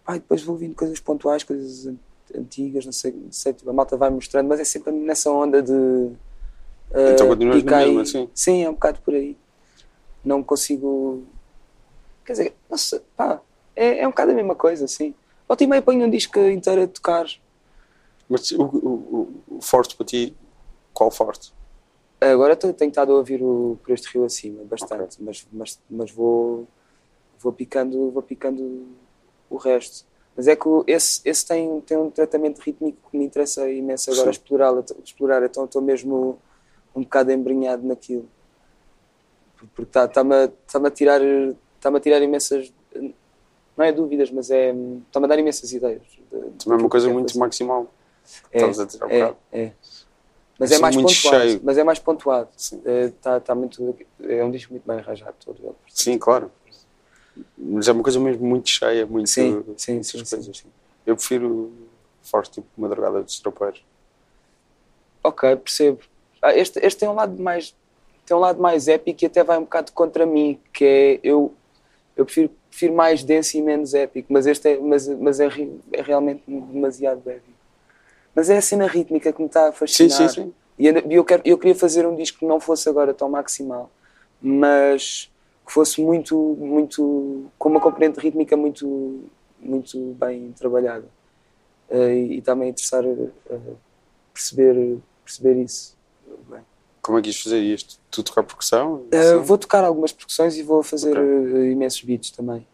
pá, 0.04 0.16
e 0.16 0.18
depois 0.18 0.42
vou 0.42 0.54
ouvindo 0.54 0.74
coisas 0.74 0.98
pontuais, 1.00 1.44
coisas 1.44 1.87
an- 1.87 1.96
antigas, 2.37 2.85
não 2.85 2.92
sei, 2.92 3.12
não 3.12 3.30
sei, 3.33 3.52
tipo, 3.52 3.70
a 3.70 3.72
malta 3.72 3.96
vai 3.96 4.11
mostrando, 4.11 4.48
mas 4.48 4.59
é 4.61 4.64
sempre 4.64 4.92
nessa 4.92 5.30
onda 5.30 5.62
de 5.62 5.72
Então 5.72 7.26
Uh, 7.26 7.30
continuas 7.30 7.61
e 7.61 7.64
no 7.64 7.70
cai- 7.70 7.87
mesmo, 7.87 8.00
assim? 8.00 8.28
Sim, 8.35 8.64
é 8.64 8.70
um 8.70 8.74
bocado 8.74 9.00
por 9.00 9.14
aí. 9.14 9.37
Não 10.24 10.42
consigo. 10.42 11.24
Quer 12.24 12.33
dizer, 12.33 12.54
não 12.70 12.78
sei, 12.78 13.00
pá, 13.16 13.40
é, 13.76 13.98
é 13.98 14.07
um 14.07 14.11
bocado 14.11 14.33
a 14.33 14.35
mesma 14.35 14.54
coisa, 14.54 14.87
sim. 14.88 15.14
Volta 15.46 15.62
e 15.62 15.66
meia 15.66 15.83
ponho 15.83 16.07
um 16.07 16.11
disco 16.11 16.38
inteiro 16.38 16.83
a 16.83 16.87
tocar. 16.88 17.26
Mas 18.28 18.50
o, 18.52 18.62
o, 18.62 19.32
o- 19.48 19.60
forte 19.60 19.96
para 19.96 20.06
ti, 20.06 20.34
qual 20.92 21.10
forte? 21.10 21.52
Agora 22.20 22.56
tenho 22.56 22.74
estado 22.88 23.12
a 23.12 23.16
ouvir 23.16 23.42
o 23.42 23.78
Por 23.84 23.92
Este 23.92 24.08
Rio 24.14 24.24
Acima, 24.24 24.64
bastante, 24.64 25.22
mas, 25.22 25.46
mas, 25.52 25.78
mas 25.90 26.10
vou, 26.10 26.66
vou, 27.38 27.52
picando, 27.52 28.10
vou 28.10 28.22
picando 28.22 28.87
o 29.50 29.56
resto. 29.56 30.06
Mas 30.34 30.48
é 30.48 30.56
que 30.56 30.66
esse, 30.87 31.20
esse 31.24 31.46
tem, 31.46 31.80
tem 31.82 31.96
um 31.98 32.10
tratamento 32.10 32.60
rítmico 32.60 33.10
que 33.10 33.18
me 33.18 33.24
interessa 33.26 33.68
imenso 33.70 34.10
agora 34.10 34.30
explorar, 34.30 34.72
explorar, 35.04 35.42
então 35.44 35.64
estou 35.66 35.82
mesmo 35.82 36.38
um 36.96 37.02
bocado 37.02 37.30
embrenhado 37.30 37.87
naquilo. 37.87 38.26
Porque 39.74 39.82
está-me 39.82 40.30
tá 40.30 40.44
a, 40.44 40.48
tá-me 40.72 40.88
a 40.88 40.90
tirar 40.90 41.20
está-me 41.76 41.98
a 41.98 42.00
tirar 42.00 42.22
imensas 42.22 42.72
não 43.76 43.84
é 43.84 43.92
dúvidas, 43.92 44.30
mas 44.30 44.50
é 44.50 44.70
está-me 45.06 45.26
a 45.26 45.28
dar 45.28 45.38
imensas 45.38 45.72
ideias. 45.72 46.02
de- 46.02 46.18
Também 46.64 46.78
é 46.78 46.82
uma 46.82 46.88
coisa 46.88 47.08
muito 47.10 47.28
fazer. 47.28 47.40
maximal. 47.40 47.87
É, 48.52 48.56
Estavas 48.56 48.80
a 48.80 48.84
dizer 48.84 49.04
há 49.04 49.06
é, 49.08 49.20
bocado. 49.20 49.37
é. 49.52 49.72
Mas 50.58 50.70
é 50.70 50.78
mais 50.78 50.94
muito 50.94 51.12
pontuado. 51.12 51.44
cheio. 51.44 51.60
Mas 51.64 51.78
é 51.78 51.84
mais 51.84 51.98
pontuado. 51.98 52.48
Está 52.56 53.40
tá 53.40 53.54
muito, 53.54 53.96
é 54.22 54.44
um 54.44 54.50
disco 54.50 54.72
muito 54.72 54.87
bem 54.87 54.98
arranjado 54.98 55.34
todo 55.44 55.58
ele. 55.60 55.74
Sim, 55.88 56.16
claro. 56.16 56.50
Mas 57.58 57.88
é 57.88 57.92
uma 57.92 58.02
coisa 58.02 58.20
mesmo 58.20 58.46
muito 58.46 58.68
cheia, 58.68 59.04
muito. 59.04 59.28
Sim, 59.28 59.64
sim, 59.76 60.02
sim, 60.02 60.18
coisas. 60.18 60.44
sim, 60.44 60.54
sim. 60.54 60.68
Eu 61.04 61.16
prefiro 61.16 61.72
forte, 62.22 62.52
tipo 62.52 62.66
madrugada 62.76 63.22
dos 63.22 63.40
tropeiros. 63.40 63.84
Ok, 65.22 65.56
percebo. 65.56 66.00
Ah, 66.40 66.54
este, 66.56 66.78
este 66.78 67.00
tem 67.00 67.08
um 67.08 67.14
lado 67.14 67.40
mais 67.42 67.74
tem 68.24 68.37
um 68.37 68.40
lado 68.40 68.60
mais 68.60 68.88
épico 68.88 69.24
e 69.24 69.26
até 69.26 69.44
vai 69.44 69.58
um 69.58 69.62
bocado 69.62 69.92
contra 69.92 70.24
mim, 70.24 70.58
que 70.72 70.84
é 70.84 71.20
eu 71.22 71.52
eu 72.16 72.24
prefiro, 72.24 72.50
prefiro 72.70 72.94
mais 72.94 73.24
denso 73.24 73.56
e 73.56 73.62
menos 73.62 73.92
épico, 73.92 74.32
mas 74.32 74.46
este 74.46 74.68
é, 74.68 74.78
mas, 74.78 75.08
mas 75.08 75.40
é, 75.40 75.48
é 75.92 76.02
realmente 76.02 76.42
demasiado 76.46 77.28
épico. 77.28 77.53
Mas 78.34 78.50
é 78.50 78.56
a 78.56 78.62
cena 78.62 78.86
rítmica 78.86 79.32
que 79.32 79.40
me 79.40 79.46
está 79.46 79.68
a 79.68 79.72
Sim, 79.72 79.78
fascinar. 79.78 80.28
sim, 80.28 80.42
sim. 80.44 80.54
E 80.78 80.86
eu, 81.14 81.24
quero, 81.24 81.42
eu 81.44 81.56
queria 81.56 81.74
fazer 81.74 82.04
um 82.06 82.16
disco 82.16 82.40
que 82.40 82.46
não 82.46 82.58
fosse 82.58 82.88
agora 82.88 83.14
tão 83.14 83.28
maximal, 83.28 83.90
mas 84.42 85.30
que 85.64 85.72
fosse 85.72 86.00
muito, 86.00 86.36
muito 86.58 87.46
com 87.56 87.68
uma 87.68 87.80
componente 87.80 88.18
rítmica 88.18 88.56
muito, 88.56 89.22
muito 89.60 89.98
bem 90.18 90.52
trabalhada. 90.58 91.06
Eh, 91.88 92.14
e 92.16 92.38
está-me 92.38 92.64
a 92.64 92.68
interessar 92.68 93.04
eh, 93.04 93.58
perceber, 94.32 94.98
perceber 95.24 95.62
isso. 95.62 95.96
Bem. 96.50 96.60
Como 97.00 97.18
é 97.18 97.22
que 97.22 97.28
ias 97.28 97.40
fazer 97.40 97.60
isto? 97.60 97.98
Tu 98.10 98.22
tocar 98.22 98.42
percussão? 98.42 99.04
Sim. 99.12 99.38
vou 99.42 99.56
tocar 99.56 99.84
algumas 99.84 100.12
percussões 100.12 100.56
e 100.56 100.62
vou 100.62 100.82
fazer 100.82 101.12
Ok. 101.16 101.22
eh, 101.22 101.70
imensos 101.70 102.02
beats 102.02 102.30
também. 102.30 102.66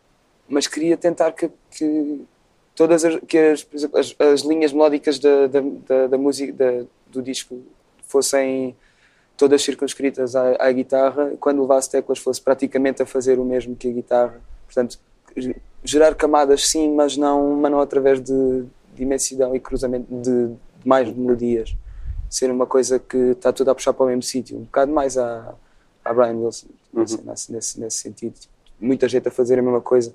Mas 0.48 0.66
queria 0.66 0.96
tentar 0.96 1.32
que, 1.32 1.50
que 1.70 2.22
todas 2.80 3.04
as, 3.04 3.20
que 3.28 3.36
as, 3.36 3.66
as, 3.94 4.16
as 4.18 4.40
linhas 4.40 4.72
melódicas 4.72 5.18
da, 5.18 5.46
da, 5.48 5.60
da, 5.86 6.06
da 6.06 6.16
música 6.16 6.50
da- 6.54 6.86
do 7.12 7.20
disco 7.20 7.60
fossem 8.06 8.74
todas 9.36 9.60
circunscritas 9.60 10.34
à, 10.34 10.56
à 10.58 10.72
guitarra, 10.72 11.34
quando 11.38 11.60
levasse 11.60 11.90
teclas 11.90 12.18
fosse 12.18 12.40
praticamente 12.40 13.02
a 13.02 13.06
fazer 13.06 13.38
o 13.38 13.44
mesmo 13.44 13.76
que 13.76 13.86
a 13.88 13.92
guitarra. 13.92 14.40
Portanto, 14.64 14.98
ge- 15.36 15.56
gerar 15.84 16.14
camadas 16.14 16.66
sim, 16.68 16.94
mas 16.94 17.18
não, 17.18 17.54
mas 17.56 17.70
não 17.70 17.80
através 17.80 18.18
de, 18.18 18.64
de 18.94 19.02
imensidão 19.02 19.54
e 19.54 19.60
cruzamento 19.60 20.06
de, 20.10 20.46
de 20.48 20.56
mais 20.88 21.12
melodias. 21.14 21.76
Ser 22.30 22.50
uma 22.50 22.66
coisa 22.66 22.98
que 22.98 23.16
está 23.32 23.52
tudo 23.52 23.70
a 23.70 23.74
puxar 23.74 23.92
para 23.92 24.04
o 24.04 24.08
mesmo 24.08 24.22
sítio. 24.22 24.56
Um 24.56 24.62
bocado 24.62 24.90
mais 24.90 25.18
à, 25.18 25.54
à 26.02 26.14
Brian 26.14 26.36
Wilson, 26.38 26.68
Uhum. 26.94 27.02
assim, 27.30 27.52
nesse, 27.52 27.78
nesse 27.78 27.98
sentido. 27.98 28.34
Muita 28.80 29.06
gente 29.06 29.28
a 29.28 29.30
fazer 29.30 29.58
a 29.58 29.62
mesma 29.62 29.82
coisa, 29.82 30.14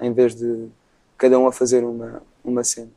em 0.00 0.12
vez 0.12 0.32
de 0.36 0.68
cada 1.16 1.38
um 1.38 1.46
a 1.46 1.52
fazer 1.52 1.84
uma, 1.84 2.22
uma 2.44 2.64
cena. 2.64 2.90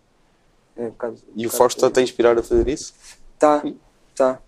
É 0.76 0.90
bocado, 0.90 1.18
E 1.36 1.48
o 1.48 1.50
Forte 1.50 1.76
está-te 1.78 2.00
a 2.00 2.04
inspirar 2.04 2.38
a 2.38 2.44
fazer 2.44 2.68
isso? 2.68 2.94
Tá, 3.40 3.64
tá. 4.16 4.40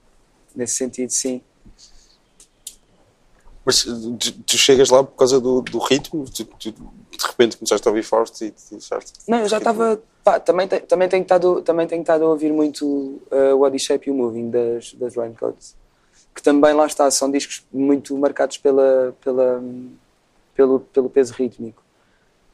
Nesse 0.56 0.76
sentido, 0.76 1.10
sim. 1.12 1.42
Mas 3.66 3.84
tu, 3.84 4.18
tu 4.46 4.58
chegas 4.58 4.90
lá 4.90 5.04
por 5.04 5.16
causa 5.16 5.40
do, 5.40 5.62
do 5.62 5.78
ritmo? 5.80 6.26
Tu, 6.26 6.46
tu 6.46 6.72
de 6.72 7.26
repente 7.26 7.58
começaste 7.58 7.88
a 7.88 7.92
ouvir 7.92 8.04
Forte 8.04 8.46
e 8.46 8.52
disseste. 8.52 9.14
Não, 9.28 9.40
eu 9.40 9.48
já 9.48 9.58
estava. 9.58 10.02
Também, 10.46 10.68
te- 10.68 10.82
também, 10.82 11.10
tenho 11.10 11.24
estado, 11.24 11.62
também 11.64 11.88
tenho 11.88 12.02
estado 12.02 12.24
a 12.24 12.30
ouvir 12.30 12.52
muito 12.54 12.86
uh, 12.86 13.56
o 13.56 13.60
Body 13.60 13.80
Shape 13.80 14.10
e 14.10 14.12
o 14.12 14.16
Moving 14.16 14.50
das, 14.52 14.94
das 14.94 15.16
Raincoats. 15.16 15.76
Que 16.36 16.42
também 16.44 16.74
lá 16.74 16.86
está, 16.86 17.10
são 17.10 17.30
discos 17.32 17.66
muito 17.74 18.16
marcados 18.18 18.58
pela, 18.58 19.16
pela, 19.22 19.62
pelo, 20.56 20.80
pelo 20.80 21.10
peso 21.10 21.34
rítmico. 21.34 21.82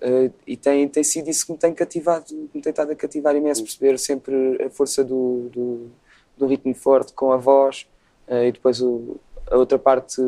Uh, 0.05 0.31
e 0.45 0.55
tem, 0.55 0.87
tem 0.87 1.03
sido 1.03 1.31
isso 1.31 1.47
que 1.47 1.51
me 1.51 1.57
tem 1.57 1.73
cativado, 1.73 2.25
me 2.31 2.61
tem 2.61 2.69
estado 2.69 2.91
a 2.91 2.95
cativar 2.95 3.35
imenso, 3.35 3.63
perceber 3.63 3.97
sempre 3.97 4.63
a 4.63 4.69
força 4.69 5.03
do, 5.03 5.49
do, 5.51 5.87
do 6.37 6.45
ritmo 6.45 6.75
forte 6.75 7.11
com 7.13 7.31
a 7.31 7.37
voz 7.37 7.87
uh, 8.27 8.43
e 8.43 8.51
depois 8.51 8.81
o, 8.81 9.17
a 9.49 9.57
outra 9.57 9.79
parte 9.79 10.21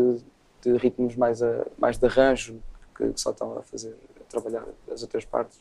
de 0.64 0.78
ritmos 0.78 1.16
mais, 1.16 1.44
a, 1.44 1.64
mais 1.78 1.96
de 2.00 2.08
arranjo, 2.08 2.60
que, 2.96 3.12
que 3.12 3.22
só 3.22 3.30
estão 3.30 3.56
a 3.56 3.62
fazer, 3.62 3.96
a 4.20 4.24
trabalhar 4.24 4.66
as 4.92 5.04
outras 5.04 5.26
partes. 5.26 5.60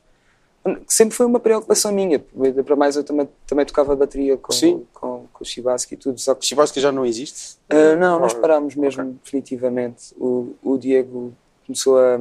Sempre 0.89 1.15
foi 1.15 1.27
uma 1.27 1.39
preocupação 1.39 1.93
minha, 1.93 2.19
para 2.19 2.75
mais 2.75 2.97
eu 2.97 3.05
também, 3.05 3.29
também 3.47 3.67
tocava 3.67 3.95
bateria 3.95 4.37
com, 4.39 4.51
Sim. 4.51 4.87
com, 4.95 5.27
com 5.31 5.45
o 5.45 5.45
Chibasky 5.45 5.95
e 5.95 5.97
tudo, 5.97 6.19
só 6.19 6.35
que 6.35 6.81
já 6.81 6.91
não 6.91 7.05
existe? 7.05 7.59
Uh, 7.71 7.97
não, 7.99 8.19
nós 8.19 8.33
parámos 8.33 8.75
mesmo 8.75 9.03
Ok. 9.03 9.15
definitivamente. 9.23 10.15
O, 10.17 10.55
o 10.63 10.79
Diego 10.79 11.35
começou 11.67 11.99
a, 11.99 12.19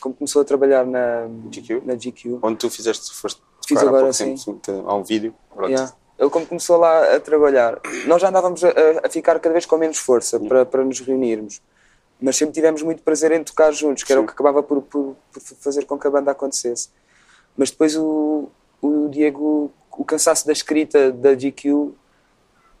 como 0.00 0.14
começou 0.14 0.42
a 0.42 0.44
trabalhar 0.44 0.84
na 0.86 1.26
GQ? 1.50 1.82
Na 1.84 1.94
GQ 1.94 2.38
Onde 2.42 2.56
tu 2.58 2.70
fizeste, 2.70 3.14
foste 3.14 3.40
Fiz 3.66 3.78
há 3.78 3.82
agora, 3.82 3.98
pouco 4.04 4.14
sim. 4.14 4.34
tempo, 4.34 4.60
sim, 4.64 4.82
há 4.86 4.94
um 4.94 5.04
vídeo. 5.04 5.34
Yeah. 5.62 5.92
Ele 6.18 6.28
como 6.30 6.44
começou 6.46 6.76
lá 6.76 7.14
a 7.16 7.20
trabalhar, 7.20 7.78
nós 8.06 8.20
já 8.20 8.28
andávamos 8.28 8.62
a, 8.64 8.68
a- 9.04 9.08
ficar 9.08 9.38
cada 9.40 9.52
vez 9.52 9.64
com 9.64 9.76
menos 9.78 9.98
força 9.98 10.38
para, 10.40 10.66
para 10.66 10.84
nos 10.84 11.00
reunirmos, 11.00 11.62
mas 12.20 12.36
sempre 12.36 12.52
tivemos 12.54 12.82
muito 12.82 13.02
prazer 13.02 13.32
em 13.32 13.42
tocar 13.44 13.72
juntos, 13.72 14.02
que 14.02 14.12
era 14.12 14.20
o 14.20 14.24
Sim. 14.24 14.26
que 14.26 14.32
acabava 14.32 14.62
por, 14.62 14.82
por- 14.82 15.16
por 15.32 15.40
fazer 15.60 15.84
com 15.86 15.98
que 15.98 16.06
a 16.06 16.10
banda 16.10 16.30
acontecesse. 16.32 16.88
Mas 17.56 17.70
depois 17.70 17.96
o, 17.96 18.48
o 18.82 19.08
Diego, 19.08 19.70
o 19.92 20.04
cansaço 20.04 20.46
da 20.46 20.52
escrita 20.52 21.10
da 21.12 21.34
GQ, 21.34 21.90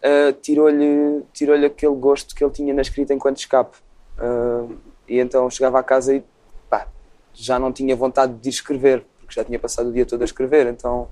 ah, 0.02 0.32
tirou-lhe 0.42 1.22
tirou 1.32 1.56
aquele 1.64 1.94
gosto 1.94 2.34
que 2.34 2.42
ele 2.44 2.52
tinha 2.52 2.74
na 2.74 2.82
escrita 2.82 3.14
enquanto 3.14 3.38
escape. 3.38 3.76
Ah, 4.18 4.66
e 5.08 5.18
então 5.18 5.48
chegava 5.50 5.78
à 5.78 5.82
casa 5.82 6.14
e 6.14 6.22
já 7.34 7.58
não 7.58 7.72
tinha 7.72 7.94
vontade 7.96 8.34
de 8.34 8.48
escrever, 8.48 9.04
porque 9.20 9.34
já 9.34 9.44
tinha 9.44 9.58
passado 9.58 9.88
o 9.88 9.92
dia 9.92 10.04
todo 10.06 10.22
a 10.22 10.24
escrever, 10.24 10.66
então 10.66 11.08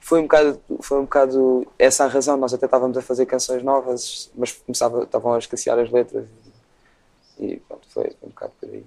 foi 0.00 0.20
um 0.20 0.22
bocado, 0.22 0.60
foi 0.80 0.98
um 0.98 1.02
bocado 1.02 1.66
essa 1.78 2.04
a 2.04 2.06
razão. 2.08 2.36
Nós 2.36 2.54
até 2.54 2.66
estávamos 2.66 2.96
a 2.96 3.02
fazer 3.02 3.26
canções 3.26 3.62
novas, 3.62 4.30
mas 4.36 4.52
começava, 4.52 5.02
estavam 5.02 5.34
a 5.34 5.38
escassear 5.38 5.78
as 5.78 5.90
letras. 5.90 6.26
E 7.38 7.56
pronto, 7.68 7.86
foi, 7.90 8.04
foi 8.04 8.14
um 8.22 8.28
bocado 8.28 8.52
por 8.60 8.68
aí. 8.70 8.84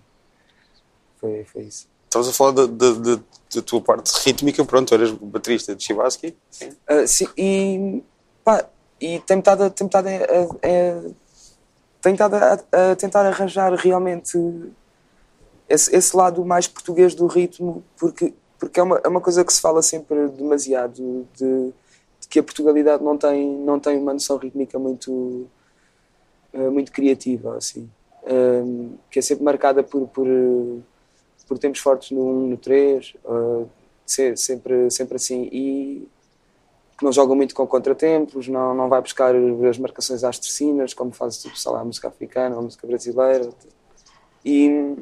Foi, 1.19 1.43
foi 1.43 1.63
isso. 1.63 1.88
Estavas 2.06 2.30
a 2.30 2.34
falar 2.34 2.52
da, 2.52 3.62
tua 3.65 3.82
parte 3.82 4.12
rítmica, 4.25 4.63
pronto, 4.65 4.93
eras 4.93 5.12
baterista 5.12 5.75
de 5.75 5.84
Chivasky. 5.84 6.36
Sim. 6.49 6.71
Ah, 6.88 7.06
sim, 7.06 7.28
e 7.38 8.02
pá, 8.43 8.65
e 8.99 9.19
tenho 9.19 9.39
estado, 9.39 9.63
a- 9.65 9.69
tenho 9.69 9.88
estado, 9.88 10.08
a, 10.08 10.12
a- 10.13 11.12
tenho 12.02 12.13
estado 12.13 12.36
a, 12.36 12.54
a 12.91 12.95
tentar 12.95 13.25
arranjar 13.25 13.73
realmente 13.73 14.38
esse, 15.69 15.95
esse 15.95 16.15
lado 16.17 16.43
mais 16.45 16.67
português 16.67 17.15
do 17.15 17.27
ritmo, 17.27 17.84
porque, 17.97 18.34
porque 18.60 18.79
é, 18.79 18.84
uma, 18.84 19.01
é 19.03 19.08
uma 19.08 19.21
coisa 19.21 19.45
que 19.45 19.53
se 19.53 19.62
fala 19.62 19.82
sempre 19.82 20.27
demasiado 20.29 21.27
de, 21.36 21.73
de 22.21 22.27
que 22.29 22.39
a 22.39 22.43
Portugalidade 22.43 23.03
não 23.03 23.17
tem, 23.17 23.47
não 23.60 23.79
tem 23.79 23.97
uma 23.97 24.13
noção 24.13 24.38
rítmica 24.38 24.79
muito, 24.79 25.47
ah, 26.53 26.69
muito 26.71 26.91
criativa, 26.91 27.58
assim, 27.58 27.89
Ah, 28.25 28.63
que 29.10 29.19
é 29.19 29.21
sempre 29.21 29.43
marcada 29.43 29.82
por, 29.84 30.08
por, 30.10 30.27
por 31.47 31.58
tempos 31.58 31.79
fortes 31.79 32.12
no 32.12 32.21
1, 32.23 32.47
no 32.49 32.58
3, 32.58 33.13
ah, 33.25 33.63
se- 34.05 34.36
sempre, 34.38 34.89
sempre 34.91 35.15
assim, 35.15 35.49
e 35.51 36.08
que 36.97 37.05
não 37.05 37.12
joga 37.13 37.36
muito 37.36 37.55
com 37.55 37.65
contratempos, 37.67 38.47
não, 38.49 38.75
não 38.75 38.89
vai 38.89 39.01
buscar 39.01 39.34
as 39.69 39.77
marcações 39.79 40.23
às 40.23 40.39
tercinas, 40.39 40.93
como 40.93 41.12
faz 41.12 41.41
tipo, 41.41 41.58
sei 41.58 41.71
lá, 41.71 41.82
a 41.82 41.86
música 41.86 42.10
africana 42.10 42.58
a 42.58 42.62
música 42.62 42.86
brasileira. 42.88 43.49
E, 44.45 44.95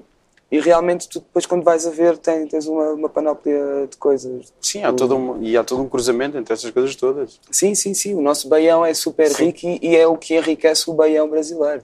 e 0.49 0.59
realmente 0.59 1.09
tu 1.09 1.19
depois 1.19 1.45
quando 1.45 1.63
vais 1.63 1.85
a 1.85 1.89
ver 1.89 2.17
tem, 2.17 2.47
tens 2.47 2.67
uma, 2.67 2.91
uma 2.93 3.09
panóplia 3.09 3.87
de 3.89 3.97
coisas. 3.97 4.53
Sim, 4.61 4.83
há 4.83 4.93
todo 4.93 5.15
um, 5.15 5.43
e 5.43 5.57
há 5.57 5.63
todo 5.63 5.81
um 5.81 5.89
cruzamento 5.89 6.37
entre 6.37 6.53
essas 6.53 6.71
coisas 6.71 6.95
todas. 6.95 7.39
Sim, 7.51 7.75
sim, 7.75 7.93
sim, 7.93 8.13
o 8.13 8.21
nosso 8.21 8.47
baião 8.47 8.85
é 8.85 8.93
super 8.93 9.29
Sim. 9.29 9.45
rico 9.45 9.59
e, 9.65 9.79
e 9.81 9.95
é 9.95 10.07
o 10.07 10.15
que 10.17 10.35
enriquece 10.37 10.89
o 10.89 10.93
baião 10.93 11.29
brasileiro. 11.29 11.83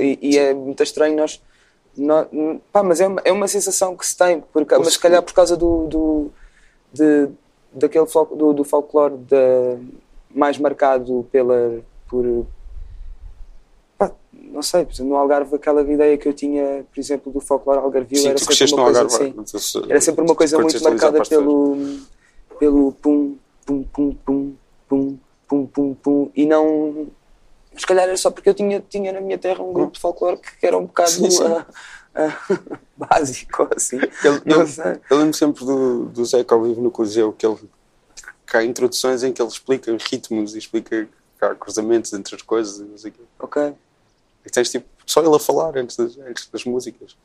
E, 0.00 0.18
e 0.20 0.38
é 0.38 0.52
muito 0.52 0.82
estranho 0.82 1.16
nós... 1.16 1.42
nó- 1.96 2.26
pá, 2.70 2.82
mas 2.82 3.00
é 3.00 3.06
uma, 3.06 3.20
é 3.24 3.32
uma 3.32 3.48
sensação 3.48 3.96
que 3.96 4.06
se 4.06 4.16
tem, 4.16 4.42
porque, 4.52 4.76
mas 4.76 4.92
se 4.92 4.98
calhar 4.98 5.22
por 5.22 5.32
causa 5.32 5.56
do, 5.56 5.86
do, 5.86 6.30
de, 6.92 7.28
daquele 7.72 8.04
do, 8.36 8.52
do 8.52 8.64
folclore 8.64 9.16
da- 9.16 9.78
mais 10.34 10.58
marcado 10.58 11.26
pela, 11.32 11.80
por, 12.08 12.46
não 14.52 14.62
sei, 14.62 14.84
por 14.84 14.92
exemplo, 14.92 15.12
no 15.12 15.16
Algarve 15.16 15.54
aquela 15.56 15.82
ideia 15.82 16.16
que 16.18 16.28
eu 16.28 16.32
tinha, 16.32 16.84
por 16.92 17.00
exemplo, 17.00 17.32
do 17.32 17.40
folclore 17.40 17.78
algarvio 17.80 18.18
Sim, 18.18 18.28
era 18.28 18.38
sempre 18.38 18.74
uma 18.74 18.84
coisa 18.84 19.00
Algarve. 19.00 19.34
assim. 19.54 19.82
Era 19.88 20.00
sempre 20.00 20.24
uma 20.24 20.34
coisa 20.34 20.58
muito 20.58 20.82
marcada 20.84 21.22
pelo, 21.22 21.76
pelo 22.58 22.92
pum, 22.92 23.36
pum, 23.64 23.82
pum, 23.84 24.14
pum, 24.24 24.54
pum, 24.88 25.18
pum, 25.48 25.66
pum, 25.66 25.94
pum, 25.94 26.30
e 26.34 26.46
não. 26.46 27.08
Se 27.76 27.86
calhar 27.86 28.04
era 28.04 28.16
só 28.16 28.30
porque 28.30 28.48
eu 28.48 28.54
tinha, 28.54 28.84
tinha 28.86 29.12
na 29.12 29.20
minha 29.20 29.38
terra 29.38 29.62
um 29.62 29.72
grupo 29.72 29.94
de 29.94 30.00
folclore 30.00 30.38
que 30.38 30.66
era 30.66 30.76
um 30.76 30.84
bocado 30.84 31.10
Sim, 31.10 31.30
sim. 31.30 31.44
ah, 31.44 31.66
ah, 32.14 32.38
básico, 32.96 33.68
assim. 33.74 33.98
Eu, 34.22 34.42
Não 34.44 34.60
eu, 34.60 34.66
sei. 34.66 35.00
eu 35.10 35.16
lembro 35.16 35.34
sempre 35.34 35.64
do, 35.64 36.04
do 36.06 36.24
Zeca 36.24 36.54
ao 36.54 36.62
vivo 36.62 36.82
no 36.82 36.90
Coliseu, 36.90 37.32
que 37.32 37.46
ele 37.46 37.56
que 38.46 38.56
há 38.58 38.64
introduções 38.64 39.22
em 39.22 39.32
que 39.32 39.40
ele 39.40 39.48
explica 39.48 39.96
ritmos 39.96 40.54
e 40.54 40.58
explica 40.58 41.08
que 41.38 41.44
há 41.44 41.54
cruzamentos 41.54 42.12
entre 42.12 42.36
as 42.36 42.42
coisas 42.42 42.80
e 42.80 42.84
não 42.84 42.98
sei 42.98 43.10
o 43.10 43.14
quê. 43.14 43.20
Ok. 43.40 43.74
E 44.44 44.50
tens 44.50 44.70
tipo 44.70 44.86
só 45.06 45.20
ele 45.22 45.34
a 45.34 45.38
falar 45.38 45.76
antes 45.76 45.96
das, 45.96 46.16
antes 46.18 46.48
das 46.48 46.64
músicas. 46.64 47.16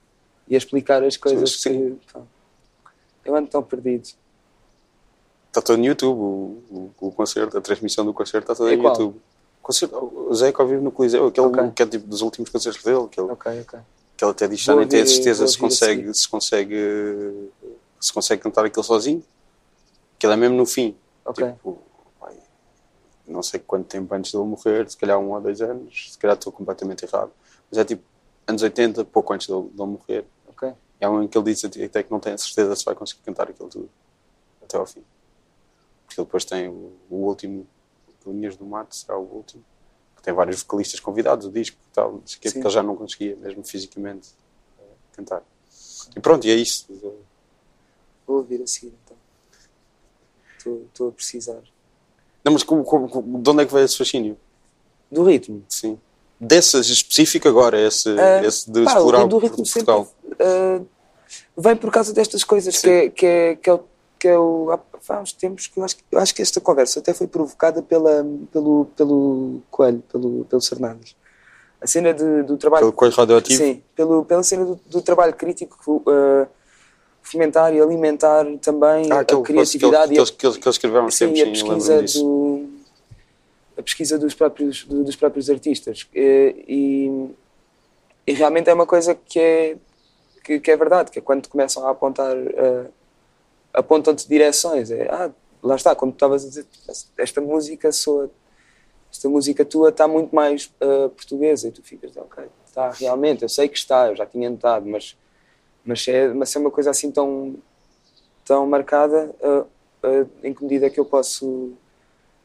E 0.47 0.55
a 0.55 0.57
explicar 0.57 1.03
as 1.03 1.17
coisas 1.17 1.61
Sim. 1.61 1.97
que. 2.05 2.13
pá, 2.13 2.21
Eu 3.25 3.35
ando 3.35 3.47
tão 3.49 3.61
perdido. 3.63 4.07
Está 5.47 5.61
todo 5.61 5.77
no 5.79 5.85
YouTube, 5.85 6.17
o, 6.17 6.63
o, 6.69 7.07
o 7.07 7.11
concerto, 7.11 7.57
a 7.57 7.61
transmissão 7.61 8.05
do 8.05 8.13
concerto 8.13 8.43
está 8.51 8.55
toda 8.55 8.71
É 8.71 8.75
no? 8.75 8.83
YouTube. 8.83 9.15
O 9.17 9.67
Concerto, 9.67 9.95
o 10.29 10.33
Zeca 10.33 10.61
ao 10.63 10.67
vivo 10.69 10.81
no 10.81 10.91
Coliseu, 10.91 11.27
aquele 11.27 11.47
Ok. 11.47 11.71
que 11.75 11.83
é 11.83 11.85
tipo 11.85 12.07
dos 12.07 12.21
últimos 12.21 12.49
concertos 12.49 12.81
dele, 12.83 13.05
que 13.09 13.19
ele, 13.19 13.29
Ok, 13.31 13.61
ok. 13.61 13.79
que 14.15 14.23
ele 14.23 14.31
até 14.31 14.47
diz 14.47 14.59
que 14.61 14.65
já 14.65 14.75
nem 14.75 14.87
tem 14.87 15.01
a 15.01 15.05
certeza 15.05 15.45
se 15.45 15.57
consegue, 15.57 16.13
se 16.13 16.29
consegue 16.29 17.49
se 17.99 18.13
consegue 18.13 18.41
cantar 18.41 18.63
aquilo 18.63 18.83
sozinho. 18.83 19.21
Que 20.17 20.25
ele 20.25 20.33
é 20.33 20.37
mesmo 20.37 20.55
no 20.55 20.65
fim. 20.65 20.95
Ok. 21.25 21.45
Tipo, 21.45 21.79
não 23.27 23.43
sei 23.43 23.59
quanto 23.59 23.87
tempo 23.87 24.13
antes 24.13 24.31
dele 24.31 24.45
morrer, 24.45 24.89
se 24.89 24.97
calhar 24.97 25.19
um 25.19 25.31
ou 25.31 25.41
dois 25.41 25.61
anos, 25.61 26.11
se 26.11 26.17
calhar 26.17 26.37
estou 26.37 26.51
completamente 26.51 27.03
errado. 27.05 27.31
Mas 27.69 27.79
é 27.79 27.85
tipo 27.85 28.03
anos 28.47 28.61
80, 28.61 29.05
pouco 29.05 29.33
antes 29.33 29.47
dele, 29.47 29.69
dele 29.69 29.89
morrer. 29.89 30.25
Ok. 30.47 30.73
Há 31.01 31.09
um 31.09 31.23
em 31.23 31.27
que 31.27 31.37
ele 31.37 31.53
diz 31.53 31.63
até 31.65 32.03
que 32.03 32.11
não 32.11 32.19
tem 32.19 32.33
a 32.33 32.37
certeza 32.37 32.75
se 32.75 32.85
vai 32.85 32.95
conseguir 32.95 33.21
cantar 33.23 33.49
aquilo 33.49 33.69
tudo 33.69 33.89
até 34.63 34.77
ao 34.77 34.85
fim. 34.85 35.03
Porque 36.05 36.19
ele 36.19 36.25
depois 36.25 36.45
tem 36.45 36.67
o, 36.67 36.93
o 37.09 37.15
último, 37.15 37.67
Linhas 38.25 38.57
do 38.57 38.65
Mato, 38.65 38.95
será 38.95 39.17
o 39.17 39.23
último, 39.23 39.63
que 40.15 40.21
tem 40.21 40.33
vários 40.33 40.61
vocalistas 40.61 40.99
convidados, 40.99 41.45
o 41.45 41.51
disco 41.51 41.77
e 41.79 41.93
tal, 41.93 42.19
porque 42.19 42.47
ele 42.59 42.69
já 42.69 42.83
não 42.83 42.95
conseguia, 42.95 43.37
mesmo 43.37 43.63
fisicamente, 43.63 44.29
eh, 44.79 44.83
cantar. 45.13 45.43
E 46.15 46.19
pronto, 46.19 46.45
e 46.45 46.51
é 46.51 46.55
isso. 46.55 46.87
Vou 48.25 48.37
ouvir 48.37 48.61
a 48.61 48.67
seguir 48.67 48.93
então. 49.05 49.17
Estou 50.57 51.07
a 51.07 51.11
precisar. 51.13 51.61
Não, 52.47 52.53
mas 52.53 52.63
como, 52.63 52.81
como- 52.85 53.09
como- 53.09 53.39
de 53.41 53.49
onde 53.49 53.63
é 53.63 53.65
que 53.65 53.73
veio 53.73 53.83
esse 53.83 53.97
fascínio? 53.97 54.37
Do 55.11 55.23
ritmo. 55.23 55.61
Sim. 55.67 55.99
Dessas 56.39 56.87
específico 56.87 57.45
agora, 57.49 57.77
esse, 57.77 58.09
Ah, 58.17 58.41
esse 58.45 58.71
de 58.71 58.85
pá, 58.85 58.93
explorar 58.93 59.25
o 59.25 59.27
do 59.27 59.37
ritmo 59.37 59.57
Portugal. 59.65 60.07
sempre 60.29 60.37
ah, 60.39 60.81
vem 61.57 61.75
por 61.75 61.91
causa 61.91 62.13
destas 62.13 62.45
coisas 62.45 62.79
que 62.79 62.89
é, 62.89 63.09
que 63.09 63.25
é, 63.25 63.55
que 63.57 63.69
é, 63.69 63.73
o- 63.73 63.83
que 64.17 64.27
é 64.29 64.39
o, 64.39 64.71
há, 64.71 64.79
há 65.13 65.19
uns 65.19 65.33
tempos 65.33 65.67
que 65.67 65.77
eu 65.77 65.83
acho, 65.83 65.97
que- 65.97 66.03
eu 66.09 66.19
acho 66.19 66.33
que 66.33 66.41
esta 66.41 66.61
conversa 66.61 66.99
até 67.01 67.13
foi 67.13 67.27
provocada 67.27 67.81
pela, 67.81 68.25
pelo, 68.53 68.85
pelo 68.95 69.61
Coelho, 69.69 70.01
pelo, 70.09 70.45
pelo 70.45 70.61
Fernandes. 70.61 71.15
A 71.81 71.85
cena 71.85 72.13
de, 72.13 72.43
do 72.43 72.55
trabalho. 72.55 72.81
Pelo 72.85 72.93
coelho 72.93 73.13
radioativo? 73.13 73.61
Sim, 73.61 73.83
pelo, 73.93 74.23
pela 74.23 74.41
cena 74.41 74.63
do, 74.63 74.79
do 74.87 75.01
trabalho 75.01 75.33
crítico, 75.35 76.01
ah, 76.07 76.47
fomentar 77.27 77.73
e 77.73 77.81
alimentar 77.81 78.45
também 78.61 79.11
Ah, 79.11 79.17
a 79.17 79.19
aquele 79.19 79.41
criatividade 79.41 80.09
que, 80.09 80.15
e 80.15 80.19
a 80.19 80.21
ele, 80.23 80.31
que, 80.31 80.47
ele, 80.47 80.57
que 80.59 80.67
ele 80.67 80.69
escreveu 80.69 81.01
há 81.01 81.03
uns 81.05 81.15
Sim, 81.15 81.25
tempos, 81.25 81.39
e 81.39 81.43
a 81.43 81.51
pesquisa, 81.51 82.01
do, 82.23 82.69
a 83.77 83.81
pesquisa 83.83 84.17
dos 84.17 84.33
próprios, 84.33 84.83
do- 84.85 85.03
dos 85.03 85.15
próprios 85.15 85.49
artistas. 85.49 86.07
E, 86.13 86.55
e, 86.67 87.29
e 88.25 88.33
realmente 88.33 88.69
é 88.69 88.73
uma 88.73 88.85
coisa 88.85 89.13
que 89.13 89.39
é, 89.39 89.77
que, 90.43 90.59
que 90.59 90.71
é 90.71 90.77
verdade, 90.77 91.11
que 91.11 91.19
é 91.19 91.21
quando 91.21 91.47
começam 91.49 91.85
a 91.85 91.91
apontar, 91.91 92.35
eh, 92.37 92.85
apontam-te 93.73 94.27
direções. 94.27 94.89
É, 94.89 95.07
ah, 95.11 95.29
lá 95.61 95.75
está, 95.75 95.93
como 95.95 96.11
tu 96.11 96.15
estavas 96.15 96.45
a 96.45 96.47
dizer, 96.47 96.65
esta 97.17 97.41
música 97.41 97.91
soa, 97.91 98.29
esta 99.11 99.27
música 99.29 99.65
tua 99.65 99.89
está 99.89 100.07
muito 100.07 100.33
mais 100.35 100.71
eh, 100.79 101.07
portuguesa 101.09 101.67
e 101.67 101.71
tu 101.71 101.83
ficas, 101.83 102.15
ok, 102.17 102.45
está 102.65 102.89
realmente, 102.91 103.43
eu 103.43 103.49
sei 103.49 103.67
que 103.67 103.77
está, 103.77 104.07
eu 104.07 104.15
já 104.15 104.25
tinha 104.25 104.49
notado, 104.49 104.85
mas, 104.85 105.17
mas, 105.87 106.07
é, 106.07 106.29
mas 106.33 106.55
é 106.55 106.59
uma 106.59 106.71
coisa 106.71 106.91
assim 106.91 107.11
tão, 107.11 107.55
tão 108.45 108.67
marcada, 108.67 109.35
eh, 109.41 109.65
eh, 110.03 110.27
em 110.43 110.53
que 110.53 110.63
medida 110.63 110.87
é 110.87 110.89
que 110.89 110.99
eu 110.99 111.05
posso 111.05 111.73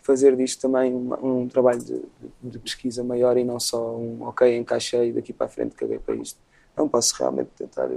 fazer 0.02 0.36
disto 0.36 0.60
também 0.62 0.94
um, 0.94 1.42
um 1.44 1.48
trabalho 1.48 1.80
de, 1.82 2.02
de- 2.42 2.58
pesquisa 2.60 3.04
maior 3.04 3.36
e 3.38 3.44
não 3.44 3.60
só 3.60 3.96
um 3.96 4.24
ok, 4.24 4.56
encaixei 4.56 5.12
daqui 5.12 5.32
para 5.32 5.46
a 5.46 5.50
frente 5.50 5.74
caguei 5.76 5.98
para 5.98 6.14
isto. 6.16 6.38
Não 6.76 6.88
posso 6.88 7.14
realmente 7.18 7.50
tentar 7.56 7.88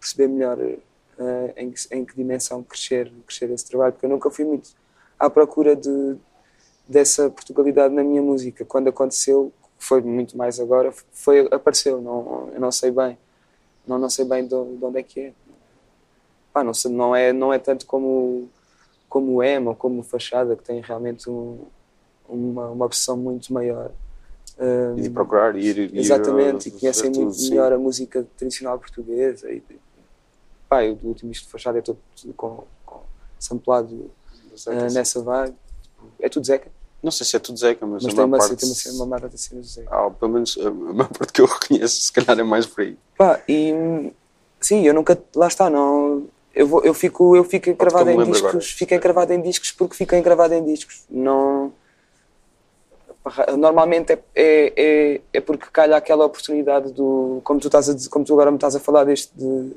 perceber 0.00 0.28
melhor 0.28 0.58
eh, 0.60 1.52
em, 1.56 1.70
que, 1.70 1.80
em 1.94 2.04
que 2.04 2.14
dimensão 2.14 2.62
crescer, 2.62 3.12
crescer 3.26 3.50
esse 3.50 3.66
trabalho, 3.68 3.92
porque 3.92 4.06
eu 4.06 4.10
nunca 4.10 4.30
fui 4.30 4.44
muito 4.44 4.70
à 5.18 5.28
procura 5.28 5.74
de, 5.74 6.16
dessa 6.88 7.30
Portugalidade 7.30 7.94
na 7.94 8.04
minha 8.04 8.22
música. 8.22 8.64
Quando 8.64 8.88
aconteceu, 8.88 9.52
foi 9.78 10.02
muito 10.02 10.36
mais 10.36 10.60
agora, 10.60 10.92
foi, 11.12 11.48
apareceu, 11.52 12.00
não, 12.00 12.50
eu 12.54 12.60
não 12.60 12.72
sei 12.72 12.90
bem, 12.90 13.18
não, 13.88 13.98
não 13.98 14.10
sei 14.10 14.24
bem 14.24 14.42
de, 14.42 14.48
de 14.50 14.84
onde 14.84 14.98
é 14.98 15.02
que 15.02 15.20
é. 15.20 15.32
Pá, 16.52 16.62
não, 16.62 16.74
sei, 16.74 16.90
não, 16.90 17.14
é, 17.14 17.32
não 17.32 17.52
é 17.52 17.58
tanto 17.58 17.86
como 17.86 18.48
como 19.08 19.36
o 19.36 19.42
Emo 19.42 19.70
ou 19.70 19.76
como 19.76 20.00
o 20.00 20.02
Fachada, 20.02 20.54
que 20.54 20.62
tem 20.62 20.80
realmente 20.80 21.30
um, 21.30 21.64
uma, 22.28 22.68
uma 22.68 22.84
obsessão 22.84 23.16
muito 23.16 23.52
maior. 23.52 23.90
E 24.96 25.02
de 25.02 25.10
procurar, 25.10 25.56
e 25.56 25.66
ir, 25.66 25.78
ir 25.78 25.98
Exatamente, 25.98 26.68
uh, 26.68 26.76
e 26.76 26.78
conhecem 26.78 27.04
muito 27.04 27.20
tudo, 27.20 27.32
sim. 27.32 27.50
melhor 27.50 27.72
a 27.72 27.78
música 27.78 28.26
tradicional 28.36 28.78
portuguesa. 28.78 29.50
E, 29.50 29.62
pá, 30.68 30.82
o 30.82 30.98
último 31.04 31.30
disco 31.30 31.46
de 31.46 31.52
Fachada 31.52 31.78
é 31.78 31.82
todo 31.82 31.98
com, 32.36 32.64
com 32.84 33.00
samplado 33.38 33.94
uh, 33.94 34.10
sim. 34.56 34.70
nessa 34.94 35.22
vibe. 35.22 35.56
É 36.20 36.28
tudo 36.28 36.44
Zeca, 36.44 36.70
Não 37.02 37.10
sei 37.12 37.24
se 37.26 37.36
é 37.36 37.38
tudo 37.38 37.58
Zeca, 37.58 37.86
mas, 37.86 38.02
mas 38.02 38.12
a 38.12 38.16
tem 38.16 38.24
uma, 38.24 38.38
parte... 38.38 38.56
tem 38.56 38.68
uma, 38.92 38.96
uma 38.96 39.06
marca 39.06 39.28
de 39.28 39.38
cenas 39.40 39.66
Zeca. 39.66 39.88
Ah, 39.90 40.10
pelo 40.10 40.32
menos 40.32 40.58
a 40.58 40.70
maior 40.70 41.08
parte 41.08 41.32
que 41.32 41.40
eu 41.40 41.46
reconheço, 41.46 42.00
se 42.00 42.12
calhar 42.12 42.38
é 42.38 42.42
mais 42.42 42.66
por 42.66 42.82
aí. 42.82 42.96
Pá, 43.16 43.40
e 43.48 44.12
sim, 44.60 44.86
eu 44.86 44.92
nunca, 44.92 45.16
lá 45.34 45.46
está, 45.46 45.70
não. 45.70 46.26
Eu, 46.54 46.66
vou, 46.66 46.82
eu 46.84 46.92
fico, 46.92 47.36
eu 47.36 47.44
fico 47.44 47.70
encravado 47.70 48.10
em 48.10 48.16
discos, 48.24 48.38
agora. 48.48 48.60
fico 48.60 48.94
encravado 48.94 49.32
em 49.32 49.40
discos 49.40 49.70
porque 49.70 49.94
fico 49.94 50.14
encravado 50.16 50.54
em 50.54 50.64
discos. 50.64 51.04
Não. 51.08 51.72
Normalmente 53.56 54.12
é, 54.12 54.18
é, 54.34 54.72
é, 54.76 55.20
é 55.34 55.40
porque 55.40 55.66
calha 55.70 55.96
aquela 55.96 56.24
oportunidade 56.24 56.92
do. 56.92 57.40
Como 57.44 57.60
tu, 57.60 57.68
estás 57.68 57.88
a, 57.88 58.10
como 58.10 58.24
tu 58.24 58.32
agora 58.32 58.50
me 58.50 58.56
estás 58.56 58.74
a 58.74 58.80
falar 58.80 59.04
deste. 59.04 59.30
De, 59.36 59.72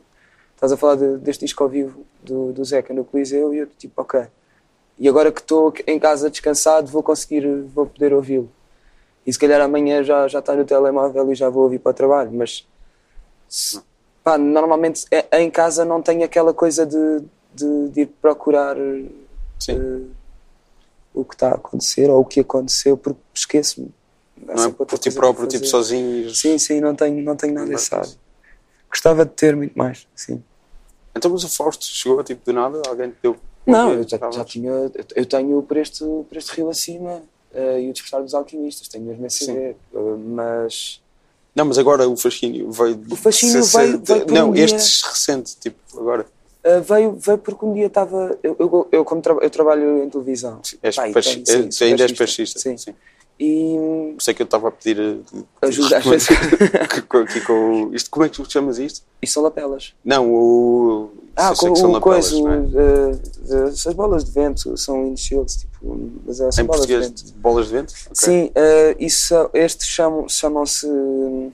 estás 0.56 0.72
a 0.72 0.78
falar 0.78 0.96
de- 0.96 1.18
deste 1.18 1.46
disco 1.46 1.62
ao 1.64 1.70
vivo 1.70 2.06
do, 2.24 2.54
do 2.54 2.64
Zeca 2.64 2.94
no 2.94 3.04
Coliseu 3.04 3.54
e 3.54 3.60
eu 3.60 3.68
tipo, 3.68 4.02
ok. 4.02 4.22
E 5.02 5.10
agora 5.10 5.32
que 5.32 5.42
estou 5.42 5.74
em 5.88 5.98
casa 5.98 6.30
descansado 6.30 6.88
vou 6.88 7.02
conseguir, 7.02 7.44
vou 7.74 7.88
poder 7.88 8.14
ouvi-lo. 8.14 8.48
E 9.26 9.34
se 9.34 9.40
calhar 9.40 9.60
amanhã 9.60 10.04
já, 10.04 10.28
já 10.28 10.38
está 10.38 10.56
no 10.56 10.64
telemóvel 10.64 11.32
e 11.32 11.36
já 11.36 11.50
vou 11.50 11.64
ouvir 11.64 11.80
para 11.80 11.90
o 11.90 11.94
trabalho, 11.96 12.32
mas 12.32 12.68
se- 13.50 13.82
pá, 14.24 14.38
normalmente 14.38 15.06
é- 15.10 15.42
em 15.42 15.50
casa 15.50 15.84
não 15.84 16.04
tenho 16.04 16.24
aquela 16.24 16.54
coisa 16.54 16.86
de, 16.86 17.24
de, 17.52 17.90
de 17.90 18.02
ir 18.02 18.06
procurar 18.22 18.78
eh, 18.78 20.02
o 21.16 21.26
que 21.26 21.34
está 21.34 21.50
a 21.50 21.56
acontecer 21.56 22.08
ou 22.08 22.22
o 22.22 22.26
que 22.26 22.40
aconteceu 22.40 22.96
porque 22.96 23.20
esqueço-me. 23.34 23.90
Há 24.48 24.54
não 24.56 24.64
é 24.66 24.70
por 24.72 25.00
ti 25.00 25.10
próprio, 25.12 25.48
tipo 25.48 25.66
sozinho. 25.66 26.30
Sim, 26.30 26.60
sim, 26.60 26.80
não 26.80 26.94
tenho, 26.96 27.24
não 27.24 27.36
tenho 27.36 27.56
nada 27.56 27.66
desse 27.68 27.94
hábito. 27.94 28.20
Gostava 28.88 29.26
de 29.26 29.32
ter 29.32 29.56
muito 29.56 29.76
mais, 29.76 30.08
sim. 30.16 30.44
Então, 31.16 31.32
mas 31.32 31.44
o 31.44 31.50
Fausto 31.50 31.86
chegou 31.86 32.24
tipo 32.24 32.46
do 32.46 32.54
nada, 32.54 32.80
alguém 32.88 33.10
te 33.10 33.18
deu. 33.24 33.36
Não, 33.66 33.94
eu 33.94 34.08
já, 34.08 34.18
já 34.32 34.44
tinha. 34.46 34.72
eu- 35.16 35.26
tenho 35.26 35.62
por 35.62 35.78
este, 35.78 36.00
por 36.04 36.36
este 36.38 36.52
rio 36.56 36.70
acima 36.70 37.22
eh, 37.54 37.82
e 37.82 37.90
o 37.90 37.94
Despertar 37.94 38.22
dos 38.24 38.34
Alquimistas, 38.34 38.88
tenho 38.88 39.06
mesmo 39.06 39.26
esse 39.26 39.40
Sim. 39.40 39.46
CD, 39.48 39.60
eh, 39.70 39.76
mas. 40.26 41.02
Não, 41.54 41.66
mas 41.66 41.78
agora 41.78 42.08
o 42.08 42.16
fascínio 42.16 42.72
veio. 42.72 43.00
O 43.12 43.16
fascínio 43.16 43.64
veio- 43.64 44.00
veio 44.04 44.26
Não, 44.32 44.50
um 44.50 44.54
dia- 44.54 44.66
este 44.66 45.06
recente, 45.06 45.56
tipo, 45.60 45.78
agora. 46.00 46.26
Uh, 46.64 46.82
veio, 46.82 47.14
veio 47.14 47.38
porque 47.40 47.66
um 47.66 47.74
dia 47.74 47.88
estava. 47.88 48.38
Eu, 48.44 48.56
eu, 48.60 48.88
eu 48.92 49.04
como 49.06 49.20
tra- 49.22 49.38
eu 49.42 49.50
trabalho 49.50 50.04
em 50.04 50.10
televisão. 50.10 50.62
És 50.84 50.96
Pá, 50.96 51.10
e 51.10 51.14
peixe- 51.14 51.40
tenho- 51.42 51.72
sim, 51.72 51.86
ainda 51.86 52.04
és 52.04 52.12
peixista, 52.12 52.60
peixista. 52.64 52.92
Sim. 52.92 52.98
E. 53.44 54.16
É 54.28 54.34
que 54.36 54.44
eu 54.44 54.46
estava 54.46 54.68
a 54.68 54.72
pedir. 54.72 55.00
eh, 55.00 55.44
Ajuda 55.64 55.98
às 55.98 56.06
é 56.06 56.86
que- 57.26 57.42
com- 57.42 57.90
isto, 57.92 58.12
como 58.12 58.24
é 58.24 58.30
que 58.30 58.36
tu 58.36 58.50
chamas 58.52 58.78
isto? 58.78 59.02
E 59.20 59.26
são 59.26 59.42
lapelas. 59.42 59.96
Não, 60.06 60.32
o. 60.32 61.10
Ah, 61.36 61.56
sei 61.56 61.70
com 61.70 61.80
o 61.88 61.92
lapelas, 61.94 62.30
coisa. 62.32 62.50
é? 62.50 62.58
uh, 62.58 63.64
uh, 63.64 63.68
as 63.68 63.94
bolas 63.96 64.24
de 64.26 64.32
vento 64.32 64.78
são 64.78 65.06
windshields, 65.06 65.56
tipo. 65.56 66.12
Mas 66.26 66.40
uh, 66.40 66.52
são 66.52 66.64
Em 66.64 66.68
bolas 66.68 66.86
de 66.86 66.98
vento. 66.98 67.34
bolas 67.38 67.66
de 67.68 67.72
vento? 67.74 67.94
Ok. 68.06 68.14
Sim, 68.14 68.46
uh, 68.50 68.96
isso, 69.00 69.50
estes 69.56 69.88
chamam- 69.88 70.30
chamam-se. 70.30 70.86
hum, 70.86 71.52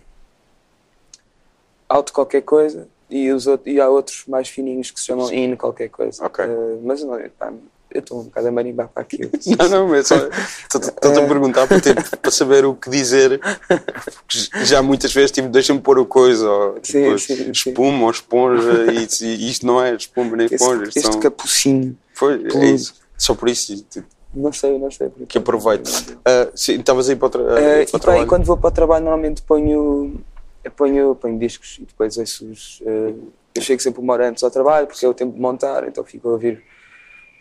Auto 1.88 2.12
qualquer 2.12 2.42
coisa. 2.42 2.88
E, 3.10 3.32
os, 3.32 3.46
e 3.66 3.80
há 3.80 3.88
outros 3.90 4.26
mais 4.28 4.50
fininhos 4.50 4.92
que 4.92 5.00
se 5.00 5.06
chamam 5.06 5.32
in 5.34 5.56
qualquer 5.56 5.88
coisa. 5.90 6.26
Ok. 6.26 6.44
Uh, 6.44 6.82
mas 6.84 7.02
não, 7.02 7.18
pá, 7.40 7.54
Eu 7.90 8.00
estou 8.02 8.20
um 8.20 8.24
bocado 8.26 8.48
a 8.48 8.52
marimbar 8.52 8.90
para 8.90 9.02
aquilo. 9.02 9.32
Não, 9.58 9.70
não, 9.70 9.88
mas 9.88 10.08
só 10.08 10.16
estou-te 10.18 10.90
a 11.20 11.28
perguntar 11.28 11.68
para, 11.68 11.80
ter, 11.80 11.96
para 12.20 12.32
saber 12.32 12.66
o 12.66 12.76
que 12.76 12.90
dizer. 12.90 13.40
Porque 13.68 14.66
já 14.66 14.82
muitas 14.84 15.14
vezes 15.14 15.32
tipo, 15.32 15.48
deixa-me 15.48 15.80
pôr 15.80 15.98
o 15.98 16.06
coisa, 16.06 16.50
ou 16.50 16.80
tipo, 16.80 17.18
Sim, 17.18 17.18
sim, 17.18 17.36
sim. 17.46 17.52
espuma 17.52 18.04
ou 18.06 18.12
esponja, 18.12 18.92
e, 18.92 19.08
e 19.26 19.50
isto 19.50 19.66
não 19.66 19.82
é 19.82 19.96
espuma 19.96 20.36
nem 20.36 20.46
Este, 20.48 20.56
esponja. 20.56 20.84
isto 20.84 20.98
este 21.00 21.12
são- 21.14 21.20
capucinho. 21.22 21.98
Foi, 22.14 22.46
é 22.56 22.66
isso. 22.72 22.94
Só 23.18 23.34
por 23.34 23.48
isso 23.48 23.76
tipo, 23.90 24.06
Não 24.34 24.52
sei, 24.52 24.78
não 24.78 24.92
sei. 24.92 25.10
que 25.28 25.38
aproveito. 25.38 25.90
Ah, 26.26 26.50
sim, 26.54 26.74
estavas 26.80 27.10
aí 27.10 27.16
para 27.16 27.30
tra 27.30 27.42
Eh, 27.42 27.86
para 27.86 27.96
o 27.96 27.98
e 27.98 28.00
trabalho. 28.02 28.24
e 28.24 28.28
quando 28.28 28.44
vou 28.46 28.58
para 28.58 28.68
o 28.68 28.72
trabalho 28.72 29.06
normalmente 29.06 29.42
ponho, 29.44 30.20
ponho, 30.76 31.16
ponho 31.16 31.40
discos 31.40 31.78
e 31.80 31.86
depois 31.86 32.18
ouço 32.18 32.46
os. 32.52 32.82
eh, 32.86 33.14
eu 33.56 33.62
chego 33.62 33.82
sempre 33.82 34.02
uma 34.02 34.14
hora 34.14 34.30
antes 34.30 34.44
ao 34.44 34.52
trabalho 34.52 34.86
porque 34.88 35.04
é 35.06 35.10
o 35.10 35.14
tempo 35.14 35.34
de 35.34 35.40
montar, 35.40 35.88
então 35.88 36.04
fico 36.04 36.28
a 36.28 36.32
ouvir 36.34 36.62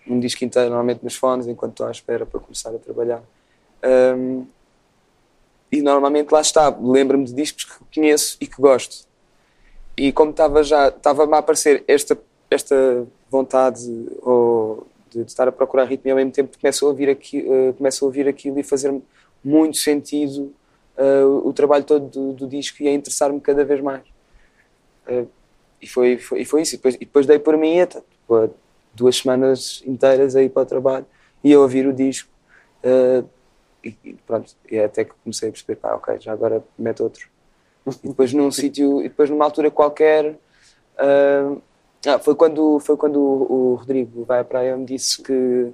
um 0.08 0.20
disco 0.20 0.44
inteiro 0.44 0.68
normalmente 0.68 1.02
nos 1.02 1.16
fones 1.16 1.46
enquanto 1.46 1.72
estou 1.72 1.86
à 1.86 1.90
espera 1.90 2.24
para 2.24 2.40
começar 2.40 2.70
a 2.70 2.78
trabalhar. 2.78 3.22
Ahm, 3.82 4.44
e 5.70 5.82
normalmente 5.82 6.32
lá 6.32 6.40
está, 6.40 6.68
lembro-me 6.80 7.24
de 7.24 7.34
discos 7.34 7.64
que 7.64 8.00
conheço 8.00 8.36
e 8.40 8.46
que 8.46 8.60
gosto. 8.60 9.06
E 9.96 10.12
como 10.12 10.30
estava 10.30 10.62
já, 10.62 10.88
estava-me 10.88 11.34
a 11.34 11.38
aparecer 11.38 11.84
esta, 11.88 12.16
esta 12.50 13.06
vontade 13.30 13.82
ou 14.22 14.86
de, 15.10 15.24
de 15.24 15.30
estar 15.30 15.48
a 15.48 15.52
procurar 15.52 15.84
ritmo 15.84 16.08
e 16.08 16.10
ao 16.10 16.16
mesmo 16.16 16.32
tempo 16.32 16.56
começo 16.58 16.84
a 16.84 16.88
ouvir, 16.88 17.08
aqui, 17.08 17.44
eh, 17.48 17.72
começo 17.72 18.04
a 18.04 18.06
ouvir 18.06 18.28
aquilo 18.28 18.58
e 18.58 18.62
fazer 18.62 18.94
muito 19.42 19.78
sentido 19.78 20.52
eh, 20.96 21.24
o, 21.24 21.52
trabalho 21.52 21.84
todo 21.84 22.06
do, 22.06 22.32
do 22.32 22.46
disco 22.46 22.82
e 22.82 22.88
a 22.88 22.92
interessar-me 22.92 23.40
cada 23.40 23.64
vez 23.64 23.80
mais. 23.80 24.02
Eh, 25.06 25.24
e, 25.82 25.86
foi, 25.86 26.18
foi, 26.18 26.40
e 26.42 26.44
foi 26.44 26.62
isso. 26.62 26.74
E 26.74 26.76
depois, 26.76 26.94
e 26.94 26.98
depois 26.98 27.26
dei 27.26 27.38
por 27.38 27.56
mim 27.56 27.84
tipo, 27.86 28.34
há 28.34 28.48
duas 28.96 29.16
semanas 29.18 29.82
inteiras 29.86 30.34
a 30.34 30.42
ir 30.42 30.48
para 30.50 30.62
o 30.62 30.66
trabalho 30.66 31.06
e 31.44 31.52
a 31.52 31.60
ouvir 31.60 31.86
o 31.86 31.92
disco. 31.92 32.28
eh, 32.82 33.22
e, 33.84 34.14
pronto, 34.26 34.52
e 34.68 34.76
é 34.76 34.84
até 34.86 35.04
que 35.04 35.12
comecei 35.22 35.48
a 35.48 35.52
perceber, 35.52 35.76
pá, 35.76 35.94
ok, 35.94 36.16
já 36.18 36.32
agora 36.32 36.64
mete 36.76 37.02
outro. 37.02 37.28
E 38.02 38.08
depois 38.08 38.32
num 38.32 38.50
sítio, 38.52 39.00
e 39.00 39.04
depois 39.08 39.30
numa 39.30 39.44
altura 39.44 39.70
qualquer, 39.70 40.36
ah, 40.98 41.54
ah, 42.06 42.18
foi 42.18 42.34
quando, 42.34 42.80
foi 42.80 42.96
quando 42.96 43.20
o, 43.20 43.52
o 43.52 43.74
Rodrigo 43.76 44.24
vai 44.24 44.40
à 44.40 44.44
praia 44.44 44.76
me 44.76 44.84
disse 44.84 45.22
que, 45.22 45.70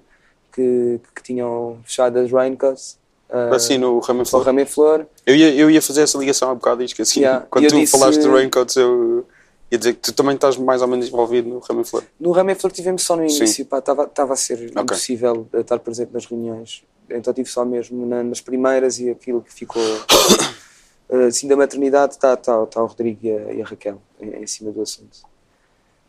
que, 0.53 1.01
que 1.15 1.23
tinham 1.23 1.79
fechado 1.85 2.19
as 2.19 2.31
Raincoats. 2.31 2.99
ah, 3.31 3.55
Assim 3.55 3.79
no 3.79 3.99
Ramo 4.01 4.27
Flor. 4.27 4.43
Ramo 4.45 4.67
Flor. 4.67 5.07
Eu 5.25 5.35
ia, 5.35 5.55
eu 5.55 5.71
ia 5.71 5.81
fazer 5.81 6.03
essa 6.03 6.19
ligação 6.19 6.51
há 6.51 6.55
bocado 6.55 6.83
e 6.83 6.85
esqueci. 6.85 7.21
Yeah. 7.21 7.47
Quando 7.51 7.65
Eu 7.65 7.71
tu 7.71 7.77
disse- 7.79 7.99
falaste 7.99 8.21
de 8.21 8.29
Raincoats, 8.29 8.77
eu 8.77 9.25
ia 9.73 9.79
dizer 9.79 9.95
que 9.95 10.01
tu 10.01 10.13
também 10.13 10.35
estás 10.35 10.57
mais 10.59 10.83
ou 10.83 10.87
menos 10.89 11.09
envolvido 11.09 11.49
no 11.49 11.59
Ramo 11.59 11.83
Flor. 11.83 12.05
No 12.21 12.31
Ramo 12.31 12.51
em 12.51 12.55
Flor 12.55 12.71
tivemos 12.71 13.03
só 13.03 13.17
no 13.17 13.23
início, 13.25 13.63
estava 13.63 14.33
a 14.33 14.37
ser 14.37 14.71
impossível 14.79 15.49
estar 15.55 15.79
presente 15.79 16.13
nas 16.13 16.27
reuniões. 16.27 16.85
Então 17.09 17.33
tive 17.33 17.49
só 17.49 17.65
mesmo 17.65 18.07
na- 18.07 18.23
nas 18.23 18.41
primeiras 18.41 18.99
e 19.01 19.09
aquilo 19.11 19.41
que 19.43 19.53
ficou 19.53 19.83
ah, 21.11 21.25
assim 21.29 21.49
da 21.49 21.57
maternidade 21.57 22.15
está 22.15 22.37
tá, 22.37 22.67
tá 22.67 22.83
o 22.83 22.87
Rodrigo 22.87 23.19
e 23.27 23.31
a, 23.31 23.53
e 23.55 23.63
a 23.63 23.65
Raquel 23.65 24.01
em, 24.21 24.43
em 24.43 24.47
cima 24.47 24.71
do 24.71 24.83
assunto. 24.83 25.19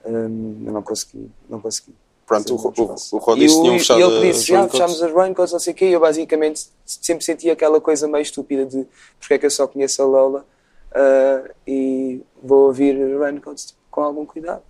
Hum, 0.05 0.63
eu 0.65 0.73
não 0.73 0.81
consegui, 0.81 1.31
não 1.49 1.61
consegui. 1.61 1.95
Pronto, 2.25 2.55
o, 2.55 2.57
o, 2.57 2.95
o 3.13 3.17
Rod 3.19 3.37
E, 3.37 3.41
disse 3.41 3.61
tinham 3.61 3.75
e 3.75 3.79
fechado 3.79 3.99
ele 4.01 4.09
que 4.21 4.29
as 4.29 4.35
disse, 4.35 4.47
já 4.47 4.55
Raincoats. 4.59 4.71
fechámos 4.71 5.03
as 5.03 5.13
raincoats, 5.13 5.53
não 5.53 5.59
sei 5.59 5.73
o 5.73 5.75
quê, 5.75 5.85
e 5.89 5.93
eu 5.93 5.99
basicamente 5.99 6.67
sempre 6.85 7.23
senti 7.23 7.49
aquela 7.49 7.79
coisa 7.81 8.07
meio 8.07 8.21
estúpida 8.21 8.65
de 8.65 8.85
porque 9.19 9.33
é 9.33 9.37
que 9.37 9.45
eu 9.45 9.49
só 9.51 9.67
conheço 9.67 10.01
a 10.01 10.05
Lola 10.05 10.45
ah, 10.93 11.49
e 11.67 12.21
vou 12.41 12.67
ouvir 12.67 12.93
raincoats 13.17 13.65
tipo, 13.67 13.79
com 13.89 14.01
algum 14.01 14.25
cuidado. 14.25 14.61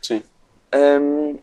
Sim. 0.00 0.22
Um, 0.74 1.38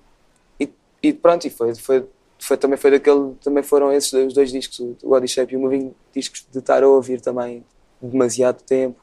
e, 0.59 0.69
e 1.03 1.13
pronto, 1.13 1.45
e 1.45 1.49
foi, 1.49 1.75
foi, 1.75 2.05
foi, 2.39 2.57
também, 2.57 2.77
foi 2.77 2.91
daquele, 2.91 3.33
também 3.43 3.63
foram 3.63 3.91
esses 3.91 4.11
os 4.13 4.33
dois 4.33 4.51
discos, 4.51 4.79
o 4.79 5.09
Body 5.09 5.27
Shape 5.27 5.53
e 5.53 5.57
o 5.57 5.59
Moving, 5.59 5.93
discos 6.13 6.45
de 6.51 6.59
estar 6.59 6.83
a 6.83 6.87
ouvir 6.87 7.21
também 7.21 7.63
demasiado 8.01 8.61
tempo. 8.63 8.99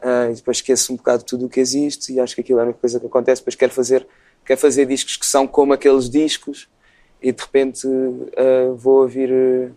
Ah, 0.00 0.28
e 0.30 0.34
depois 0.34 0.56
esqueço 0.56 0.92
um 0.92 0.96
bocado 0.96 1.22
tudo 1.24 1.46
o 1.46 1.48
que 1.48 1.60
existe 1.60 2.12
e 2.12 2.18
acho 2.18 2.34
que 2.34 2.40
aquilo 2.40 2.58
é 2.60 2.64
uma 2.64 2.72
coisa 2.72 2.98
que 2.98 3.06
acontece. 3.06 3.40
Depois 3.40 3.54
quero 3.54 3.72
fazer, 3.72 4.06
quero 4.44 4.60
fazer 4.60 4.86
discos 4.86 5.16
que 5.16 5.26
são 5.26 5.46
como 5.46 5.72
aqueles 5.72 6.10
discos 6.10 6.68
e 7.20 7.30
de 7.30 7.40
repente 7.40 7.86
ah, 8.36 8.72
vou 8.74 9.02
ouvir 9.02 9.72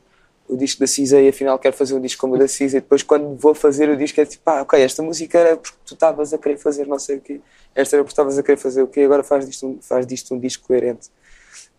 o 0.47 0.55
disco 0.55 0.79
da 0.79 0.87
Cisa 0.87 1.19
e 1.19 1.27
afinal 1.27 1.57
quero 1.57 1.75
fazer 1.75 1.95
um 1.95 2.01
disco 2.01 2.21
como 2.21 2.35
o 2.35 2.37
da 2.37 2.47
Cisa 2.47 2.77
e 2.77 2.81
depois 2.81 3.01
quando 3.01 3.35
vou 3.35 3.55
fazer 3.55 3.89
o 3.89 3.97
disco 3.97 4.21
é 4.21 4.25
tipo, 4.25 4.47
ah, 4.49 4.61
ok, 4.61 4.79
esta 4.79 5.01
música 5.01 5.37
era 5.37 5.57
porque 5.57 5.77
tu 5.85 5.93
estavas 5.93 6.33
a 6.33 6.37
querer 6.37 6.57
fazer 6.57 6.87
não 6.87 6.99
sei 6.99 7.17
o 7.17 7.21
quê, 7.21 7.41
esta 7.73 7.95
era 7.95 8.03
porque 8.03 8.13
estavas 8.13 8.37
a 8.37 8.43
querer 8.43 8.57
fazer 8.57 8.81
o 8.81 8.87
quê, 8.87 9.01
agora 9.01 9.23
faz 9.23 9.45
disto 9.45 9.65
um, 9.65 9.81
faz 9.81 10.05
disto 10.05 10.33
um 10.33 10.39
disco 10.39 10.67
coerente. 10.67 11.09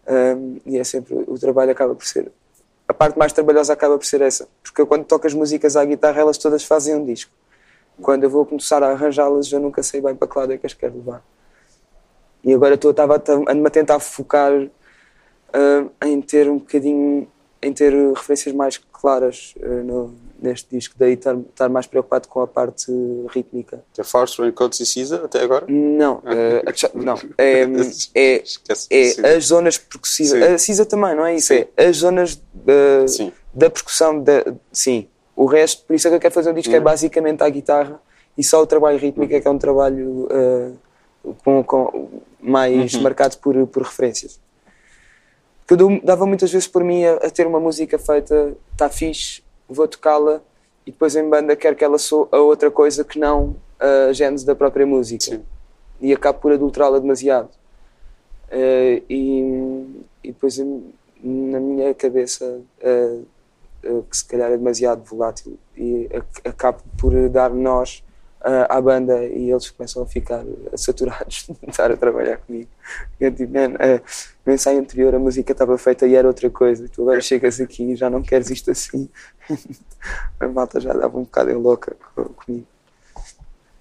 Um, 0.09 0.61
e 0.64 0.79
é 0.79 0.85
sempre, 0.85 1.14
o 1.26 1.38
trabalho 1.38 1.70
acaba 1.70 1.94
por 1.94 2.07
ser, 2.07 2.31
a 2.87 2.94
parte 2.94 3.18
mais 3.18 3.33
trabalhosa 3.33 3.72
acaba 3.72 3.98
por 3.98 4.07
ser 4.07 4.20
essa, 4.20 4.48
porque 4.62 4.85
quando 4.85 5.05
toco 5.05 5.26
as 5.26 5.35
músicas 5.35 5.76
à 5.76 5.85
guitarra 5.85 6.20
elas 6.20 6.38
todas 6.38 6.64
fazem 6.64 6.94
um 6.94 7.05
disco. 7.05 7.33
Quando 8.00 8.24
eu 8.24 8.31
vou 8.31 8.44
começar 8.44 8.83
a 8.83 8.90
arranjá-las 8.90 9.50
eu 9.50 9.59
nunca 9.61 9.83
sei 9.83 10.00
bem 10.00 10.14
para 10.14 10.29
que 10.29 10.38
lado 10.38 10.52
é 10.52 10.59
que 10.59 10.66
as 10.66 10.74
quero 10.74 10.96
levar. 10.96 11.22
E 12.44 12.52
agora 12.52 12.74
estou 12.74 12.94
ando-me 13.48 13.66
a 13.66 13.70
tentar 13.70 13.98
focar 13.98 14.52
ah, 15.52 16.07
em 16.07 16.20
ter 16.20 16.48
um 16.48 16.59
bocadinho, 16.59 17.26
em 17.62 17.72
ter 17.72 17.92
referências 18.14 18.54
mais 18.54 18.78
claras 18.92 19.54
ah, 19.62 19.66
no- 19.82 20.14
neste 20.38 20.68
disco, 20.76 20.94
daí 20.98 21.14
estar, 21.14 21.34
estar 21.34 21.68
mais 21.70 21.86
preocupado 21.86 22.28
com 22.28 22.40
a 22.40 22.46
parte 22.46 22.92
rítmica. 23.30 23.82
The 23.94 24.04
Farce, 24.04 24.38
Raincoats 24.40 24.78
e 24.80 24.86
Cisa, 24.86 25.24
até 25.24 25.42
agora? 25.42 25.64
Não, 25.68 26.22
cha- 26.74 26.90
não, 26.94 27.14
é, 27.38 27.62
é, 28.14 28.42
é 28.90 29.34
as 29.36 29.44
zonas 29.46 29.78
percussivas. 29.78 30.38
Sim. 30.44 30.54
A 30.54 30.58
Cisa 30.58 30.84
também, 30.84 31.14
não 31.16 31.24
é 31.24 31.36
isso? 31.36 31.48
Sim. 31.48 31.64
É 31.76 31.86
as 31.86 31.96
zonas 31.96 32.40
Sim. 33.08 33.32
da 33.54 33.70
percussão, 33.70 34.22
da, 34.22 34.44
sim. 34.70 35.08
O 35.34 35.46
resto, 35.46 35.84
por 35.86 35.94
isso 35.96 36.06
é 36.06 36.10
que 36.10 36.16
eu 36.16 36.20
quero 36.20 36.34
fazer 36.34 36.50
um 36.50 36.54
disco, 36.54 36.70
que 36.70 36.76
é 36.76 36.80
Hum. 36.80 36.84
basicamente 36.84 37.42
a 37.42 37.48
guitarra 37.48 38.00
e 38.38 38.44
só 38.44 38.62
o 38.62 38.66
trabalho 38.66 38.98
rítmico 38.98 39.32
é 39.34 39.40
que 39.40 39.48
é 39.48 39.50
um 39.50 39.58
trabalho 39.58 40.28
ah, 40.30 40.70
com, 41.44 41.64
com- 41.64 42.08
mais 42.40 42.92
Uhum. 42.94 43.02
marcado 43.02 43.38
por, 43.38 43.66
por 43.66 43.82
referências. 43.82 44.38
Porque 45.66 45.83
eu 45.83 46.00
dava 46.02 46.26
muitas 46.26 46.52
vezes 46.52 46.68
por 46.68 46.85
mim 46.85 47.05
a, 47.05 47.14
a 47.14 47.31
ter 47.31 47.46
uma 47.46 47.59
música 47.59 47.98
feita, 47.98 48.55
está 48.72 48.88
fixe, 48.88 49.42
vou 49.68 49.88
tocá-la 49.88 50.40
e 50.87 50.92
depois 50.92 51.16
em 51.16 51.29
banda 51.29 51.57
quero 51.57 51.74
que 51.74 51.85
ela 51.85 51.98
soe 51.98 52.29
a 52.31 52.38
outra 52.38 52.70
coisa 52.70 53.02
que 53.05 53.18
não 53.18 53.57
a 53.81 54.12
gênese 54.12 54.46
da 54.46 54.55
própria 54.55 54.87
música 54.87 55.24
Sim. 55.24 55.42
e 56.00 56.12
acabo 56.12 56.38
por 56.38 56.52
adulterá-la 56.52 56.98
demasiado. 57.00 57.48
Eh, 58.48 59.02
e, 59.11 59.40
e 60.22 60.29
depois 60.29 60.57
na 61.20 61.59
minha 61.59 61.92
cabeça 61.94 62.61
eh, 62.81 63.18
eh, 63.83 64.02
que 64.09 64.16
se 64.16 64.24
calhar 64.24 64.52
é 64.52 64.57
demasiado 64.57 65.02
volátil 65.02 65.59
e 65.76 66.09
ac- 66.14 66.48
acabo 66.48 66.79
por 66.96 67.29
dar 67.29 67.50
nós 67.50 68.05
ah, 68.46 68.76
à 68.76 68.80
banda 68.80 69.24
e 69.24 69.50
eles 69.50 69.68
começam 69.70 70.02
a 70.02 70.06
ficar 70.06 70.44
saturados 70.76 71.46
de 71.62 71.68
estar 71.70 71.90
a 71.90 71.96
trabalhar 71.96 72.37
comigo. 72.38 72.68
Eu 73.20 73.30
digo, 73.30 73.52
"Man, 73.52 73.74
eh, 73.80 74.00
no 74.46 74.52
ensaio 74.52 74.78
anterior 74.78 75.14
a 75.14 75.18
música 75.18 75.50
estava 75.52 75.76
feita 75.76 76.06
e 76.06 76.14
era 76.14 76.28
outra 76.28 76.48
coisa, 76.48 76.88
tu 76.88 77.02
agora 77.02 77.20
chegas 77.20 77.61
aqui 77.61 77.82
e 77.92 77.96
já 77.96 78.09
não 78.09 78.22
queres 78.22 78.48
isto 78.50 78.70
assim. 78.70 79.09
a 80.38 80.46
malta 80.48 80.80
já 80.80 80.92
dava 80.92 81.18
um 81.18 81.22
bocado 81.24 81.50
em 81.50 81.54
louca 81.54 81.96
co- 82.14 82.30
comigo. 82.30 82.66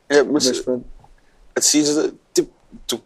É, 0.10 0.23
mas 0.23 0.47
Mas 0.47 0.60
pronto. 0.62 0.86
a 1.56 1.62
Cisa, 1.62 2.13
tipo, 2.34 2.51
tu, 2.88 2.99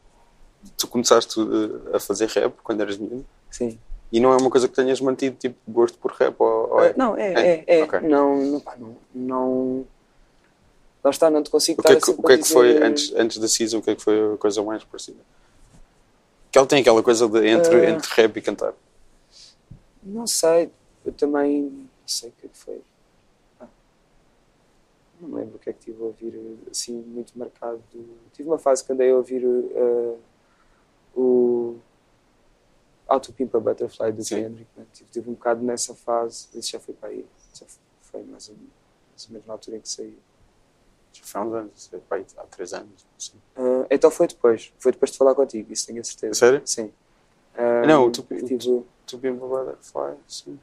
tu 0.78 0.88
começaste 0.88 1.39
uh, 1.39 1.95
a 1.95 2.00
fazer 2.00 2.28
rap 2.30 2.54
quando 2.63 2.82
eras 2.82 2.98
miúdo 2.98 3.26
Sim. 3.52 3.78
e 4.12 4.19
não 4.19 4.34
é 4.34 4.38
uma 4.38 4.50
coisa 4.50 4.67
que 4.67 4.76
tenhas 4.76 5.00
mantido, 5.02 5.36
tipo, 5.38 5.56
gosto 5.67 5.98
por 5.98 6.12
rap 6.13 6.36
ou, 6.39 6.69
ou 6.72 6.84
é? 6.84 6.93
Não, 6.98 7.15
é, 7.17 7.34
É? 7.34 7.63
é, 7.67 7.80
é. 7.80 7.84
Ok. 7.84 8.00
Não, 8.02 8.36
não, 8.38 8.62
não, 8.78 8.95
não. 9.15 9.86
Lá 11.10 11.12
está, 11.12 11.30
não 11.32 11.41
te 11.41 11.50
consigo 11.50 11.82
O 11.82 11.84
que, 11.84 11.91
é 11.91 11.95
que, 11.95 12.04
assim 12.04 12.15
o 12.15 12.24
que 12.24 12.34
é 12.34 12.38
que 12.38 12.48
foi, 12.48 12.84
antes, 12.84 13.12
antes 13.15 13.39
da 13.39 13.48
Cisa, 13.48 13.76
o 13.80 13.82
que 13.82 13.89
é 13.89 13.95
que 13.95 14.02
foi 14.04 14.36
a 14.36 14.38
coisa 14.38 14.62
mais 14.62 14.84
parecida? 14.84 15.17
Que 16.52 16.58
ela 16.60 16.67
tem 16.67 16.82
aquela 16.82 17.02
coisa 17.02 17.28
de 17.28 17.48
entre, 17.48 17.76
Ah. 17.84 17.89
entre 17.89 18.13
rap 18.13 18.38
e 18.38 18.41
cantar. 18.43 18.76
Não 20.04 20.28
sei, 20.28 20.72
eu 21.04 21.12
também 21.12 21.63
não 21.63 21.89
sei 22.06 22.30
o 22.30 22.34
que 22.34 22.45
é 22.45 22.50
que 22.50 22.58
foi. 22.58 22.82
Ah, 23.60 23.65
não 25.19 25.36
lembro 25.36 25.56
o 25.56 25.60
que 25.60 25.72
é 25.72 25.74
que 25.74 25.80
tive 25.80 26.00
a 26.00 26.06
ouvir 26.06 26.60
assim 26.69 26.93
muito 26.93 27.34
marcado. 27.36 27.82
Tive 28.34 28.48
uma 28.48 28.60
fase 28.60 28.84
que 28.84 28.93
andei 28.93 29.10
a 29.10 29.15
ouvir 29.15 29.43
uh, 29.43 30.19
o 31.15 31.78
Auto 33.08 33.34
Pimpa 33.34 33.60
Butterfly 33.60 34.12
do. 34.12 34.24
Kendrick. 34.24 34.70
Né? 34.78 34.86
Tive, 34.93 35.10
tive 35.10 35.30
um 35.32 35.34
bocado 35.34 35.64
nessa 35.64 35.95
fase, 35.95 36.49
isso 36.53 36.70
já 36.70 36.80
foi 36.80 36.93
para 36.93 37.10
aí, 37.10 37.26
já 37.55 37.66
foi 38.01 38.22
mais 38.26 38.47
ou, 38.49 38.55
mais 38.55 39.26
ou 39.26 39.32
menos 39.32 39.47
na 39.47 39.53
altura 39.53 39.78
em 39.78 39.82
que 39.82 39.89
saiu. 39.89 40.28
Já 41.14 41.24
foi 41.24 41.41
há 41.41 41.43
uns 41.43 41.53
anos, 41.53 41.91
pá, 42.07 42.18
há 42.38 42.43
três 42.43 42.74
anos. 42.74 43.05
Ah, 43.55 43.86
então 43.89 44.10
foi 44.12 44.28
depois, 44.28 44.72
foi 44.80 44.91
depois 44.91 45.12
de 45.12 45.18
falar 45.18 45.36
contigo, 45.36 45.72
isso 45.72 45.88
tenho 45.88 46.01
a 46.01 46.03
certeza. 46.03 46.34
Sério? 46.34 46.62
Sim. 46.66 46.91
Ah, 47.55 47.86
Não, 47.86 48.12
tu- 48.12 48.24
tive, 48.24 48.84
Tu 49.05 49.18
bem 49.18 49.34
Butterfly, 49.34 50.16
sim. 50.28 50.60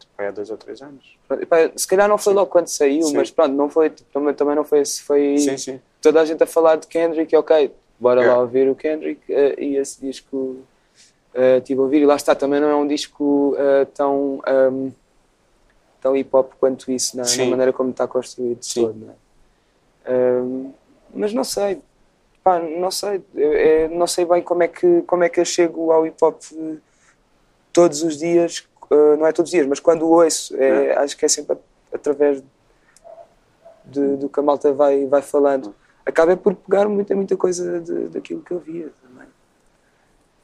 Tipo, 0.00 0.12
há 0.22 0.30
dois 0.32 0.50
ou 0.50 0.56
três 0.56 0.82
anos. 0.82 1.16
Pronto, 1.28 1.46
se 1.78 1.86
calhar 1.86 2.08
não 2.08 2.18
foi 2.18 2.32
Sim. 2.32 2.36
logo 2.36 2.50
quando 2.50 2.66
saiu, 2.66 3.02
Sim. 3.04 3.16
mas 3.16 3.30
pronto, 3.30 3.54
não 3.54 3.70
foi, 3.70 3.90
também, 3.90 4.34
também 4.34 4.56
não 4.56 4.64
foi, 4.64 4.84
foi 4.84 5.38
Sim, 5.38 5.80
toda 6.02 6.20
a 6.20 6.24
gente 6.24 6.42
a 6.42 6.46
falar 6.46 6.76
de 6.76 6.86
Kendrick, 6.88 7.34
ok, 7.36 7.72
bora 8.00 8.20
lá 8.26 8.40
ouvir 8.40 8.68
o 8.68 8.74
Kendrick 8.74 9.22
eh, 9.32 9.54
e 9.58 9.76
esse 9.76 10.00
disco 10.00 10.56
Uh, 11.34 11.58
estive 11.58 11.78
a 11.78 11.82
ouvir 11.84 12.00
e 12.00 12.06
lá 12.06 12.16
está, 12.16 12.34
também 12.34 12.58
não 12.58 12.68
é 12.68 12.74
um 12.74 12.86
disco 12.86 13.54
uh, 13.54 13.84
tão, 13.94 14.40
um, 14.72 14.90
tão 16.00 16.16
hip 16.16 16.30
hop 16.34 16.54
quanto 16.58 16.90
isso, 16.90 17.16
na, 17.16 17.22
na 17.22 17.44
maneira 17.50 17.72
como 17.72 17.90
está 17.90 18.08
construído 18.08 18.62
Sim. 18.62 18.86
todo, 18.86 18.98
não 18.98 19.10
é? 19.10 19.14
Mas 21.14 21.32
não 21.32 21.44
sei, 21.44 21.80
pá, 22.44 22.58
não 22.58 22.90
sei, 22.90 23.22
eu 23.34 23.90
não 23.90 24.06
sei 24.06 24.24
bem 24.24 24.42
como 24.42 24.62
é, 24.62 24.68
que, 24.68 25.02
como 25.02 25.24
é 25.24 25.28
que 25.28 25.40
eu 25.40 25.44
chego 25.44 25.90
ao 25.90 26.06
hip 26.06 26.16
hop 26.22 26.40
eh, 26.54 26.76
todos 27.72 28.02
os 28.02 28.18
dias, 28.18 28.68
uh, 28.90 29.16
não 29.16 29.26
é 29.26 29.32
todos 29.32 29.50
os 29.50 29.54
dias, 29.54 29.66
mas 29.66 29.80
quando 29.80 30.02
o 30.02 30.10
ouço, 30.10 30.54
é, 30.56 30.96
acho 30.96 31.16
que 31.16 31.24
é 31.24 31.28
sempre 31.28 31.56
através 31.92 32.42
de- 33.84 34.16
do 34.16 34.28
que 34.28 34.40
a 34.40 34.42
malta 34.42 34.72
vai, 34.72 35.06
vai 35.06 35.22
falando. 35.22 35.74
Acaba 36.04 36.36
por 36.36 36.54
pegar 36.54 36.88
muita, 36.88 37.14
muita 37.14 37.36
coisa 37.36 37.80
de- 37.80 38.08
daquilo 38.08 38.42
que 38.42 38.52
eu 38.52 38.58
via 38.58 38.90
também. 39.02 39.26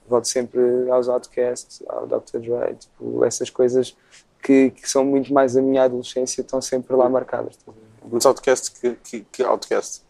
Volto 0.08 0.28
sempre 0.28 0.60
aos 0.90 1.08
Outcasts, 1.08 1.82
ao 1.88 2.06
Dr. 2.06 2.38
Dre, 2.38 2.74
tipo, 2.78 3.24
essas 3.24 3.48
coisas 3.50 3.96
que, 4.42 4.70
que 4.70 4.88
são 4.88 5.04
muito 5.04 5.32
mais 5.32 5.56
a 5.56 5.62
minha 5.62 5.84
adolescência 5.84 6.42
estão 6.42 6.60
sempre 6.60 6.94
lá 6.94 7.08
marcadas. 7.08 7.58
a 7.66 7.70
ver? 7.70 7.83
Mas 8.10 8.26
Outcast, 8.26 8.72
que, 8.80 8.94
que, 8.96 9.20
que 9.32 9.42
Outcast? 9.42 10.02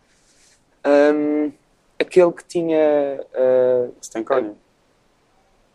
Um, 0.86 1.53
aquele 1.99 2.32
que 2.32 2.45
tinha. 2.45 3.20
uh, 3.34 3.95
Você 4.01 4.11
tem 4.12 4.22
Kanye. 4.24 4.53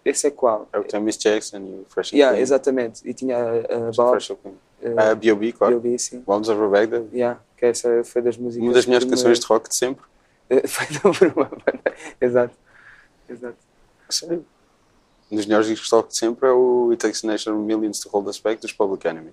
esse 0.05 0.28
é 0.28 0.32
qual? 0.32 0.67
É 0.72 0.80
o 0.80 0.84
que 0.84 0.89
tem 0.89 1.01
Miss 1.01 1.17
Jackson 1.17 1.57
e 1.57 1.61
o 1.82 1.86
Fresh 1.89 2.11
Yeah, 2.13 2.34
Clean. 2.34 2.41
exatamente. 2.41 3.07
E 3.07 3.13
tinha 3.13 3.38
O 3.38 3.91
Bob, 3.95 4.11
Fresh 4.22 4.30
uh, 4.32 5.15
B.O.B., 5.17 5.51
claro. 5.53 5.80
B.O.B., 5.80 5.97
sim. 5.97 6.24
Walls 6.28 6.47
of 6.49 6.59
Baghdad. 6.70 7.05
Yeah, 7.13 7.39
que 7.57 7.65
essa 7.65 8.03
foi 8.03 8.22
das 8.22 8.38
músicas. 8.38 8.63
Uma 8.67 8.74
das 8.74 8.86
melhores 8.86 9.09
canções 9.09 9.39
de 9.39 9.45
rock 9.45 9.70
de 9.70 9.76
sempre. 9.76 10.05
Feita 10.67 11.01
por 11.01 11.28
uma 11.36 11.45
banda. 11.45 11.93
Exato. 12.20 12.55
Exato. 13.28 13.57
Sério? 14.09 14.45
Um 15.32 15.36
dos 15.36 15.45
melhores 15.45 15.67
discos 15.67 15.88
de 15.89 15.95
rock 15.95 16.09
de 16.09 16.17
sempre 16.17 16.49
é 16.49 16.51
o 16.51 16.89
It 16.89 17.01
Takes 17.01 17.24
a 17.24 17.28
Nation 17.28 17.53
of 17.55 17.61
Millions 17.63 17.99
to 17.99 18.09
Hold 18.09 18.28
Us 18.28 18.39
Back 18.39 18.59
dos 18.61 18.74
Public 18.74 19.07
Enemy. 19.07 19.32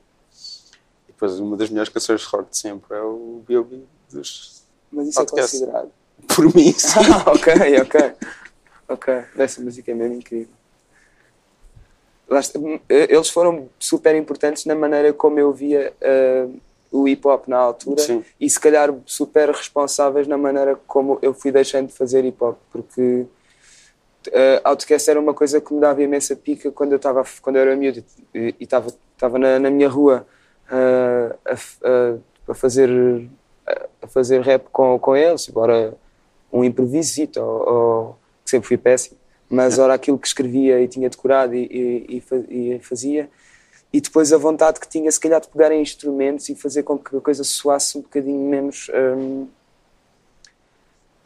Depois 1.17 1.41
uma 1.41 1.57
das 1.57 1.71
melhores 1.71 1.89
canções 1.91 2.21
de 2.21 2.27
rock 2.27 2.51
de 2.51 2.59
sempre 2.59 2.95
é 2.95 3.01
o 3.01 3.43
B.O.B. 3.49 3.81
dos... 4.13 4.63
Mas 4.93 5.09
isso 5.09 5.19
é 5.19 5.23
Outcast. 5.23 5.51
considerado. 5.59 5.91
Por 6.35 6.55
mim, 6.55 6.73
sim. 6.77 6.99
Ah, 7.11 7.31
ok, 7.33 7.81
ok. 7.81 8.13
Ok. 8.89 9.15
Essa 9.39 9.61
música 9.63 9.91
é 9.91 9.95
mesmo 9.95 10.15
incrível. 10.17 10.53
Lá 12.29 12.41
está- 12.41 12.59
Eles 12.89 13.31
foram 13.31 13.69
super 13.79 14.15
importantes 14.15 14.65
na 14.67 14.75
maneira 14.75 15.13
como 15.13 15.39
eu 15.39 15.53
via 15.53 15.93
eh, 16.01 16.47
o 16.91 17.07
hip 17.09 17.27
hop 17.27 17.47
na 17.49 17.57
altura 17.57 18.01
Sim. 18.03 18.25
e 18.41 18.49
se 18.51 18.59
calhar 18.59 18.93
super 19.07 19.49
responsáveis 19.51 20.27
na 20.27 20.37
maneira 20.37 20.79
como 20.87 21.19
eu 21.23 21.33
fui 21.33 21.51
deixando 21.53 21.87
de 21.89 21.93
fazer 21.93 22.25
hip 22.25 22.43
hop 22.43 22.57
porque 22.71 23.27
uh, 24.29 24.61
Outcast 24.65 25.09
era 25.11 25.21
uma 25.21 25.35
coisa 25.35 25.61
que 25.61 25.73
me 25.75 25.81
dava 25.81 26.03
imensa 26.03 26.35
pica 26.35 26.71
quando 26.73 26.93
eu 26.93 26.97
estava 26.97 27.25
quando 27.43 27.57
eu 27.57 27.63
era 27.63 27.77
miúdo 27.77 28.03
e 28.35 28.55
e 28.59 28.65
estava 28.65 28.93
estava 29.15 29.39
na, 29.39 29.59
na 29.59 29.71
minha 29.71 29.89
rua 29.89 30.27
uh, 30.71 31.37
a, 31.45 31.53
a- 32.51 32.55
fazer 32.55 32.89
a 34.03 34.07
fazer 34.07 34.41
rap 34.43 34.67
com, 34.73 34.99
com 34.99 35.17
eles 35.17 35.49
embora 35.49 35.95
um 36.53 36.63
improvisito 36.65 37.41
ou, 37.41 37.69
ou- 37.75 38.17
que 38.45 38.51
sempre 38.51 38.69
fui 38.69 38.77
péssimo 38.77 39.17
mas 39.51 39.79
ora 39.79 39.95
aquilo 39.95 40.19
que 40.19 40.27
escrevia 40.27 40.81
e 40.81 40.89
tinha 40.89 41.09
decorado 41.11 41.55
e, 41.55 41.67
e, 42.09 42.17
e 42.17 42.21
fa- 42.21 42.37
fazia 42.89 43.29
e 43.93 44.01
depois 44.01 44.33
a 44.33 44.37
vontade 44.39 44.79
que 44.81 44.89
tinha 44.89 45.11
se 45.11 45.19
calhar 45.19 45.41
de 45.41 45.49
pegar 45.49 45.73
em 45.73 45.81
instrumentos 45.81 46.49
e 46.49 46.55
fazer 46.55 46.83
com 46.83 46.99
que 46.99 47.17
a 47.17 47.21
coisa 47.21 47.43
soasse 47.45 47.97
um 47.99 48.03
bocadinho 48.03 48.49
menos 48.49 48.89
hum, 48.95 49.47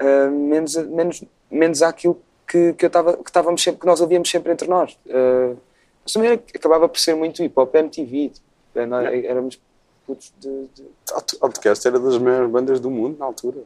hum, 0.00 0.48
menos 0.48 0.76
menos 0.76 1.24
menos 1.50 1.82
àquilo 1.82 2.20
que, 2.46 2.72
que 2.74 2.86
eu 2.86 2.90
que 2.90 3.30
estávamos 3.30 3.62
sempre 3.62 3.80
que 3.80 3.86
nós 3.86 4.00
ouvíamos 4.00 4.28
sempre 4.30 4.52
entre 4.52 4.68
nós. 4.68 4.92
Uh, 5.06 5.56
mas 6.02 6.12
também 6.12 6.32
acabava 6.54 6.88
por 6.88 6.98
ser 6.98 7.14
muito 7.14 7.42
hip 7.42 7.52
hop 7.58 7.74
MTV 7.74 8.28
tipo, 8.30 8.46
é, 8.74 8.86
nós 8.86 9.06
éramos 9.24 9.60
putos 10.06 10.32
de, 10.38 10.48
de- 10.74 10.86
Out- 11.12 11.36
Outcast 11.40 11.86
era 11.86 11.98
das 11.98 12.18
maiores 12.18 12.50
bandas 12.50 12.80
do 12.80 12.90
mundo 12.90 13.18
na 13.18 13.24
altura. 13.26 13.58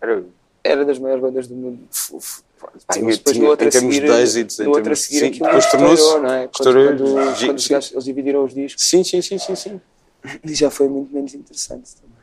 Era... 0.00 0.24
era 0.64 0.84
das 0.84 0.98
maiores 0.98 1.22
bandas 1.22 1.46
do 1.46 1.54
mundo 1.54 1.80
f- 1.92 2.16
f- 2.16 2.42
Ah, 2.88 2.94
tinha, 2.94 3.10
depois 3.10 3.34
tinha, 3.36 3.44
no 3.44 3.50
outro 3.50 3.66
em 3.66 3.70
termos 3.70 3.94
seguir, 3.94 4.06
de 4.06 4.12
êxitos, 4.22 4.58
no 4.58 4.70
outro 4.70 4.92
a 4.92 4.96
seguir 4.96 5.18
sim, 5.18 5.26
aquilo 5.26 5.58
estourou, 5.58 6.20
não 6.22 6.30
é? 6.32 6.48
Quando, 6.48 6.74
quando, 6.74 7.14
quando 7.46 7.72
eles 7.72 8.04
dividiram 8.04 8.44
os 8.44 8.54
discos 8.54 8.84
Sim, 8.84 9.04
sim, 9.04 9.22
sim, 9.22 9.38
sim, 9.38 9.54
sim. 9.54 9.80
e 10.44 10.54
já 10.54 10.70
foi 10.70 10.88
muito 10.88 11.12
menos 11.14 11.32
interessante 11.34 11.94
também. 11.96 12.17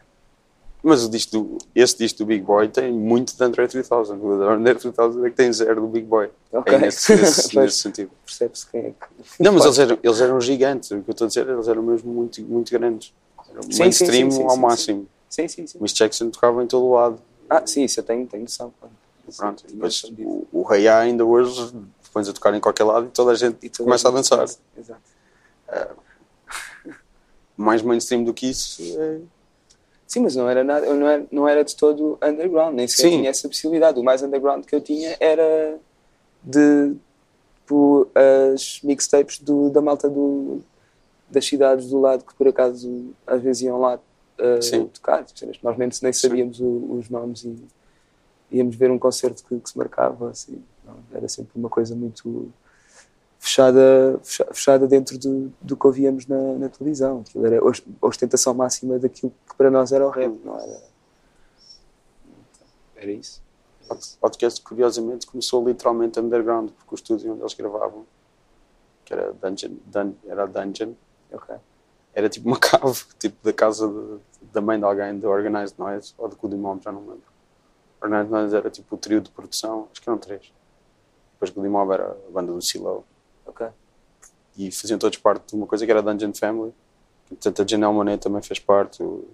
Mas 0.88 1.04
o 1.04 1.10
disco 1.10 1.32
do, 1.32 1.58
esse 1.74 1.98
disco 1.98 2.20
do 2.20 2.28
Big 2.28 2.44
Boy 2.44 2.68
tem 2.68 2.94
muito 2.94 3.36
de 3.36 3.44
Andre 3.44 3.68
3000. 3.68 3.98
O 4.22 4.44
Andre 4.44 4.76
3000 4.76 5.26
é 5.26 5.30
que 5.32 5.36
tem 5.36 5.52
zero 5.52 5.82
do 5.82 5.88
Big 5.88 6.06
Boy. 6.06 6.30
Ok. 6.54 6.76
É 6.76 6.78
nesse, 6.78 7.16
nesse, 7.16 7.58
nesse 7.58 7.78
sentido. 7.80 8.12
Percebe-se 8.24 8.68
quem 8.70 8.82
é 8.82 8.92
que. 8.92 9.44
Não, 9.44 9.52
mas 9.52 9.66
eles 9.66 9.80
eram, 9.80 9.98
eles 10.04 10.22
eram 10.22 10.40
gigantes. 10.40 10.92
O 10.92 11.02
que 11.02 11.10
eu 11.10 11.12
estou 11.14 11.26
a 11.26 11.28
dizer, 11.28 11.50
eles 11.50 11.68
eram 11.68 11.82
mesmo 11.82 12.14
muito, 12.14 12.40
muito 12.44 12.72
grandes. 12.72 13.12
Eram 13.50 13.64
Sim, 13.64 13.80
mainstream 13.80 14.30
sim, 14.30 14.38
sim, 14.38 14.44
ao 14.48 14.56
máximo. 14.58 15.08
Sim, 15.28 15.48
sim, 15.48 15.66
sim. 15.66 15.80
Miss 15.82 15.92
Jackson 15.92 16.30
tocava 16.30 16.64
em 16.64 16.68
todo 16.68 16.86
o 16.86 16.94
lado. 16.94 17.20
Ah, 17.50 17.66
sim, 17.66 17.84
isso 17.84 18.00
eu 18.00 18.04
tenho, 18.04 18.28
tenho 18.28 18.44
noção. 18.44 18.72
Pronto, 19.36 19.62
Sim, 19.62 19.68
depois 19.74 20.04
o, 20.20 20.48
o 20.52 20.62
Rei 20.62 20.88
ainda 20.88 21.26
hoje 21.26 21.74
pões 22.14 22.30
a 22.30 22.34
tocar 22.34 22.54
em 22.54 22.60
qualquer 22.60 22.84
lado 22.84 23.08
e 23.08 23.10
toda 23.10 23.32
a 23.32 23.36
gente 23.36 23.70
toda 23.72 23.86
começa 23.86 24.08
a 24.08 24.12
dançar. 24.12 24.38
dança, 24.38 24.60
Exato. 24.78 25.02
Mais 27.58 27.82
mainstream 27.82 28.24
do 28.24 28.36
que 28.36 28.52
isso 28.52 28.84
é... 29.00 29.20
Sim, 30.08 30.22
mas 30.22 30.36
não 30.36 30.48
era 30.48 30.64
nada, 30.64 30.86
eu 30.86 30.96
não 30.96 31.08
era, 31.08 31.26
não 31.32 31.48
era 31.48 31.64
de 31.64 31.76
todo 31.76 32.18
underground, 32.22 32.76
nem 32.76 32.88
sequer 32.88 33.10
Sim. 33.10 33.18
tinha 33.18 33.30
essa 33.30 33.48
possibilidade. 33.48 34.00
O 34.00 34.04
mais 34.04 34.22
underground 34.22 34.64
que 34.64 34.76
eu 34.76 34.82
tinha 34.82 35.18
era 35.20 35.78
de 36.44 36.96
tipo, 37.56 38.08
as 38.54 38.80
mixtapes 38.84 39.40
do, 39.40 39.70
da 39.72 39.82
malta 39.82 40.08
do, 40.08 40.62
das 41.30 41.46
cidades 41.46 41.90
do 41.90 42.00
lado 42.00 42.24
que 42.24 42.36
por 42.36 42.48
acaso 42.48 43.08
às 43.26 43.42
vezes 43.42 43.64
iam 43.64 43.80
lá 43.80 43.96
uh, 44.40 44.86
tocar. 44.90 45.26
Nós 45.64 45.78
nem, 45.78 45.90
nem 46.04 46.14
sabíamos 46.14 46.60
o- 46.60 46.98
os 47.00 47.10
nomes 47.10 47.44
e 47.44 47.58
íamos 48.52 48.76
ver 48.76 48.92
um 48.92 49.00
concerto 49.00 49.44
que, 49.44 49.60
que 49.60 49.70
se 49.70 49.78
marcava. 49.78 50.30
Assim. 50.30 50.62
Não, 50.86 50.98
era 51.12 51.28
sempre 51.28 51.52
uma 51.56 51.70
coisa 51.70 51.96
muito 51.96 52.52
fechada, 53.46 54.20
fecha- 54.24 54.48
fechada 54.52 54.88
dentro 54.88 55.18
do, 55.20 55.54
do 55.62 55.78
que 55.78 55.86
ouvíamos 55.88 56.26
na, 56.26 56.38
na 56.56 56.68
televisão. 56.70 57.22
Aquilo 57.22 57.46
era 57.46 57.60
a 57.60 58.08
ostentação 58.08 58.54
máxima 58.54 58.98
daquilo 58.98 59.32
que 59.48 59.56
para 59.56 59.70
nós 59.70 59.92
era 59.92 60.06
o 60.06 60.10
rap, 60.10 60.34
não 60.44 60.60
era? 60.60 60.82
Era 62.96 63.12
isso. 63.12 63.42
O 63.90 63.96
podcast, 64.20 64.62
curiosamente, 64.62 65.28
começou 65.28 65.64
literalmente 65.68 66.20
underground, 66.20 66.72
porque 66.72 66.94
o 66.94 66.96
estúdio 66.96 67.34
onde 67.34 67.42
eles 67.42 67.54
gravavam, 67.54 68.04
que 69.04 69.14
era 69.14 69.32
Dungeon, 69.34 69.76
Dun, 69.86 70.14
era 70.26 70.44
a 70.44 70.46
Dungeon, 70.48 70.94
Ok. 71.32 71.56
era 72.16 72.28
tipo 72.30 72.48
uma 72.48 72.58
cave, 72.60 73.04
tipo 73.20 73.38
da 73.44 73.54
casa 73.54 73.88
de- 73.88 74.48
da 74.52 74.62
mãe 74.62 74.80
de 74.80 74.86
alguém, 74.86 75.20
da 75.20 75.30
Organized 75.30 75.78
Noise, 75.78 76.14
ou 76.18 76.28
do 76.28 76.36
Goody 76.36 76.56
Mob, 76.56 76.82
já 76.84 76.92
não 76.92 77.02
me 77.02 77.10
lembro. 77.10 77.26
Organized 78.02 78.32
Noise 78.32 78.56
era 78.56 78.70
tipo 78.72 78.96
o 78.96 78.98
trio 78.98 79.22
de 79.22 79.30
produção, 79.30 79.88
acho 79.92 80.02
que 80.02 80.10
eram 80.10 80.18
três. 80.18 80.52
Depois 81.34 81.52
Goody 81.52 81.70
Mob 81.70 81.92
era 81.94 82.12
a 82.28 82.32
banda 82.32 82.52
do 82.54 82.62
Silo. 82.64 83.06
Ok. 83.46 83.68
E 84.58 84.72
faziam 84.72 84.98
todos 84.98 85.18
parte 85.18 85.50
de 85.50 85.56
uma 85.56 85.68
coisa 85.68 85.86
que 85.86 85.92
era 85.92 86.00
a 86.00 86.04
Dungeon 86.04 86.34
Family. 86.34 86.74
Portanto, 87.28 87.62
a 87.62 87.68
Janelle 87.68 87.94
Monet 87.94 88.22
também 88.22 88.42
fez 88.42 88.60
parte, 88.60 89.02
o 89.04 89.26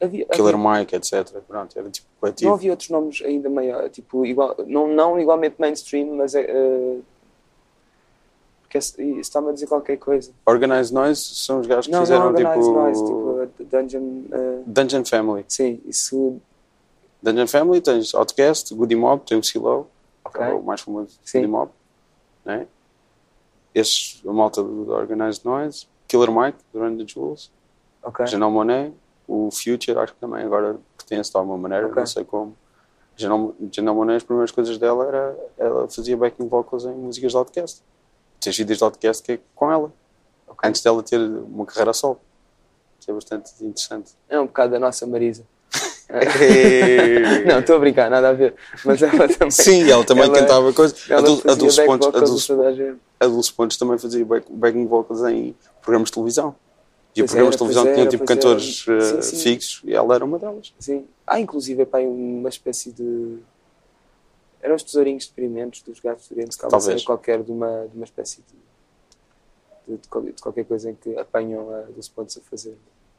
Havia, 0.00 0.24
Killer 0.26 0.54
havia- 0.54 0.78
Mike, 0.78 0.94
etc. 0.94 1.28
Pronto, 1.46 1.76
era 1.78 1.90
tipo 1.90 2.06
não 2.08 2.20
coletivo. 2.20 2.54
havia 2.54 2.70
outros 2.70 2.88
nomes 2.88 3.20
ainda 3.22 3.50
maior, 3.50 3.90
tipo, 3.90 4.24
igual, 4.24 4.54
não, 4.66 4.86
não 4.86 5.18
igualmente 5.18 5.56
mainstream, 5.58 6.14
mas 6.16 6.34
é. 6.36 6.42
eh, 6.48 6.98
porque 8.62 8.78
está-me 8.78 9.48
a 9.48 9.52
dizer 9.52 9.66
qualquer 9.66 9.96
coisa. 9.96 10.30
Organized 10.46 10.92
Noise 10.94 11.20
são 11.22 11.60
os 11.60 11.66
gajos 11.66 11.86
que 11.86 11.92
Não, 11.92 12.00
fizeram 12.02 12.20
não 12.20 12.28
Organized 12.28 12.62
tipo, 12.62 12.74
Noise, 12.74 13.04
tipo, 13.04 13.64
Dungeon. 13.64 14.22
eh, 14.30 14.62
Dungeon 14.66 15.04
Family. 15.04 15.44
sim, 15.48 15.80
isso. 15.86 16.40
Dungeon 17.22 17.46
Family, 17.48 17.80
tens 17.80 18.14
Outcast, 18.14 18.72
Goody 18.74 18.94
Mob, 18.94 19.24
tem 19.26 19.36
o 19.38 19.42
Silo, 19.42 19.88
Ok. 20.24 20.40
que 20.44 20.50
é 20.50 20.54
o 20.54 20.62
mais 20.62 20.80
famoso. 20.82 21.18
Goody 21.32 21.46
Mob. 21.48 21.72
Né? 22.44 22.66
Esses, 23.74 24.22
a 24.26 24.32
malta 24.32 24.62
do 24.62 24.90
Organized 24.90 25.44
Noise, 25.44 25.86
Killer 26.06 26.30
Mike, 26.30 26.58
do 26.72 26.80
Run 26.80 26.96
the 26.96 27.04
Jewels, 27.06 27.50
Ok. 28.02 28.26
Janelle 28.26 28.52
Monet, 28.52 28.92
o 29.26 29.50
Future, 29.50 29.98
acho 29.98 30.14
que 30.14 30.20
também 30.20 30.42
agora 30.44 30.78
pertence 30.96 31.30
de 31.30 31.36
alguma 31.36 31.58
maneira, 31.58 31.86
Ok. 31.86 31.96
não 31.98 32.06
sei 32.06 32.24
como. 32.24 32.56
Janelle, 33.16 33.52
Janelle 33.72 33.96
Monet, 33.96 34.16
as 34.16 34.22
primeiras 34.22 34.50
coisas 34.50 34.78
dela 34.78 35.04
era 35.06 35.38
ela 35.58 35.88
fazia 35.88 36.16
backing 36.16 36.48
vocals 36.48 36.84
em 36.84 36.94
músicas 36.94 37.32
de 37.32 37.36
Outcast. 37.38 37.82
Tem 38.40 38.52
vídeos 38.52 38.78
de 38.78 38.84
Outcast 38.84 39.22
que 39.22 39.32
é 39.32 39.40
com 39.54 39.70
ela, 39.70 39.92
ok. 40.46 40.68
antes 40.68 40.80
dela 40.82 41.02
ter 41.02 41.18
uma 41.20 41.66
carreira 41.66 41.92
solo. 41.92 42.20
Isso 43.00 43.10
é 43.10 43.14
bastante 43.14 43.52
interessante. 43.64 44.12
É 44.28 44.40
um 44.40 44.46
bocado 44.46 44.72
da 44.72 44.78
nossa 44.78 45.06
Marisa. 45.06 45.44
não, 47.46 47.60
estou 47.60 47.76
a 47.76 47.78
brincar, 47.78 48.10
nada 48.10 48.30
a 48.30 48.32
ver. 48.32 48.54
Mas 48.84 49.02
ela 49.02 49.28
também. 49.28 49.50
Sim, 49.50 49.90
ela 49.90 50.04
também 50.04 50.24
Ela- 50.24 50.34
cantava 50.38 50.72
coisas. 50.72 51.10
A 51.10 51.20
Dulce 51.20 51.42
Pontes, 51.84 52.08
a 52.08 52.20
Dulce- 52.20 52.96
a 53.20 53.26
Dulce 53.26 53.52
Pontes 53.52 53.76
também 53.76 53.98
fazia 53.98 54.24
back- 54.24 54.46
backing 54.50 54.86
vocals 54.86 55.22
em 55.24 55.54
programas 55.82 56.08
de 56.08 56.14
televisão. 56.14 56.54
E 57.14 57.20
Pois 57.20 57.30
programas 57.32 57.54
era, 57.56 57.64
de 57.68 57.74
televisão 57.74 57.94
tinham 57.94 58.08
tipo 58.08 58.24
cantores 58.24 58.84
era. 58.88 59.18
eh, 59.18 59.22
Sim, 59.22 59.36
sim. 59.36 59.42
fixos 59.42 59.80
e 59.84 59.92
ela 59.94 60.14
era 60.14 60.24
uma 60.24 60.38
delas. 60.38 60.72
Sim. 60.78 61.04
Há 61.26 61.40
inclusive 61.40 61.82
uma 62.06 62.48
espécie 62.48 62.92
de. 62.92 63.38
Eram 64.62 64.74
os 64.76 64.82
tesourinhos 64.82 65.24
de 65.24 65.28
experimentos 65.30 65.82
dos 65.82 66.00
gatos 66.00 66.28
doentes, 66.28 66.56
Talvez. 66.56 67.04
qualquer 67.04 67.42
de 67.42 67.50
uma, 67.52 67.86
de 67.90 67.96
uma 67.96 68.04
espécie 68.04 68.42
de, 69.86 69.96
de, 69.96 70.00
de 70.00 70.32
de 70.32 70.42
qualquer 70.42 70.64
coisa 70.64 70.90
em 70.90 70.94
que 70.94 71.16
apanham 71.16 71.72
a 71.74 71.80
dos 71.94 72.08
pontos 72.08 72.36
a 72.38 72.40
fazer, 72.50 72.76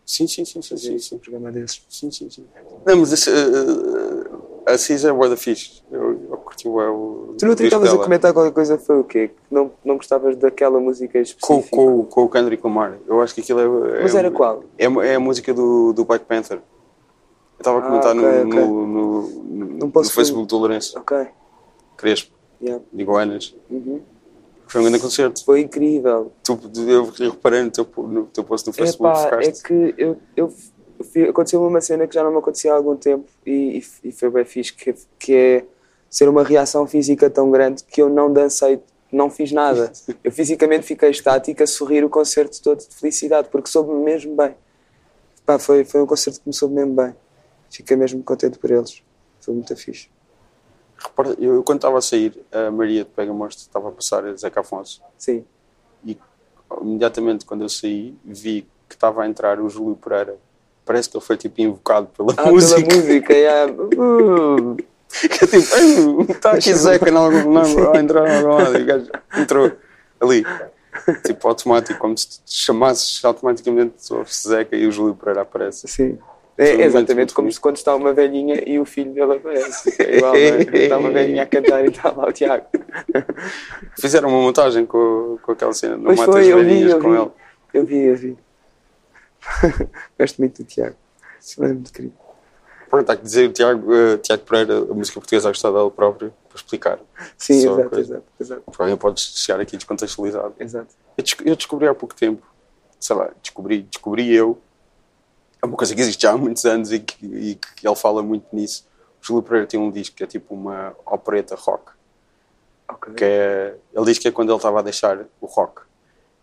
Sim, 0.10 0.26
sim, 0.26 0.44
sim, 0.44 0.60
sim, 0.60 0.76
sim, 0.76 0.98
sim. 0.98 1.16
um 1.16 1.20
programa 1.20 1.52
desses. 1.52 1.84
Sim, 1.88 2.10
sim, 2.10 2.32
sim. 2.32 2.44
Não, 2.84 2.98
mas 2.98 3.12
esse, 3.14 3.30
uh, 3.30 4.64
a 4.66 4.76
Cis 4.76 5.06
é 5.06 5.14
bué 5.14 5.30
da 5.30 5.38
fixe. 5.38 5.84
Eu, 5.92 6.20
eu 6.32 6.38
curti 6.38 6.68
o 6.68 7.36
Tu 7.38 7.46
não 7.46 7.54
o 7.54 7.56
te 7.56 7.60
disco 7.62 7.66
estavas 7.66 7.94
a 7.94 7.98
comentar 8.04 8.34
qualquer 8.34 8.52
coisa, 8.52 8.80
foi 8.80 9.02
o 9.02 9.04
quê? 9.04 9.28
Que 9.28 9.36
não, 9.54 9.72
não 9.86 9.98
gostavas 9.98 10.36
daquela 10.36 10.80
música 10.80 11.14
com, 11.14 11.22
específica? 11.22 11.76
com, 11.78 12.06
com 12.06 12.24
o 12.24 12.28
Kendrick 12.30 12.64
Lamar. 12.66 12.98
Eu 13.06 13.22
acho 13.22 13.36
que 13.36 13.42
aquilo 13.42 13.60
é. 13.60 14.02
Mas 14.02 14.16
é, 14.16 14.18
era 14.18 14.32
qual? 14.32 14.64
É, 14.80 14.86
é 14.86 15.14
a 15.14 15.20
música 15.20 15.54
do, 15.54 15.94
do 15.94 16.04
Black 16.04 16.26
Panther. 16.26 16.58
Eu 16.58 16.62
estava 17.60 17.78
a 17.78 17.82
Ah, 17.82 17.88
comentar 17.88 18.16
ok, 18.18 18.22
no, 18.24 18.48
ok. 18.48 18.60
no, 18.66 18.88
no, 18.88 19.30
no- 19.44 19.78
Não 19.78 19.92
posso 19.92 20.10
no 20.10 20.16
Facebook 20.16 20.48
do 20.48 20.58
Lourenço 20.58 20.98
Ok, 20.98 21.28
Crespo, 21.96 22.36
yeah. 22.60 22.84
de 22.92 23.00
Iguanas. 23.04 23.56
Uhum. 23.70 24.02
Foi 24.70 24.82
um 24.82 24.84
grande 24.84 25.00
concerto. 25.00 25.44
Foi 25.44 25.62
incrível. 25.62 26.32
Tu, 26.44 26.60
eu, 26.88 27.12
eu 27.20 27.32
reparei 27.32 27.64
no 27.64 27.72
teu, 27.72 27.88
no 27.98 28.26
teu 28.28 28.44
post 28.44 28.68
no 28.68 28.74
Facebook. 28.74 29.20
Epá, 29.20 29.36
é 29.38 29.42
ficaste. 29.42 29.64
que 29.64 29.96
eu, 29.98 30.18
eu, 30.38 30.54
eu 31.16 31.30
aconteceu 31.30 31.66
uma 31.66 31.82
cena 31.82 32.08
que 32.08 32.14
já 32.14 32.24
não 32.24 32.32
me 32.32 32.38
acontecia 32.38 32.72
há 32.72 32.76
algum 32.76 32.96
tempo 32.96 33.28
e, 33.46 33.80
e, 34.04 34.10
e 34.10 34.12
foi 34.12 34.30
bem 34.30 34.46
fixe, 34.46 34.72
que, 34.74 34.94
que 35.18 35.34
é 35.34 35.66
ser 36.08 36.30
uma 36.30 36.44
reação 36.44 36.86
física 36.86 37.30
tão 37.30 37.50
grande 37.50 37.84
que 37.84 38.00
eu 38.00 38.10
não 38.10 38.32
dancei, 38.32 38.80
não 39.12 39.30
fiz 39.30 39.52
nada. 39.52 39.92
Eu 40.24 40.32
fisicamente 40.32 40.86
fiquei 40.86 41.10
estática 41.10 41.64
a 41.64 41.68
sorrir 41.68 42.04
o 42.04 42.10
concerto 42.10 42.62
todo 42.62 42.80
de 42.80 42.96
felicidade, 42.96 43.50
porque 43.50 43.70
soube-me 43.70 44.04
mesmo 44.04 44.36
bem. 44.36 44.56
Pá, 45.48 45.58
foi, 45.58 45.84
foi 45.84 46.02
um 46.02 46.06
concerto 46.06 46.42
que 46.42 46.48
me 46.48 46.54
soube 46.54 46.76
mesmo 46.76 46.94
bem. 46.94 47.16
Fiquei 47.72 47.98
mesmo 47.98 48.24
contente 48.24 48.60
por 48.60 48.70
eles. 48.70 49.02
Foi 49.42 49.54
muito 49.54 49.76
fixe. 49.76 50.10
Repara, 51.02 51.36
eu, 51.40 51.64
quando 51.64 51.78
estava 51.78 51.98
a 51.98 52.02
sair, 52.02 52.34
a 52.52 52.70
Maria 52.72 53.04
de 53.04 53.10
Pega 53.10 53.32
Monstro 53.34 53.62
estava 53.64 53.90
a 53.90 53.92
passar 53.92 54.26
a 54.26 54.36
Zeca 54.36 54.60
Afonso. 54.62 55.02
Sim. 55.18 55.46
E 56.06 56.18
imediatamente 56.82 57.46
quando 57.46 57.62
eu 57.62 57.70
saí, 57.70 58.18
vi 58.26 58.68
que 58.88 58.96
estava 58.96 59.24
a 59.24 59.28
entrar 59.28 59.60
o 59.60 59.70
Júlio 59.70 59.96
Pereira. 59.96 60.38
Parece 60.86 61.10
que 61.10 61.16
ele 61.18 61.24
foi 61.24 61.38
tipo 61.38 61.62
invocado 61.62 62.08
pela 62.08 62.34
Ah, 62.38 62.52
música. 62.52 62.82
pela 62.86 62.96
música, 63.02 63.34
yeah. 63.38 63.72
Uh, 63.72 64.76
Que 65.10 65.44
é 65.44 65.48
tipo, 65.48 66.32
está 66.32 66.52
aqui 66.52 66.74
Zeca 66.74 67.10
não, 67.12 67.32
não, 67.32 67.94
a 67.94 67.98
entrar 67.98 68.44
lado. 68.44 68.78
E 68.78 68.84
o 68.84 68.86
gajo 68.86 69.08
entrou 69.38 69.72
ali. 70.20 70.46
Tipo, 71.26 71.48
automático, 71.48 71.98
como 72.00 72.18
se 72.18 72.28
te 72.28 72.42
chamasses 72.46 73.24
automaticamente 73.24 73.96
ouve-se 74.12 74.48
Zeca 74.50 74.76
e 74.76 74.86
o 74.86 74.92
Júlio 74.92 75.16
Pereira 75.16 75.42
aparece. 75.42 75.88
Sim. 75.88 76.20
É 76.62 76.82
exatamente 76.84 77.34
como 77.34 77.50
se 77.50 77.58
quando 77.58 77.78
está 77.78 77.96
uma 77.96 78.12
velhinha 78.12 78.62
e 78.68 78.78
o 78.78 78.86
filho 78.86 79.14
dele 79.14 79.38
aparece. 79.38 79.96
É 79.98 80.18
igual, 80.18 80.36
é? 80.36 80.62
Está 80.62 80.98
uma 80.98 81.10
velhinha 81.10 81.44
a 81.44 81.46
cantar 81.46 81.86
e 81.86 81.88
está 81.88 82.12
lá 82.12 82.28
o 82.28 82.34
Tiago. 82.34 82.66
Fizeram 83.98 84.28
uma 84.28 84.42
montagem 84.42 84.86
com, 84.86 85.40
com 85.42 85.54
aquela 85.54 85.72
cena, 85.72 85.96
não 85.96 86.12
eu 86.12 86.34
vi, 86.34 86.54
velhinhas 86.54 86.94
com 86.96 87.12
vi. 87.12 87.18
ele. 87.18 87.32
Eu 87.74 87.86
vi, 87.86 87.98
eu 88.00 88.16
vi. 88.18 88.38
Gosto 90.20 90.38
muito 90.40 90.62
do 90.62 90.68
Tiago. 90.68 90.98
É 91.62 91.68
muito 91.68 91.94
querido. 91.94 92.14
Pronto, 92.90 93.10
há 93.10 93.16
que 93.16 93.24
dizer 93.24 93.50
o 93.50 93.54
Tiago, 93.54 93.94
eh, 93.94 94.18
Tiago 94.18 94.44
Pereira, 94.44 94.80
a 94.80 94.94
música 94.94 95.20
portuguesa 95.20 95.48
a 95.48 95.52
gostar 95.52 95.72
dele 95.72 95.92
próprio, 95.92 96.34
para 96.50 96.58
explicar. 96.58 97.00
Sim, 97.38 97.62
Só 97.62 97.80
exato, 97.80 98.00
exato, 98.00 98.24
exato, 98.40 98.62
Porque 98.66 98.82
alguém 98.82 98.98
pode 98.98 99.22
chegar 99.22 99.62
aqui 99.62 99.78
descontextualizado. 99.78 100.56
exato. 100.60 100.94
Eu, 101.18 101.24
eu 101.46 101.56
descobri 101.56 101.88
há 101.88 101.94
pouco 101.94 102.16
tempo, 102.16 102.46
sei 103.00 103.16
lá, 103.16 103.30
descobri, 103.42 103.84
descobri 103.84 104.34
eu, 104.34 104.60
é 105.62 105.66
uma 105.66 105.76
coisa 105.78 105.94
que 105.94 106.02
existe 106.02 106.22
já 106.22 106.32
há 106.32 106.38
muitos 106.38 106.66
anos 106.66 106.92
e 106.92 107.00
que, 107.00 107.26
e 107.26 107.56
que 107.56 107.88
ele 107.88 107.96
fala 107.96 108.22
muito 108.24 108.46
nisso. 108.54 108.88
O 109.22 109.26
Júlio 109.26 109.44
Pereira 109.44 109.68
tem 109.68 109.80
um 109.80 109.92
disco 109.92 110.16
que 110.16 110.24
é 110.24 110.28
tipo 110.28 110.54
uma 110.54 110.96
opereta 111.06 111.56
rock, 111.56 111.92
Ok. 112.88 113.14
que 113.14 113.24
é, 113.26 113.76
ele 113.94 114.06
diz 114.06 114.18
que 114.18 114.28
é 114.28 114.32
quando 114.32 114.50
ele 114.50 114.58
estava 114.58 114.80
a 114.80 114.82
deixar 114.82 115.26
o 115.42 115.46
rock. 115.46 115.82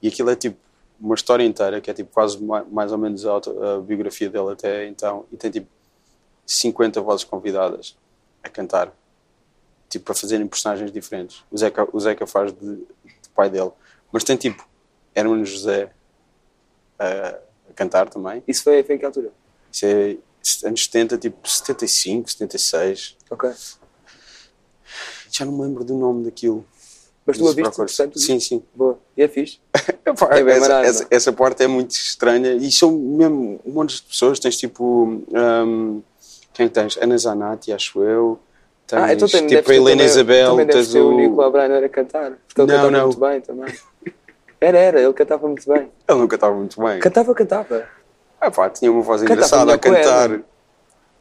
E 0.02 0.08
aquilo 0.08 0.30
é 0.30 0.36
tipo 0.36 0.58
uma 1.00 1.14
história 1.14 1.42
inteira, 1.44 1.80
que 1.80 1.90
é 1.90 1.94
tipo 1.94 2.10
quase 2.12 2.42
ma- 2.42 2.64
mais 2.64 2.92
ou 2.92 2.98
menos 2.98 3.24
a, 3.26 3.30
auto- 3.30 3.62
a 3.62 3.80
biografia 3.80 4.28
dele 4.28 4.52
até 4.52 4.86
então, 4.86 5.24
e 5.32 5.36
tem 5.36 5.50
tipo 5.50 5.66
50 6.46 7.00
vozes 7.00 7.24
convidadas 7.24 7.96
a 8.42 8.48
cantar, 8.48 8.92
tipo 9.88 10.04
para 10.04 10.14
fazerem 10.14 10.46
personagens 10.46 10.92
diferentes. 10.92 11.42
O 11.50 11.56
Zeca, 11.56 11.88
o 11.92 11.98
Zeca 11.98 12.26
faz 12.26 12.52
de, 12.52 12.76
de 12.76 13.28
pai 13.34 13.48
dele, 13.50 13.72
mas 14.12 14.22
tem 14.24 14.36
tipo 14.36 14.66
Hermano 15.14 15.44
José 15.44 15.90
a 16.98 17.38
cantar 17.76 18.08
também. 18.08 18.42
Isso 18.48 18.64
foi, 18.64 18.82
foi 18.82 18.94
em 18.96 18.98
que 18.98 19.04
altura? 19.04 19.30
Isso 19.72 19.86
é 19.86 20.16
anos 20.64 20.84
70, 20.84 21.18
tipo 21.18 21.48
75, 21.48 22.30
76. 22.30 23.16
Ok. 23.30 23.50
Já 25.30 25.44
não 25.44 25.52
me 25.52 25.62
lembro 25.62 25.84
do 25.84 25.94
nome 25.96 26.24
daquilo. 26.24 26.64
Mas 27.26 27.36
tu 27.38 27.48
a 27.48 27.52
viste, 27.52 27.74
portanto? 27.74 28.18
Sim, 28.20 28.38
sim. 28.38 28.62
Boa. 28.74 28.98
E 29.16 29.22
é 29.22 29.28
fixe? 29.28 29.58
Epá, 30.06 30.28
É 30.36 30.40
essa, 30.42 30.60
marado, 30.60 30.86
essa, 30.86 31.02
não? 31.02 31.08
essa 31.10 31.32
parte 31.32 31.62
é 31.64 31.66
muito 31.66 31.90
estranha 31.90 32.52
e 32.54 32.70
são 32.70 32.92
mesmo 32.92 33.60
um 33.66 33.72
monte 33.72 33.96
de 33.96 34.02
pessoas. 34.02 34.38
Tens 34.38 34.56
tipo. 34.56 35.24
hum, 35.32 36.02
quem 36.54 36.66
é 36.66 36.68
que 36.68 36.74
tens? 36.74 36.96
Ana 36.96 37.18
Zanatti, 37.18 37.72
acho 37.72 38.00
eu. 38.02 38.38
Tens 38.86 39.02
ah, 39.02 39.12
então 39.12 39.28
tem, 39.28 39.44
tipo 39.48 39.68
a 39.68 39.74
Helena 39.74 39.90
também- 39.96 40.06
Isabel. 40.06 40.50
Também 40.52 40.66
Tens 40.68 40.94
o 40.94 41.08
o. 41.08 41.16
Nicolau 41.16 41.50
Breiner 41.50 41.82
a 41.84 41.88
cantar. 41.88 42.38
Porque 42.46 42.60
ele 42.60 42.68
Não, 42.72 42.76
cantava 42.76 42.90
não. 42.92 43.06
muito 43.06 43.20
bem 43.20 43.40
também. 43.40 43.74
Era, 44.60 44.78
era. 44.78 45.00
Ele 45.00 45.12
cantava 45.12 45.46
muito 45.46 45.68
bem. 45.70 45.90
Ele 46.08 46.18
nunca 46.18 46.34
estava 46.36 46.54
muito 46.54 46.80
bem. 46.80 46.98
Cantava, 47.00 47.34
cantava. 47.34 47.86
Ah, 48.40 48.50
pá, 48.50 48.68
tinha 48.70 48.90
uma 48.90 49.02
voz 49.02 49.20
Cantava 49.22 49.34
engraçada 49.34 49.74
a 49.74 49.78
cantar. 49.78 50.30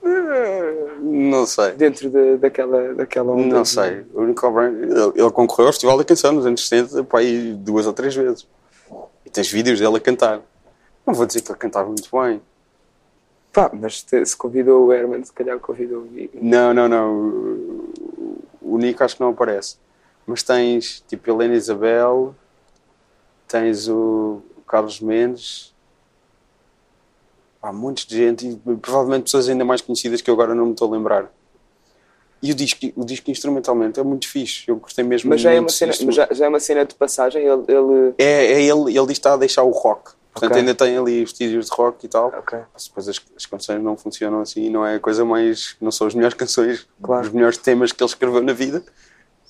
Eh, 0.03 0.85
Não 0.99 1.45
sei. 1.45 1.71
Dentro 1.73 2.09
de, 2.09 2.37
daquela, 2.37 2.93
daquela 2.93 3.31
onda. 3.33 3.55
Não 3.55 3.65
sei. 3.65 4.05
O 4.13 4.25
Brown, 4.51 4.67
ele, 4.83 5.11
ele 5.21 5.31
concorreu 5.31 5.67
ao 5.67 5.73
Festival 5.73 5.97
da 5.97 6.03
Canção 6.03 6.31
nos 6.33 6.45
anos 6.45 6.67
70, 6.67 7.03
pá, 7.05 7.19
aí 7.19 7.53
duas 7.53 7.85
ou 7.87 7.93
três 7.93 8.15
vezes. 8.15 8.47
E 9.25 9.29
tens 9.29 9.49
vídeos 9.51 9.79
dele 9.79 9.97
a 9.97 9.99
cantar. 9.99 10.41
Não 11.05 11.13
vou 11.13 11.25
dizer 11.25 11.41
que 11.41 11.51
ele 11.51 11.57
cantava 11.59 11.87
muito 11.87 12.09
bem. 12.11 12.41
Pá, 13.51 13.69
mas 13.73 14.03
te- 14.03 14.25
se 14.25 14.35
convidou 14.35 14.85
o 14.87 14.93
Herman, 14.93 15.23
se 15.23 15.31
calhar 15.31 15.57
convidou 15.59 16.01
o 16.01 16.05
Nico. 16.05 16.37
Não, 16.41 16.73
não, 16.73 16.87
não. 16.87 17.13
O- 17.15 17.93
O 18.61 18.77
Nico 18.77 19.03
acho 19.03 19.15
que 19.15 19.21
não 19.21 19.29
aparece. 19.29 19.77
Mas 20.27 20.41
tens 20.43 21.03
tipo 21.07 21.29
Helena 21.29 21.53
Isabel, 21.53 22.35
tens 23.55 23.87
o 23.87 24.41
Carlos 24.67 24.99
Mendes, 24.99 25.73
há 27.61 27.71
de 27.71 28.05
gente 28.17 28.45
e 28.47 28.75
provavelmente 28.75 29.23
pessoas 29.23 29.47
ainda 29.47 29.63
mais 29.63 29.79
conhecidas 29.79 30.21
que 30.21 30.29
eu 30.29 30.33
agora 30.33 30.53
não 30.53 30.65
me 30.65 30.71
estou 30.73 30.89
a 30.89 30.91
lembrar. 30.91 31.31
E 32.43 32.51
o 32.51 32.55
disco, 32.55 32.79
o 32.97 33.05
disco 33.05 33.31
instrumentalmente 33.31 33.97
é 33.97 34.03
muito 34.03 34.27
fixe. 34.27 34.65
Eu 34.67 34.75
gostei 34.75 35.05
mesmo 35.05 35.29
Mas 35.29 35.39
já 35.39 35.53
é, 35.53 35.59
uma 35.59 35.69
cena, 35.69 35.93
já, 35.93 36.27
já 36.29 36.45
é 36.45 36.49
uma 36.49 36.59
cena 36.59 36.85
de 36.85 36.93
passagem. 36.93 37.43
Ele. 37.43 37.63
ele... 37.67 38.13
É, 38.17 38.53
é 38.53 38.61
ele, 38.61 38.95
ele 38.97 39.11
está 39.13 39.33
a 39.33 39.37
deixar 39.37 39.63
o 39.63 39.71
rock. 39.71 40.11
Portanto, 40.33 40.51
Ok. 40.51 40.59
ainda 40.59 40.75
tem 40.75 40.97
ali 40.97 41.21
vestígios 41.21 41.67
de 41.67 41.71
rock 41.71 42.05
e 42.05 42.09
tal. 42.09 42.27
Ok. 42.37 42.59
Mas 42.73 42.87
Depois 42.87 43.07
as, 43.07 43.21
as 43.37 43.45
canções 43.45 43.81
não 43.81 43.95
funcionam 43.95 44.41
assim, 44.41 44.69
não 44.69 44.85
é 44.85 44.95
a 44.95 44.99
coisa 44.99 45.23
mais. 45.23 45.77
Não 45.79 45.91
são 45.91 46.05
as 46.05 46.13
melhores 46.13 46.35
canções, 46.37 46.85
Claro. 47.01 47.25
os 47.25 47.33
melhores 47.33 47.57
temas 47.57 47.93
que 47.93 48.03
ele 48.03 48.09
escreveu 48.09 48.43
na 48.43 48.53
vida, 48.53 48.83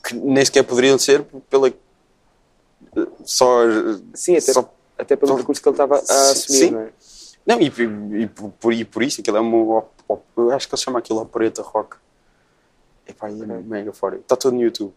que 0.04 0.14
nem 0.16 0.46
sequer 0.46 0.64
poderiam 0.64 0.98
ser 1.00 1.24
pela. 1.50 1.74
Só. 3.26 3.60
Sim, 4.14 4.34
até, 4.38 4.54
só- 4.54 4.74
até 4.98 5.16
pelo 5.16 5.30
só- 5.32 5.36
percurso 5.36 5.62
que 5.62 5.68
ele 5.70 5.74
estava 5.74 5.96
a 5.96 6.00
assumir, 6.00 6.58
Sim. 6.60 6.72
não 6.72 6.80
é? 6.82 6.94
não, 7.46 7.62
e, 7.62 7.68
e, 8.24 8.28
por, 8.28 8.74
e 8.74 8.86
por 8.86 9.04
isso, 9.04 9.22
aquilo 9.22 9.38
é 9.38 9.40
uma. 9.40 9.86
Eu 10.38 10.52
acho 10.52 10.68
que 10.68 10.76
ele 10.76 10.82
chama 10.82 11.00
aquilo 11.00 11.20
opereta 11.22 11.62
rock. 11.62 11.98
Epá, 13.08 13.30
e 13.30 13.42
é 13.42 13.46
mega 13.46 13.94
fora. 13.94 14.18
Está 14.18 14.36
todo 14.36 14.54
no 14.56 14.62
YouTube. 14.62 14.94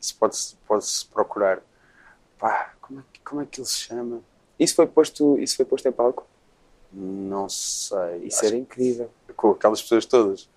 Isso 0.00 0.16
pode-se 0.18 0.56
pode 0.66 0.86
procurar. 1.12 1.60
Pá, 2.38 2.74
como 2.80 3.00
é, 3.00 3.02
que- 3.12 3.20
como 3.20 3.40
é 3.40 3.46
que 3.46 3.60
ele 3.60 3.66
se 3.66 3.74
chama? 3.78 4.20
Isso 4.58 4.74
foi 4.74 4.86
posto, 4.86 5.38
isso 5.38 5.56
foi 5.56 5.64
posto 5.64 5.86
em 5.88 5.92
palco? 5.92 6.26
Não 6.92 7.48
sei. 7.48 8.24
Isso 8.24 8.38
Acho 8.38 8.46
era 8.46 8.56
incrível. 8.56 9.10
com 9.36 9.50
aquelas 9.50 9.82
pessoas 9.82 10.06
todas. 10.06 10.48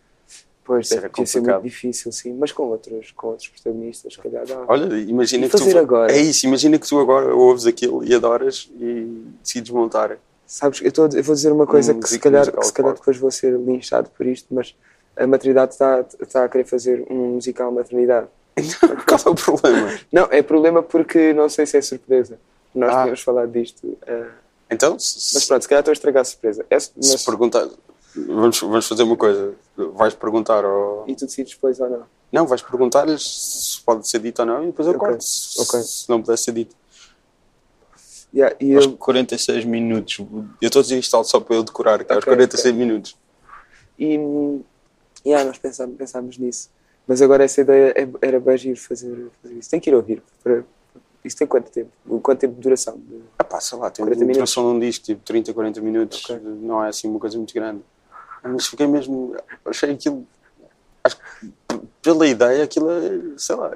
Pois, 0.70 0.86
Isso 0.86 1.00
era 1.00 1.10
ter 1.10 1.26
sido 1.26 1.50
muito 1.50 1.64
difícil, 1.64 2.12
sim. 2.12 2.32
Mas 2.38 2.52
com 2.52 2.62
outros, 2.68 3.10
com 3.14 3.30
outros 3.30 3.48
protagonistas, 3.48 4.14
se 4.14 4.20
calhar 4.20 4.46
dá. 4.46 4.66
Olha, 4.68 4.96
imagina 5.00 5.48
E 5.48 5.50
que 5.50 5.58
fazer 5.58 5.72
tu. 5.72 5.80
agora? 5.80 6.12
É 6.12 6.20
isso, 6.22 6.46
imagina 6.46 6.78
que 6.78 6.88
tu 6.88 7.00
agora 7.00 7.34
ouves 7.36 7.66
aquilo 7.66 8.04
e 8.06 8.14
adoras 8.14 8.70
e 8.80 9.08
decides 9.42 9.72
montar. 9.72 10.20
Sabes, 10.46 10.80
eu, 10.84 10.92
tô, 10.92 11.08
eu 11.08 11.24
vou 11.24 11.34
dizer 11.34 11.52
uma 11.52 11.66
coisa 11.66 11.92
Um 11.92 12.00
que 12.00 12.08
se 12.08 12.20
calhar, 12.20 12.42
musical 12.42 12.60
que 12.62 12.68
se 12.68 12.74
calhar 12.74 12.94
depois 12.94 13.18
vou 13.18 13.32
ser 13.32 13.58
linchado 13.58 14.12
por 14.16 14.28
isto, 14.28 14.46
mas 14.54 14.76
a 15.18 15.26
maternidade 15.26 15.74
está, 15.74 16.06
está 16.22 16.46
a 16.46 16.50
querer 16.50 16.66
fazer 16.66 17.04
um 17.10 17.34
musical 17.34 17.72
maternidade. 17.72 18.28
Qual 19.08 19.20
é 19.26 19.30
o 19.32 19.34
problema? 19.34 20.00
Não, 20.12 20.28
é 20.30 20.44
problema 20.44 20.84
porque 20.84 21.34
não 21.34 21.50
sei 21.50 21.66
se 21.66 21.78
é 21.78 21.82
surpresa. 21.82 22.38
Nós 22.76 22.92
Ah. 22.94 23.02
tínhamos 23.02 23.22
falado 23.22 23.52
disto. 23.52 23.98
eh, 24.06 24.26
Então, 24.70 25.00
se, 25.00 25.34
mas 25.34 25.46
pronto, 25.46 25.64
se 25.64 25.68
calhar 25.68 25.80
estou 25.82 25.92
a 25.92 25.94
estragar 25.94 26.22
a 26.22 26.26
surpresa. 26.26 26.64
É, 26.70 26.80
se 26.80 26.92
mas- 26.96 27.26
perguntar. 27.26 27.68
Vamos, 28.28 28.60
vamos 28.60 28.88
fazer 28.88 29.04
uma 29.04 29.16
coisa. 29.18 29.54
Vais 29.76 30.14
perguntar 30.14 30.64
ao. 30.66 31.06
E 31.08 31.16
tu 31.16 31.26
decides 31.26 31.54
depois 31.54 31.80
ou 31.80 31.90
não? 31.90 32.04
Não, 32.32 32.46
vais 32.46 32.62
perguntar-lhes 32.62 33.24
se 33.24 33.82
pode 33.82 34.08
ser 34.08 34.20
dito 34.20 34.40
ou 34.40 34.46
não 34.46 34.64
e 34.64 34.68
depois 34.68 34.88
eu 34.88 34.94
Ok, 34.94 35.08
corto. 35.08 35.24
Se, 35.24 35.62
ok. 35.62 35.82
se 35.82 36.10
não 36.10 36.22
puder 36.22 36.38
ser 36.38 36.52
dito. 36.52 36.76
Yeah, 38.34 38.56
e 38.60 38.76
Aos 38.76 38.86
eu, 38.86 38.96
46 38.98 39.66
minutos. 39.66 40.20
Eu 40.62 40.68
estou 40.68 40.82
a 40.82 40.84
dizer 40.84 41.00
isto 41.00 41.24
só 41.24 41.40
para 41.40 41.56
eu 41.56 41.64
decorar, 41.64 42.04
que 42.04 42.12
é 42.12 42.16
aos 42.16 42.24
Ok, 42.24 42.32
46 42.36 42.76
minutos. 42.76 43.18
E 43.98 44.20
yeah, 45.26 45.44
nós 45.48 45.58
pensámos, 45.58 45.98
pensámos 45.98 46.38
nisso. 46.38 46.70
Mas 47.08 47.24
agora 47.24 47.44
essa 47.44 47.62
ideia 47.62 47.92
é- 47.98 48.08
era 48.22 48.40
bem 48.40 48.56
giro 48.56 48.80
fazer, 48.80 49.30
fazer 49.42 49.56
isso. 49.56 49.70
Tem 49.72 49.80
que 49.80 49.90
ir 49.90 49.96
ouvir. 49.96 50.22
Para, 50.44 50.64
isso 51.26 51.36
tem 51.38 51.48
quanto 51.48 51.72
tempo? 51.72 51.90
Quanto 52.22 52.40
tempo 52.40 52.54
de 52.54 52.62
duração? 52.62 52.98
De- 53.00 53.24
Ah 53.40 53.44
pá, 53.44 53.60
sei 53.60 53.80
lá, 53.80 53.90
tem 53.90 54.06
40 54.06 54.20
uma 54.20 54.28
minutos. 54.28 54.38
duração 54.38 54.70
de 54.70 54.76
um 54.78 54.80
disco, 54.80 55.06
tipo 55.06 55.22
30, 55.26 55.52
40 55.52 55.82
minutos, 55.82 56.24
Ok. 56.24 56.40
não 56.44 56.84
é 56.84 56.90
assim 56.90 57.08
uma 57.10 57.20
coisa 57.20 57.36
muito 57.36 57.54
grande. 57.54 57.82
Mas 58.44 58.68
fiquei 58.68 58.88
mesmo, 58.88 59.36
achei 59.66 59.92
aquilo, 59.92 60.26
acho 61.04 61.18
que 61.18 61.52
pela 62.02 62.26
ideia, 62.28 62.64
aquilo 62.64 62.90
é, 62.90 63.38
sei 63.38 63.56
lá, 63.56 63.76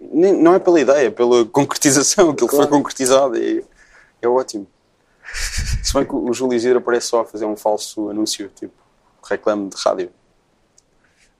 nem- 0.00 0.32
não 0.40 0.54
é 0.54 0.58
pela 0.58 0.80
ideia, 0.80 1.08
é 1.08 1.10
pela 1.10 1.44
concretização, 1.46 2.30
aquilo 2.30 2.48
Claro. 2.48 2.68
foi 2.68 2.78
concretizado 2.78 3.36
e 3.36 3.64
é 4.22 4.28
ótimo. 4.28 4.66
Se 5.82 5.92
bem 5.92 6.04
que 6.04 6.14
o 6.14 6.32
Júlio 6.32 6.56
Isidro 6.56 6.78
aparece 6.78 7.08
só 7.08 7.20
a 7.20 7.24
fazer 7.24 7.44
um 7.44 7.56
falso 7.56 8.08
anúncio, 8.08 8.48
tipo, 8.54 8.72
reclame 9.28 9.68
de 9.68 9.76
rádio. 9.84 10.10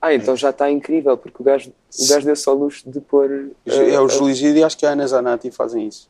Ah, 0.00 0.12
então 0.12 0.36
já 0.36 0.50
está 0.50 0.70
incrível, 0.70 1.16
porque 1.16 1.40
o 1.40 1.44
gajo, 1.44 1.72
o 1.98 2.08
gajo 2.08 2.26
deu 2.26 2.36
só 2.36 2.52
luxo 2.52 2.88
de 2.90 3.00
pôr. 3.00 3.50
É 3.64 3.98
o 4.00 4.06
eh, 4.06 4.08
Júlio 4.08 4.30
Isidro 4.30 4.58
e 4.58 4.64
acho 4.64 4.76
que 4.76 4.84
a 4.84 4.90
Ana 4.90 5.06
Zanatti 5.06 5.50
fazem 5.50 5.86
isso. 5.86 6.08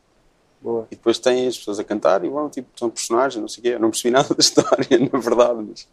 Boa. 0.61 0.87
E 0.91 0.95
depois 0.95 1.19
tem 1.19 1.47
as 1.47 1.57
pessoas 1.57 1.79
a 1.79 1.83
cantar 1.83 2.25
e 2.25 2.29
vão, 2.29 2.49
tipo, 2.49 2.67
são 2.77 2.89
personagens, 2.89 3.39
não 3.39 3.47
sei 3.47 3.59
o 3.59 3.63
quê. 3.63 3.69
Eu 3.69 3.79
não 3.79 3.89
percebi 3.91 4.11
nada 4.11 4.27
da 4.33 4.39
história, 4.39 4.87
na 5.11 5.19
verdade, 5.19 5.63
mas... 5.67 5.87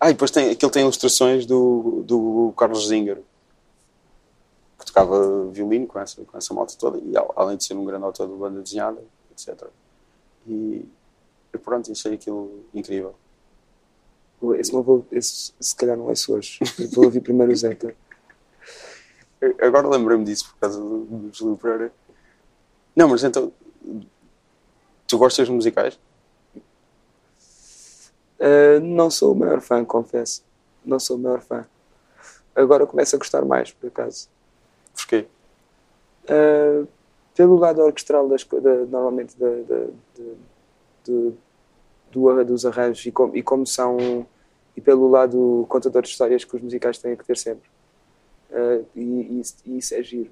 Ah, 0.00 0.10
e 0.10 0.12
depois 0.14 0.30
tem, 0.30 0.50
aquilo 0.50 0.70
tem 0.70 0.82
ilustrações 0.82 1.46
do, 1.46 2.02
do 2.04 2.54
Carlos 2.56 2.88
Zinger, 2.88 3.20
que 4.78 4.86
tocava 4.86 5.46
violino 5.50 5.86
com 5.86 5.98
essa, 5.98 6.24
com 6.24 6.36
essa 6.36 6.52
malta 6.54 6.74
toda, 6.78 6.98
e 6.98 7.16
al- 7.16 7.32
além 7.36 7.56
de 7.56 7.64
ser 7.64 7.74
um 7.74 7.84
grande 7.84 8.04
autor 8.04 8.28
de 8.28 8.34
banda 8.34 8.60
desenhada, 8.60 9.02
etc. 9.30 9.68
E, 10.46 10.84
e 11.54 11.58
pronto, 11.58 11.92
achei 11.92 12.14
aquilo 12.14 12.64
incrível. 12.74 13.14
Esse, 14.58 14.72
não 14.72 14.82
vou, 14.82 15.06
esse 15.12 15.52
se 15.60 15.76
calhar 15.76 15.96
não 15.96 16.10
é 16.10 16.14
hoje. 16.28 16.58
Vou 16.92 17.04
ouvir 17.04 17.20
primeiro 17.20 17.52
o 17.52 17.56
Zeca. 17.56 17.94
Agora 19.60 19.88
lembrei-me 19.88 20.24
disso 20.24 20.48
por 20.50 20.56
causa 20.58 20.80
do, 20.80 21.04
do 21.04 21.30
Júlio 21.32 21.56
Pereira. 21.56 21.92
Não, 22.96 23.08
mas 23.08 23.22
então... 23.22 23.52
Tu 25.06 25.18
gostas 25.18 25.46
de 25.46 25.52
musicais? 25.52 25.98
Uh, 28.42 28.80
não 28.80 29.08
sou 29.08 29.32
o 29.32 29.36
maior 29.36 29.60
fã, 29.60 29.84
confesso. 29.84 30.42
Não 30.84 30.98
sou 30.98 31.16
o 31.16 31.20
maior 31.20 31.40
fã. 31.40 31.64
Agora 32.54 32.86
começo 32.86 33.14
a 33.14 33.18
gostar 33.18 33.44
mais, 33.44 33.70
por 33.70 33.86
acaso. 33.86 34.28
Porquê? 34.94 35.26
Uh, 36.24 36.88
pelo 37.36 37.56
lado 37.56 37.80
orquestral, 37.80 38.28
das, 38.28 38.44
da, 38.44 38.74
normalmente, 38.86 39.36
da, 39.38 39.48
da, 39.48 39.86
de- 41.04 41.32
do, 42.12 42.44
dos 42.44 42.66
arranjos 42.66 43.06
e 43.06 43.12
como, 43.12 43.36
e 43.36 43.42
como 43.42 43.66
são. 43.66 44.26
E 44.76 44.80
pelo 44.80 45.08
lado 45.08 45.64
contador 45.68 46.02
de 46.02 46.08
histórias 46.08 46.44
que 46.44 46.56
os 46.56 46.62
musicais 46.62 46.98
têm 46.98 47.14
que 47.14 47.24
ter 47.24 47.36
sempre. 47.36 47.68
Uh, 48.50 48.84
e, 48.96 49.42
e 49.66 49.78
isso, 49.78 49.94
é 49.94 50.02
giro. 50.02 50.30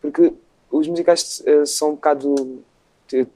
Porque 0.00 0.32
os 0.70 0.88
musicais 0.88 1.42
eh, 1.46 1.66
são 1.66 1.90
um 1.90 1.94
bocado. 1.94 2.64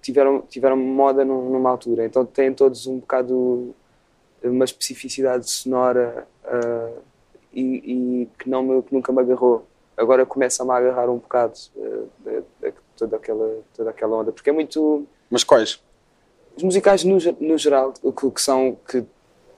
Tiveram, 0.03 0.41
tiveram 0.43 0.77
moda 0.77 1.25
num- 1.25 1.51
numa 1.51 1.71
altura, 1.71 2.05
então 2.05 2.25
têm 2.25 2.53
todos 2.53 2.87
um 2.87 2.99
bocado 2.99 3.75
uma 4.43 4.65
especificidade 4.65 5.51
sonora 5.51 6.27
ah, 6.45 6.91
e, 7.53 7.63
e 8.23 8.29
que, 8.39 8.49
não 8.49 8.63
me- 8.63 8.83
que 8.83 8.95
nunca 8.95 9.13
me 9.13 9.21
agarrou. 9.21 9.67
Agora 9.97 10.25
começa-me 10.27 10.71
a 10.71 10.77
agarrar 10.77 11.09
um 11.11 11.17
bocado 11.19 11.55
de- 12.25 12.43
de- 12.61 12.75
toda, 12.97 13.17
aquela, 13.17 13.59
toda 13.75 13.91
aquela 13.91 14.17
onda, 14.19 14.31
porque 14.33 14.51
é 14.51 14.53
muito. 14.53 15.07
Mas 15.31 15.43
quais? 15.43 15.81
Os 16.57 16.63
musicais, 16.63 17.03
no, 17.05 17.19
no 17.41 17.59
geral, 17.59 17.93
que, 17.93 18.31
que 18.31 18.41
são. 18.43 18.77
que, 18.89 19.03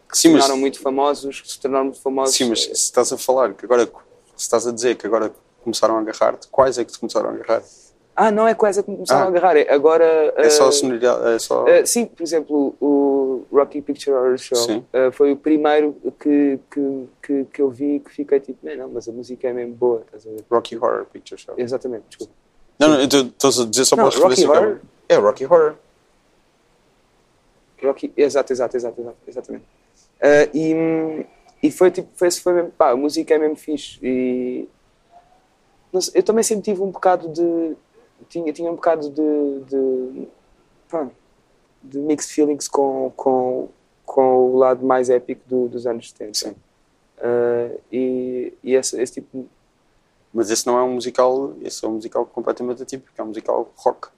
que 0.09 0.17
se 0.17 0.23
Sim, 0.23 0.29
mas- 0.31 0.41
tornaram 0.43 0.59
muito 0.61 0.81
famosos, 0.81 1.41
que 1.41 1.49
se 1.53 1.61
tornaram 1.61 1.87
muito 1.87 2.01
famosos. 2.01 2.35
Sim, 2.35 2.49
mas 2.49 2.63
se 2.63 2.69
eh, 2.71 2.73
estás 2.73 3.13
a 3.13 3.19
falar 3.19 3.53
que 3.55 3.65
agora, 3.65 3.85
se 3.85 3.91
estás 4.37 4.67
a 4.67 4.73
dizer 4.73 4.97
que 4.97 5.07
agora 5.07 5.31
começaram 5.63 5.97
a 5.97 6.01
agarrar-te, 6.01 6.47
quais 6.49 6.79
é 6.79 6.85
que 6.85 6.93
te 6.93 6.99
começaram 6.99 7.29
a 7.31 7.33
agarrar? 7.33 7.63
Ah, 8.21 8.33
não 8.33 8.49
é 8.49 8.53
quase 8.53 8.83
que 8.83 8.91
me 8.91 8.97
começaram 8.97 9.23
Ah. 9.23 9.25
a 9.27 9.29
agarrar. 9.29 9.57
é 9.57 9.73
Agora. 9.73 10.35
É 10.37 10.51
só 10.51 10.65
ah, 10.65 10.69
a 10.71 10.73
sonoridade, 10.73 11.29
é 11.29 11.39
só... 11.39 11.63
Uh, 11.63 11.87
sim, 11.87 12.05
por 12.05 12.21
exemplo, 12.25 12.75
o 12.81 13.45
Rocky 13.53 13.81
Picture 13.81 14.11
Horror 14.11 14.37
Show 14.37 14.59
uh, 14.59 15.13
foi 15.13 15.31
o 15.31 15.37
primeiro 15.37 15.95
que, 16.19 16.59
que, 16.69 17.09
que, 17.23 17.45
que 17.45 17.63
eu 17.63 17.71
vi 17.71 18.01
que 18.01 18.11
fiquei 18.11 18.41
tipo, 18.41 18.59
não, 18.67 18.77
não, 18.77 18.89
mas 18.89 19.09
a 19.09 19.13
música 19.13 19.47
é 19.47 19.53
mesmo 19.53 19.75
boa, 19.75 20.03
estás 20.05 20.27
a 20.27 20.31
ver? 20.31 20.45
Rocky 20.51 20.77
Horror 20.77 21.05
Picture 21.05 21.41
Show. 21.41 21.55
Exatamente, 21.57 22.07
desculpa. 22.09 22.33
Não, 22.77 22.89
não, 22.89 23.01
estou 23.03 23.51
a 23.51 23.67
dizer 23.67 23.85
só 23.85 23.95
para 23.95 24.07
Rocky 24.07 24.35
que 24.35 24.49
Horror? 24.49 24.79
É, 25.09 25.15
Rocky 25.15 25.45
Horror. 25.45 25.75
Rocky, 27.81 28.13
exato, 28.17 28.53
exato, 28.53 28.77
exato, 28.77 29.01
exato 29.01 29.17
exatamente. 29.29 29.65
Uh, 30.21 30.51
e, 30.53 31.27
e 31.63 31.71
foi 31.71 31.93
tipo, 31.93 32.09
foi, 32.17 32.33
foi 32.33 32.53
mesmo, 32.53 32.73
pá, 32.73 32.91
a 32.91 32.97
música 32.97 33.33
é 33.33 33.39
mesmo 33.39 33.55
fixe. 33.55 34.01
E 34.03 34.69
sei, 36.01 36.13
eu 36.21 36.23
também 36.23 36.43
sempre 36.43 36.65
tive 36.65 36.83
um 36.83 36.91
bocado 36.91 37.29
de. 37.29 37.77
Tinha, 38.29 38.53
tinha 38.53 38.71
um 38.71 38.75
bocado 38.75 39.09
de. 39.11 39.61
de, 39.69 40.29
pá, 40.91 41.09
de 41.83 41.99
mixed 41.99 42.33
feelings 42.35 42.67
com, 42.69 43.13
com, 43.17 43.69
com 44.05 44.53
o 44.53 44.57
lado 44.59 44.85
mais 44.85 45.09
épico 45.11 45.43
do- 45.47 45.69
dos 45.69 45.87
anos 45.87 46.11
70. 46.11 46.35
Sim. 46.35 46.51
Uh, 47.19 47.81
e 47.93 48.53
e 48.63 48.75
esse, 48.75 49.01
esse 49.01 49.15
tipo. 49.15 49.47
Mas 50.35 50.51
esse 50.51 50.67
não 50.67 50.77
é 50.79 50.83
um 50.83 50.93
musical, 50.95 51.55
esse 51.63 51.85
é 51.85 51.89
um 51.89 51.93
musical 51.93 52.27
completamente 52.27 52.83
atípico, 52.83 53.11
é 53.17 53.23
um 53.23 53.27
musical 53.29 53.73
rock. 53.77 54.09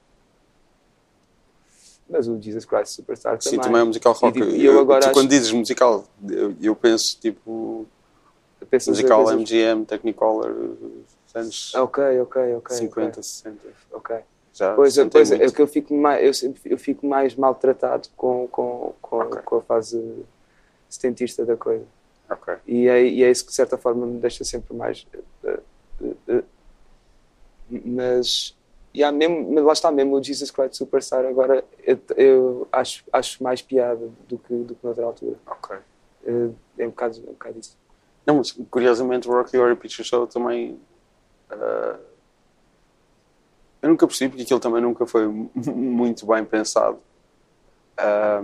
Mas 2.09 2.27
o 2.27 2.41
Jesus 2.41 2.65
Christ 2.65 2.97
Superstar 2.97 3.39
também. 3.39 3.51
Sim, 3.59 3.61
também 3.63 3.81
é 3.81 3.85
um 3.85 3.87
musical 3.87 4.13
rock. 4.15 4.37
E, 4.39 4.43
tipo, 4.43 4.55
e 4.57 4.65
eu 4.65 4.81
agora 4.81 5.01
tu, 5.01 5.05
acho- 5.05 5.15
quando 5.15 5.29
dizes 5.29 5.53
musical, 5.53 6.05
eu, 6.29 6.55
eu 6.61 6.75
penso 6.75 7.17
tipo 7.21 7.87
musical 8.89 9.25
MGM, 9.33 9.85
Technicolor, 9.85 10.53
anos 11.35 11.75
Ok, 11.75 12.21
ok, 12.21 12.55
ok. 12.57 12.77
50, 12.77 13.23
60. 13.23 13.59
Ok. 13.93 14.17
Já 14.53 14.75
Pois, 14.75 14.99
é, 14.99 15.05
pois 15.05 15.31
é, 15.31 15.45
é 15.45 15.51
que 15.51 15.63
eu 15.63 15.67
fico 15.67 15.95
mais, 15.95 16.25
eu, 16.25 16.35
sempre- 16.35 16.61
eu 16.73 16.77
fico 16.79 17.07
mais 17.07 17.35
maltratado 17.37 18.09
com, 18.17 18.49
com, 18.49 18.93
com, 19.01 19.17
Ok. 19.19 19.43
com 19.43 19.57
a 19.57 19.63
fase 19.63 20.25
setentista 20.89 21.45
da 21.47 21.57
coisa. 21.57 21.85
Ok. 22.29 22.55
E 22.67 22.89
é, 22.89 23.03
e 23.07 23.23
é 23.25 23.31
isso 23.31 23.45
que 23.45 23.51
de 23.51 23.57
certa 23.57 23.79
forma 23.79 24.07
me 24.07 24.19
deixa 24.19 24.45
sempre 24.45 24.75
mais. 24.75 25.07
eh, 25.15 25.61
eh, 26.05 26.13
eh, 26.29 26.43
mas, 27.85 28.57
yeah, 28.95 29.17
mesmo, 29.17 29.53
mas 29.53 29.65
lá 29.65 29.73
está 29.73 29.91
mesmo 29.93 30.17
o 30.17 30.23
Jesus 30.23 30.51
Christ 30.51 30.75
Superstar. 30.75 31.25
Agora 31.25 31.65
eu, 31.85 31.99
eu 32.17 32.69
acho, 32.73 33.05
acho 33.13 33.43
mais 33.43 33.63
piada 33.63 34.09
do 34.29 34.39
que, 34.39 34.55
do 34.55 34.75
que 34.75 34.85
noutra 34.85 35.05
altura. 35.05 35.37
Ok. 35.47 35.77
É 36.27 36.87
um 36.87 36.91
bocado, 36.91 37.17
é 37.19 37.31
um 37.31 37.33
bocado 37.33 37.59
isso. 37.59 37.77
Não, 38.27 38.37
mas 38.37 38.53
curiosamente 38.71 39.29
o 39.29 39.33
Rocky 39.33 39.57
Horror 39.57 39.77
Picture 39.77 40.07
Show 40.07 40.27
também. 40.27 40.79
Ah, 41.51 41.99
eu 43.83 43.89
nunca 43.89 44.07
percebi 44.07 44.31
porque 44.31 44.43
aquilo 44.43 44.61
também 44.61 44.83
nunca 44.83 45.07
foi 45.07 45.27
muito 45.55 46.27
bem 46.27 46.45
pensado. 46.45 46.99
Ah, 47.97 48.43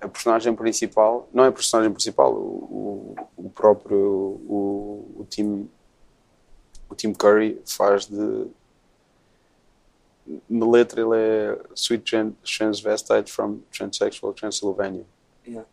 a 0.00 0.08
personagem 0.08 0.54
principal, 0.54 1.28
não 1.32 1.44
é 1.44 1.48
a 1.48 1.52
personagem 1.52 1.92
principal, 1.92 2.32
o, 2.32 3.14
o, 3.36 3.44
o 3.46 3.50
próprio 3.50 3.98
o, 3.98 5.14
o 5.18 5.26
Tim 5.28 5.68
o 6.88 6.94
Tim 6.94 7.12
Curry 7.12 7.60
faz 7.66 8.06
de 8.06 8.46
na 10.48 10.66
letra 10.70 11.00
ele 11.00 11.16
é 11.16 11.58
Sweet 11.74 12.04
Tran- 12.10 12.32
Transvestite 12.42 13.30
from 13.30 13.58
Transsexual 13.72 14.32
Transylvania 14.32 15.04
Yeah. 15.46 15.66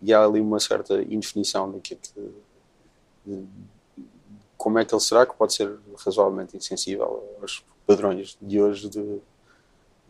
e 0.00 0.12
há 0.14 0.24
ali 0.24 0.40
uma 0.40 0.58
certa 0.58 1.00
indefinição 1.02 1.70
do 1.70 1.78
que 1.80 1.94
é 1.94 1.96
que 1.96 2.08
de- 3.26 3.46
como 4.58 4.78
é 4.80 4.84
que 4.84 4.92
ele 4.92 5.00
será 5.00 5.24
que 5.24 5.34
pode 5.34 5.54
ser 5.54 5.78
razoavelmente 6.04 6.56
insensível 6.56 7.24
aos 7.40 7.64
padrões 7.86 8.36
de 8.42 8.60
hoje 8.60 8.90
de, 8.90 9.20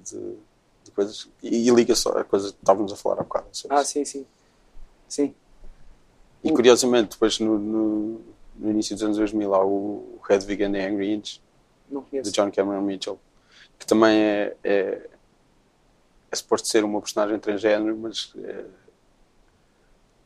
de, 0.01 0.37
de 0.83 0.91
coisas 0.91 1.29
e, 1.43 1.69
e 1.69 1.71
liga 1.71 1.95
só 1.95 2.19
a 2.19 2.25
coisa 2.25 2.51
que 2.51 2.59
estávamos 2.59 2.91
a 2.91 2.97
falar 2.97 3.21
há 3.21 3.25
bocado 3.25 3.47
Ah, 3.69 3.85
sim, 3.85 4.05
sim. 4.07 4.27
Sim. 5.07 5.35
e 6.43 6.51
curiosamente 6.51 7.11
depois 7.11 7.39
no, 7.39 7.59
no, 7.59 8.21
no 8.57 8.71
início 8.71 8.97
dos 8.97 9.05
anos 9.05 9.19
2000 9.19 9.55
há 9.55 9.65
o 9.65 10.19
Hedwig 10.29 10.65
and 10.65 10.73
the 10.73 10.87
Angry 10.87 11.13
Inch 11.13 11.41
de. 12.11 12.31
John 12.33 12.51
Cameron 12.51 12.83
Mitchell 12.83 13.21
que 13.79 13.87
também 13.87 14.19
é, 14.19 14.57
é, 14.65 15.11
é 16.31 16.37
suposto 16.37 16.69
ser 16.69 16.85
uma 16.85 17.01
personagem 17.01 17.39
transgénero 17.39 17.97
mas 17.97 18.33
é, 18.39 18.65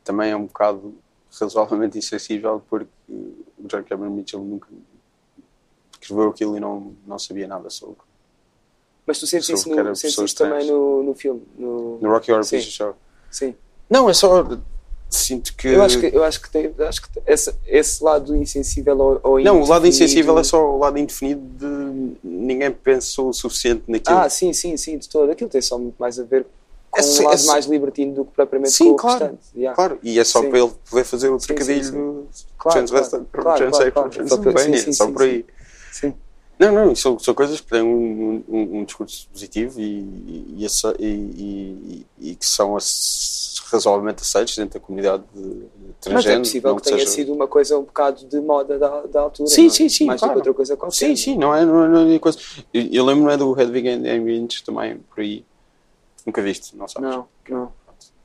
também 0.03 0.31
é 0.31 0.35
um 0.35 0.45
bocado 0.45 0.95
razoavelmente 1.39 1.97
insensível 1.97 2.61
porque 2.69 2.89
o 3.09 3.67
John 3.67 3.83
Cameron 3.83 4.11
Mitchell 4.11 4.41
nunca 4.41 4.67
escreveu 5.99 6.29
aquilo 6.29 6.57
e 6.57 6.59
não, 6.59 6.93
não 7.05 7.17
sabia 7.17 7.47
nada 7.47 7.69
sobre 7.69 7.97
Mas 9.05 9.19
tu 9.19 9.27
sentes 9.27 9.49
isso, 9.49 9.69
no, 9.69 9.95
sentes 9.95 10.17
isso 10.17 10.35
também 10.35 10.67
no, 10.67 11.03
no 11.03 11.15
filme? 11.15 11.41
No... 11.57 11.97
no 11.99 12.09
Rocky 12.09 12.31
Horror. 12.31 12.43
Picture 12.43 12.71
Show 12.71 12.95
Sim. 13.31 13.55
não, 13.89 14.09
é 14.09 14.13
só 14.13 14.43
sinto 15.09 15.55
que, 15.55 15.67
Eu 15.67 15.83
acho 15.83 15.99
que, 15.99 16.07
eu 16.07 16.23
acho 16.23 16.41
que 16.41 16.49
tem 16.49 16.73
acho 16.79 17.01
que 17.01 17.21
esse, 17.27 17.53
esse 17.67 18.03
lado 18.03 18.35
insensível 18.35 18.97
ou, 18.99 19.19
ou 19.23 19.39
não, 19.41 19.61
o 19.61 19.67
lado 19.67 19.85
insensível 19.85 20.37
é 20.39 20.43
só 20.43 20.75
o 20.75 20.77
lado 20.79 20.97
indefinido 20.97 21.41
de 21.41 22.17
ninguém 22.23 22.71
pensou 22.71 23.29
o 23.29 23.33
suficiente 23.33 23.83
naquilo 23.87 24.17
Ah, 24.17 24.29
sim, 24.29 24.51
sim, 24.53 24.75
sim, 24.75 24.97
de 24.97 25.07
todo. 25.07 25.31
Aquilo 25.31 25.49
tem 25.49 25.61
só 25.61 25.77
muito 25.77 25.95
mais 25.99 26.19
a 26.19 26.23
ver 26.23 26.43
com 26.43 26.49
É 26.95 27.01
só- 27.01 27.23
um 27.23 27.25
é 27.25 27.29
lado 27.29 27.45
mais 27.47 27.65
libertino 27.65 28.13
do 28.13 28.25
que 28.25 28.31
propriamente 28.33 28.73
Sim, 28.73 28.89
com 28.89 28.91
o 28.91 28.95
claro. 28.97 29.19
restante. 29.19 29.43
Yeah. 29.55 29.75
Claro, 29.75 29.99
e 30.03 30.19
é 30.19 30.23
só 30.23 30.41
Sim. 30.41 30.49
para 30.49 30.59
ele 30.59 30.71
poder 30.89 31.03
fazer 31.03 31.29
o 31.29 31.37
trocadilho 31.37 32.27
Claro, 32.57 32.85
claro, 32.87 33.27
claro, 33.31 33.57
Transexual, 33.57 33.91
claro, 33.91 33.91
claro. 33.91 34.09
Transylvania, 34.09 34.77
Sim, 34.77 34.83
sim, 34.85 34.93
só 34.93 35.05
sim, 35.07 35.13
por 35.13 35.21
aí. 35.23 35.45
Sim. 35.91 36.13
Não, 36.59 36.71
não, 36.71 36.95
são, 36.95 37.17
são 37.17 37.33
coisas 37.33 37.59
que 37.59 37.67
têm 37.67 37.81
um, 37.81 38.43
um, 38.47 38.77
um 38.79 38.83
discurso 38.85 39.27
positivo 39.33 39.81
e, 39.81 39.83
e, 39.83 40.65
e, 40.99 42.05
e- 42.21 42.35
que 42.35 42.45
são 42.45 42.77
razoavelmente 43.71 44.21
aceitos 44.21 44.55
dentro 44.55 44.79
da 44.79 44.85
comunidade 44.85 45.23
de, 45.33 45.41
Mas 45.41 45.95
transgênero. 45.99 46.39
é 46.41 46.43
possível 46.43 46.69
não 46.71 46.77
que 46.77 46.83
tenha 46.83 46.97
seja- 46.99 47.11
sido 47.11 47.33
uma 47.33 47.47
coisa 47.47 47.77
um 47.77 47.83
bocado 47.83 48.25
de 48.25 48.39
moda 48.39 48.77
da, 48.77 49.01
da 49.01 49.21
altura. 49.21 49.49
Sim, 49.49 49.65
é? 49.65 49.69
sim, 49.69 49.89
sim, 49.89 50.05
Mais 50.05 50.19
claro. 50.19 50.35
do 50.35 50.41
que 50.43 50.49
outra 50.49 50.53
coisa 50.53 50.77
qualquer. 50.77 50.95
Sim, 50.95 51.15
sim, 51.15 51.37
não 51.37 51.53
é, 51.55 51.65
não 51.65 51.83
é, 51.83 51.87
não 51.89 52.11
é 52.11 52.19
coisa. 52.19 52.37
Eu, 52.73 52.87
eu 52.91 53.05
lembro 53.05 53.29
é 53.31 53.37
do 53.37 53.59
Hedwig 53.59 53.89
and 53.89 54.05
Heinrich 54.05 54.63
também, 54.63 54.97
por 54.97 55.21
aí. 55.21 55.43
Nunca 56.25 56.41
viste, 56.41 56.75
não 56.75 56.87
sabes? 56.87 57.09
Não, 57.09 57.27
não. 57.49 57.73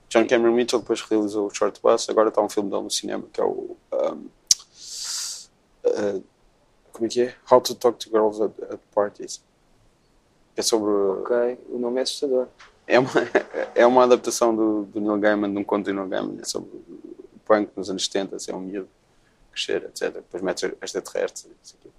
John 0.08 0.26
Cameron 0.26 0.54
Mitchell 0.54 0.80
depois 0.80 1.02
realizou 1.02 1.46
o 1.46 1.54
Short 1.54 1.80
Bus, 1.82 2.08
agora 2.08 2.30
está 2.30 2.40
um 2.40 2.48
filme 2.48 2.70
dele 2.70 2.82
no 2.82 2.90
cinema 2.90 3.24
que 3.32 3.40
é 3.40 3.44
o. 3.44 3.76
um, 3.92 4.28
uh, 5.84 6.24
como 6.92 7.06
é 7.06 7.08
que 7.08 7.22
é? 7.22 7.34
How 7.50 7.60
to 7.60 7.74
Talk 7.74 7.98
to 7.98 8.10
Girls 8.10 8.42
at, 8.42 8.52
at 8.72 8.80
Parties. 8.94 9.42
É 10.56 10.62
sobre. 10.62 10.90
Ok, 10.90 11.58
o 11.68 11.78
nome 11.78 12.00
é 12.00 12.02
assustador. 12.02 12.48
É 12.86 12.98
uma, 12.98 13.10
é 13.74 13.86
uma 13.86 14.04
adaptação 14.04 14.56
do, 14.56 14.84
do 14.84 15.00
Neil 15.00 15.18
Gaiman, 15.18 15.52
de 15.52 15.58
um 15.58 15.64
conto 15.64 15.84
do 15.84 15.94
Neil 15.94 16.08
Gaiman, 16.08 16.38
é 16.40 16.44
sobre 16.44 16.70
o 16.70 17.38
punk 17.44 17.70
nos 17.76 17.90
anos 17.90 18.04
70, 18.06 18.36
assim, 18.36 18.50
é 18.50 18.54
um 18.54 18.60
miúdo 18.60 18.88
crescer, 19.52 19.84
etc. 19.84 20.14
Depois 20.14 20.42
mete 20.42 20.74
extraterrestres, 20.80 21.74
aqui, 21.74 21.90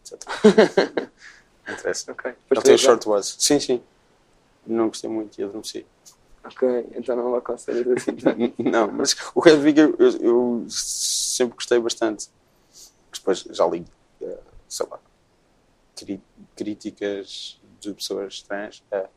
etc. 0.00 1.10
Não 1.66 1.74
interessa. 1.74 2.12
Ok. 2.12 2.34
Ele 2.50 2.62
tem 2.62 2.74
o 2.74 2.78
Short 2.78 3.04
Bus. 3.04 3.36
Sim, 3.38 3.60
sim. 3.60 3.82
Não 4.68 4.88
gostei 4.88 5.08
muito 5.10 5.38
e 5.40 5.42
adormeci. 5.44 5.86
Ok, 6.44 6.86
então 6.94 7.16
não 7.16 7.34
aconselhas 7.34 7.86
assim. 7.88 8.12
Não, 8.62 8.90
mas 8.92 9.16
o 9.34 9.46
Hedwig 9.46 9.80
eu, 9.80 9.96
eu, 9.98 10.10
eu 10.20 10.66
sempre 10.68 11.54
gostei 11.56 11.78
bastante. 11.80 12.28
Depois 13.12 13.40
já 13.50 13.66
li, 13.66 13.84
eh, 14.22 14.38
sei 14.68 14.86
lá, 14.90 14.98
cri- 15.96 16.22
críticas 16.54 17.60
de 17.80 17.92
pessoas 17.92 18.40
trans. 18.42 18.82
É. 18.90 19.08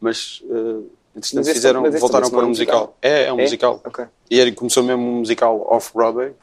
Mas, 0.00 0.40
uh, 0.46 0.90
entretanto, 1.14 1.52
fizeram, 1.52 1.82
mas 1.82 2.00
voltaram 2.00 2.28
para 2.30 2.38
um 2.38 2.42
é 2.42 2.44
um 2.46 2.48
musical. 2.48 2.78
musical? 2.80 2.98
É, 3.02 3.24
é 3.24 3.32
um 3.32 3.38
É? 3.38 3.42
musical. 3.42 3.80
Ok. 3.84 4.06
E 4.30 4.38
ele 4.38 4.52
começou 4.52 4.82
mesmo 4.82 5.02
um 5.02 5.18
musical 5.18 5.60
off-Broadway. 5.70 6.34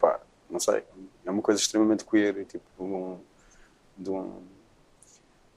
pá, 0.00 0.20
Não 0.50 0.58
sei, 0.58 0.82
é 1.24 1.30
uma 1.30 1.42
coisa 1.42 1.60
extremamente 1.60 2.04
queer. 2.04 2.36
e, 2.38 2.44
Tipo, 2.44 2.64
de 2.78 2.82
um, 2.82 3.18
de 3.98 4.10
um, 4.10 4.42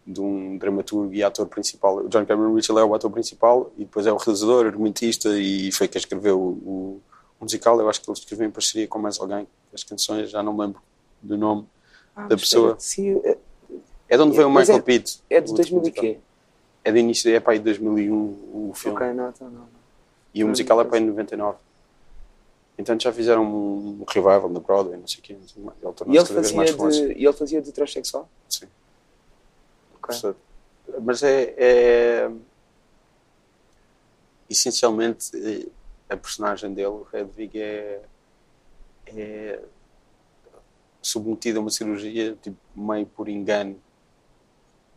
de 0.09 0.19
um 0.19 0.57
dramaturgo 0.57 1.13
e 1.13 1.23
ator 1.23 1.45
principal. 1.45 1.97
O 1.97 2.09
John 2.09 2.25
Cameron 2.25 2.51
Mitchell 2.53 2.79
é 2.79 2.83
o 2.83 2.95
ator 2.95 3.11
principal 3.11 3.71
e 3.77 3.81
depois 3.85 4.07
é 4.07 4.11
o 4.11 4.17
realizador, 4.17 4.65
argumentista 4.65 5.29
e 5.39 5.71
foi 5.71 5.87
quem 5.87 5.99
escreveu 5.99 6.39
o, 6.39 6.49
o, 6.49 7.01
musical. 7.39 7.79
Eu 7.79 7.87
acho 7.87 8.01
que 8.01 8.09
ele 8.09 8.17
escreveu 8.17 8.47
em 8.47 8.51
parceria 8.51 8.87
com 8.87 8.97
mais 8.97 9.19
alguém. 9.19 9.47
As 9.71 9.83
canções, 9.83 10.31
já 10.31 10.41
não 10.41 10.53
me 10.53 10.61
lembro 10.61 10.81
do 11.21 11.37
nome 11.37 11.67
Ah, 12.15 12.27
da 12.27 12.35
pessoa. 12.35 12.75
Sim, 12.79 13.21
é- 13.23 13.37
É 14.09 14.17
de 14.17 14.23
onde 14.23 14.35
veio 14.35 14.47
o 14.47 14.51
Michael 14.51 14.79
é- 14.79 14.81
Pitt. 14.81 15.21
é 15.29 15.39
de 15.39 15.51
o 15.51 15.55
2000 15.55 15.83
e 15.87 15.91
quê? 15.91 16.17
É 16.83 16.91
de 16.91 16.97
início, 16.97 17.29
é 17.31 17.39
para 17.39 17.53
aí 17.53 17.59
de 17.59 17.65
2001 17.65 18.15
o 18.15 18.71
filme. 18.73 18.97
Ok, 18.97 19.13
não, 19.13 19.29
então 19.29 19.47
não. 19.47 19.59
não. 19.59 19.67
E 20.33 20.43
o 20.43 20.47
Não, 20.47 20.49
musical 20.49 20.79
é 20.79 20.83
não 20.83 20.89
para 20.89 20.97
aí 20.99 21.03
em 21.03 21.07
99. 21.07 21.57
Então 22.79 22.99
já 22.99 23.11
fizeram 23.11 23.43
um 23.43 24.03
revival 24.07 24.49
na 24.49 24.59
Broadway, 24.59 24.97
não 24.97 25.07
sei 25.07 25.19
o 25.19 25.21
quê. 25.21 25.35
não. 25.57 25.71
Ele 25.71 26.13
E 26.13 26.17
ele 26.17 26.25
fazia 26.25 26.65
de, 26.65 27.13
e 27.19 27.25
ele 27.25 27.33
fazia 27.33 27.61
de 27.61 27.71
transexual? 27.71 28.27
Sim. 28.47 28.65
Mas 31.01 31.23
é, 31.23 31.53
é- 31.57 32.31
Essencialmente, 34.49 35.29
eh, 35.35 35.67
a 36.09 36.17
personagem 36.17 36.73
dele, 36.73 36.87
o 36.87 37.07
Hedwig, 37.13 37.61
é, 37.61 38.01
é 39.05 39.59
submetida 41.01 41.59
a 41.59 41.61
uma 41.61 41.69
cirurgia 41.69 42.35
tipo, 42.41 42.57
meio 42.75 43.05
por 43.05 43.29
engano. 43.29 43.79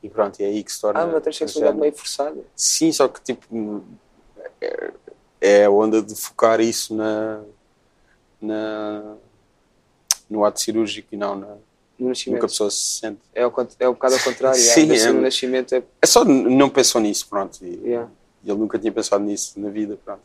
E 0.03 0.09
pronto, 0.09 0.41
é 0.41 0.47
aí 0.47 0.65
que 0.65 0.73
se 0.73 0.81
torna. 0.81 1.01
Ah, 1.01 1.05
uma 1.05 1.21
transexualidade 1.21 1.79
meio 1.79 1.93
forçada. 1.93 2.41
Sim, 2.57 2.91
só 2.93 3.09
que 3.09 3.21
tipo 3.21 3.85
é, 4.61 4.93
é 5.41 5.65
a 5.65 5.71
onda 5.71 6.03
de 6.03 6.15
focar 6.17 6.61
isso 6.61 6.95
na, 6.95 7.43
na 8.41 9.17
no 10.29 10.45
ato 10.45 10.61
cirúrgico 10.61 11.09
e 11.13 11.17
não 11.17 11.37
na, 11.37 11.57
No 12.03 12.09
nascimento. 12.09 12.41
que 12.41 12.45
a 12.47 12.49
pessoa 12.49 12.71
se 12.71 12.79
sente. 13.01 13.21
É, 13.35 13.47
o, 13.47 13.53
é 13.79 13.89
um 13.89 13.93
bocado 13.93 14.15
ao 14.15 14.21
contrário. 14.21 14.59
Sim, 14.61 14.91
é, 14.91 14.97
é- 14.99 15.13
No 15.13 15.21
nascimento 15.21 15.75
é. 15.75 15.83
É 16.03 16.07
só 16.07 16.25
não 16.25 16.69
pensou 16.69 17.01
nisso, 17.01 17.29
pronto. 17.29 17.59
E, 17.65 17.77
Yeah. 17.85 18.11
ele 18.45 18.59
nunca 18.59 18.79
tinha 18.79 18.91
pensado 18.93 19.23
nisso 19.25 19.59
na 19.61 19.71
vida, 19.71 19.99
pronto. 20.05 20.21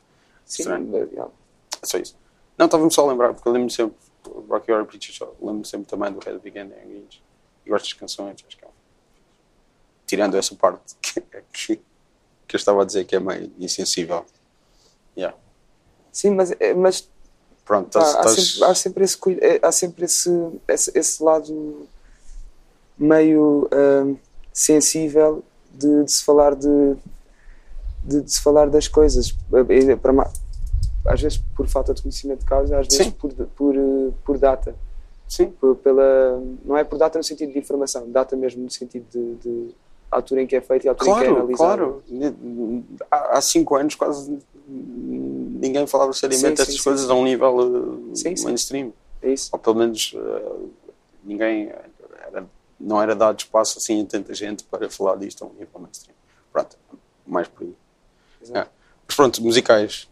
Sim, 0.45 0.63
Estranho. 0.63 0.95
yeah. 1.11 1.31
É 1.81 1.85
só 1.85 1.97
isso. 1.97 2.15
Não, 2.57 2.65
estava-me 2.65 2.91
só 2.91 3.05
a 3.07 3.11
lembrar, 3.11 3.33
porque 3.33 3.47
eu 3.47 3.51
lembro-me 3.53 3.71
sempre, 3.71 3.95
Rocky 4.49 4.71
Horror 4.71 4.85
Picture 4.87 5.13
Show, 5.13 5.35
lembro-me 5.39 5.65
sempre 5.65 5.87
também 5.87 6.11
do 6.11 6.19
Hedwig 6.27 6.57
and 6.57 6.71
Heinrich. 6.83 7.21
E 7.65 7.69
gosto 7.69 7.83
das 7.85 7.93
canções, 7.93 8.43
acho 8.47 8.57
que 8.57 8.65
é 8.65 8.67
um... 8.67 8.71
Tirando 10.07 10.35
essa 10.35 10.55
parte 10.55 10.95
que, 11.01 11.21
que, 11.53 11.75
que 12.47 12.55
eu 12.55 12.57
estava 12.57 12.81
a 12.81 12.85
dizer 12.85 13.05
que 13.05 13.15
é 13.15 13.19
meio 13.19 13.51
insensível. 13.59 14.25
Yeah. 15.15 15.37
Sim, 16.11 16.31
mas, 16.31 16.51
é- 16.59 16.73
mas 16.73 17.07
Pronto, 17.67 17.91
pá, 17.91 17.99
estás... 17.99 18.15
há, 18.15 18.19
estás- 18.29 18.47
sempre, 18.47 18.63
há 18.65 18.75
sempre 18.75 19.03
esse 19.03 19.17
é, 19.41 19.59
há 19.61 19.71
sempre 19.71 20.05
esse, 20.05 20.29
esse, 20.67 20.91
esse 20.97 21.21
lado 21.23 21.85
meio 22.97 23.69
hum, 24.05 24.15
sensível 24.53 25.43
de, 25.71 26.05
de 26.05 26.11
se 26.11 26.23
falar 26.23 26.55
de, 26.55 26.95
de, 28.03 28.21
de 28.21 28.31
se 28.31 28.41
falar 28.41 28.69
das 28.69 28.87
coisas. 28.87 29.35
É, 29.69 29.95
para 29.95 30.31
às 31.05 31.21
vezes 31.21 31.37
por 31.55 31.67
falta 31.67 31.93
de 31.93 32.01
conhecimento 32.01 32.39
de 32.39 32.45
causa 32.45 32.79
às 32.79 32.87
vezes 32.87 33.09
por, 33.13 33.31
por, 33.33 33.75
eh, 33.75 34.11
por 34.25 34.37
data. 34.37 34.75
Sim, 35.27 35.47
por- 35.47 35.75
pela 35.75 36.41
não 36.65 36.77
é 36.77 36.83
por 36.83 36.97
data 36.97 37.17
no 37.17 37.23
sentido 37.23 37.51
de 37.51 37.59
informação 37.59 38.09
data 38.09 38.35
mesmo 38.35 38.63
no 38.63 38.71
sentido 38.71 39.05
de, 39.11 39.35
de 39.35 39.75
altura 40.09 40.41
em 40.41 40.47
que 40.47 40.55
é 40.55 40.61
feito 40.61 40.85
e 40.85 40.89
altura 40.89 41.09
em 41.11 41.13
que 41.13 41.19
é 41.19 41.25
claro, 41.25 41.37
analisado. 41.37 42.03
claro. 42.07 42.35
Há, 43.11 43.37
há 43.37 43.41
cinco 43.41 43.75
anos 43.75 43.95
quase 43.95 44.37
ninguém 45.59 45.87
falava 45.87 46.11
seriamente 46.13 46.55
destas 46.57 46.79
coisas 46.81 47.05
sim. 47.05 47.11
a 47.11 47.15
um 47.15 47.23
nível 47.23 47.55
uh, 47.57 48.15
Sim, 48.15 48.35
sim. 48.35 48.45
mainstream. 48.45 48.93
é 49.21 49.31
isso 49.33 49.49
Ou 49.51 49.59
pelo 49.59 49.75
menos 49.75 50.13
uh, 50.13 50.69
ninguém 51.23 51.71
era- 52.27 52.45
não 52.79 53.01
era 53.01 53.15
dado 53.15 53.39
espaço 53.39 53.77
assim 53.79 54.01
a 54.01 54.05
tanta 54.05 54.33
gente 54.33 54.63
para 54.63 54.89
falar 54.89 55.15
disto 55.17 55.43
a 55.43 55.47
um 55.47 55.53
nível 55.53 55.79
mainstream. 55.79 56.15
Pronto, 56.51 56.77
mais 57.25 57.47
por 57.47 57.63
aí. 57.63 57.73
É. 58.53 58.67
Mas 59.07 59.15
pronto, 59.15 59.41
musicais. 59.41 60.07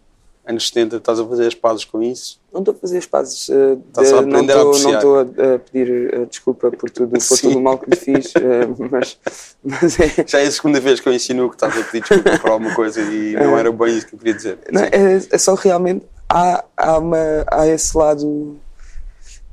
Anos 0.48 0.68
70, 0.68 0.98
estás 0.98 1.20
a 1.20 1.26
fazer 1.26 1.48
as 1.48 1.56
pazes 1.56 1.86
com 1.86 2.04
isso? 2.04 2.40
Não 2.54 2.60
estou 2.62 2.74
a 2.76 2.78
fazer 2.78 3.00
as 3.00 3.06
pazes. 3.08 3.50
eh, 3.50 3.78
Estás 3.88 4.10
a 4.14 4.22
não 4.22 4.30
aprender 4.40 4.54
a. 4.54 4.64
Não 4.64 4.72
estou 4.72 5.18
a, 5.18 5.22
a 5.22 5.60
pedir 5.60 6.14
eh, 6.14 6.26
desculpa 6.26 6.70
por 6.72 6.90
tudo, 6.90 7.18
por 7.18 7.38
tudo 7.40 7.58
o 7.58 7.62
mal 7.62 7.78
que 7.80 7.90
lhe 7.90 7.96
fiz, 7.96 8.32
eh, 8.36 8.68
mas, 8.92 9.18
mas 9.64 10.00
é, 10.00 10.24
Já 10.28 10.40
é 10.40 10.44
a 10.48 10.52
segunda 10.52 10.80
vez 10.80 11.00
que 11.00 11.10
eu 11.10 11.14
ensino 11.14 11.50
que 11.50 11.56
estás 11.56 11.76
a 11.76 11.84
pedir 11.84 12.02
desculpa 12.08 12.38
por 12.40 12.50
alguma 12.52 12.76
coisa 12.76 13.02
e 13.02 13.34
não 13.34 13.58
era 13.58 13.72
bem 13.72 13.98
isso 13.98 14.08
que 14.08 14.14
eu 14.16 14.20
queria 14.20 14.34
dizer. 14.36 14.60
não, 14.72 14.82
é, 14.82 15.16
é 15.32 15.38
só 15.38 15.56
realmente 15.56 16.06
há, 16.30 16.64
há, 16.78 16.98
uma, 17.00 17.18
há 17.52 17.68
esse 17.68 17.98
lado 17.98 18.58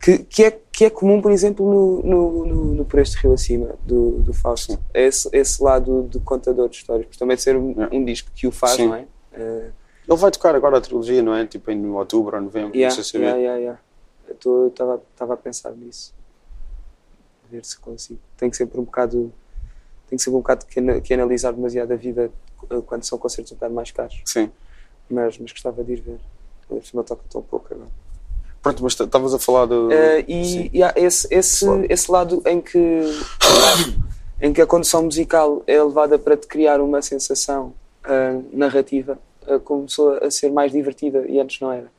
que, 0.00 0.18
que, 0.18 0.44
é, 0.44 0.58
que 0.70 0.84
é 0.84 0.90
comum, 0.90 1.22
por 1.22 1.30
exemplo, 1.32 1.64
no, 1.64 2.02
no, 2.02 2.46
no, 2.46 2.64
no 2.74 2.84
Por 2.84 2.98
Este 3.00 3.16
Rio 3.18 3.32
Acima, 3.32 3.76
do, 3.86 4.18
do 4.18 4.32
Fausto. 4.34 4.72
Sim. 4.72 4.78
É 4.92 5.06
esse, 5.06 5.28
esse 5.32 5.62
lado 5.62 6.08
de 6.10 6.18
contador 6.20 6.68
de 6.68 6.76
histórias, 6.76 7.06
por 7.06 7.16
também 7.16 7.36
ser 7.36 7.56
um, 7.56 7.74
É. 7.82 7.88
um 7.96 8.04
disco 8.04 8.28
que 8.34 8.46
o 8.46 8.50
faz, 8.52 8.72
Sim. 8.72 8.88
não 8.88 8.96
é? 8.96 9.04
Eh, 9.32 9.66
Ele 10.08 10.16
vai 10.18 10.30
tocar 10.30 10.54
agora 10.54 10.78
a 10.78 10.80
trilogia, 10.80 11.22
não 11.22 11.34
é? 11.34 11.46
Tipo 11.46 11.70
em 11.70 11.86
outubro 11.90 12.36
ou 12.36 12.42
novembro, 12.42 12.76
Yeah, 12.76 12.94
não 12.94 13.02
sei 13.02 13.04
se 13.04 13.16
yeah, 13.18 13.38
yeah, 13.38 13.58
yeah. 13.58 13.80
Eu 14.44 14.68
estava 14.68 15.34
a 15.34 15.36
pensar 15.36 15.72
nisso. 15.72 16.14
Ver 17.50 17.64
se 17.64 17.78
consigo. 17.78 18.20
Tem 18.36 18.50
que 18.50 18.56
sempre 18.56 18.80
um 18.80 18.84
bocado. 18.84 19.32
Tem 20.08 20.16
que 20.16 20.22
sempre 20.22 20.36
um 20.38 20.40
bocado 20.40 20.66
que, 20.66 21.00
que 21.02 21.14
analisar 21.14 21.52
demasiado 21.52 21.92
a 21.92 21.96
vida 21.96 22.30
eh, 22.70 22.80
quando 22.86 23.04
são 23.04 23.18
concertos 23.18 23.52
um 23.52 23.56
bocado 23.56 23.74
mais 23.74 23.90
caros. 23.90 24.22
Sim. 24.24 24.50
Mas, 25.08 25.38
mas 25.38 25.52
gostava 25.52 25.84
de 25.84 25.92
ir 25.92 26.00
ver. 26.00 26.20
Por 26.66 26.84
cima 26.84 27.04
toca 27.04 27.22
tão 27.30 27.42
pouco 27.42 27.72
agora. 27.72 27.90
Pronto, 28.62 28.82
mas 28.84 28.92
estavas 28.98 29.34
a 29.34 29.38
falar 29.38 29.66
do. 29.66 29.88
Sim. 29.90 30.70
e 30.72 30.82
há 30.82 30.92
esse, 30.96 31.26
esse, 31.30 31.64
Claro. 31.64 31.86
esse 31.88 32.10
lado 32.10 32.42
em 32.46 32.60
que, 32.60 32.78
em 34.40 34.52
que 34.52 34.62
a 34.62 34.66
condução 34.66 35.02
musical 35.02 35.62
é 35.66 35.82
levada 35.82 36.18
para 36.18 36.36
te 36.36 36.46
criar 36.46 36.80
uma 36.80 37.02
sensação 37.02 37.74
ah, 38.04 38.40
narrativa, 38.52 39.18
começou 39.64 40.14
a 40.14 40.30
ser 40.30 40.50
mais 40.50 40.72
divertida 40.72 41.24
e 41.28 41.38
antes 41.40 41.60
não 41.60 41.72
era. 41.72 41.90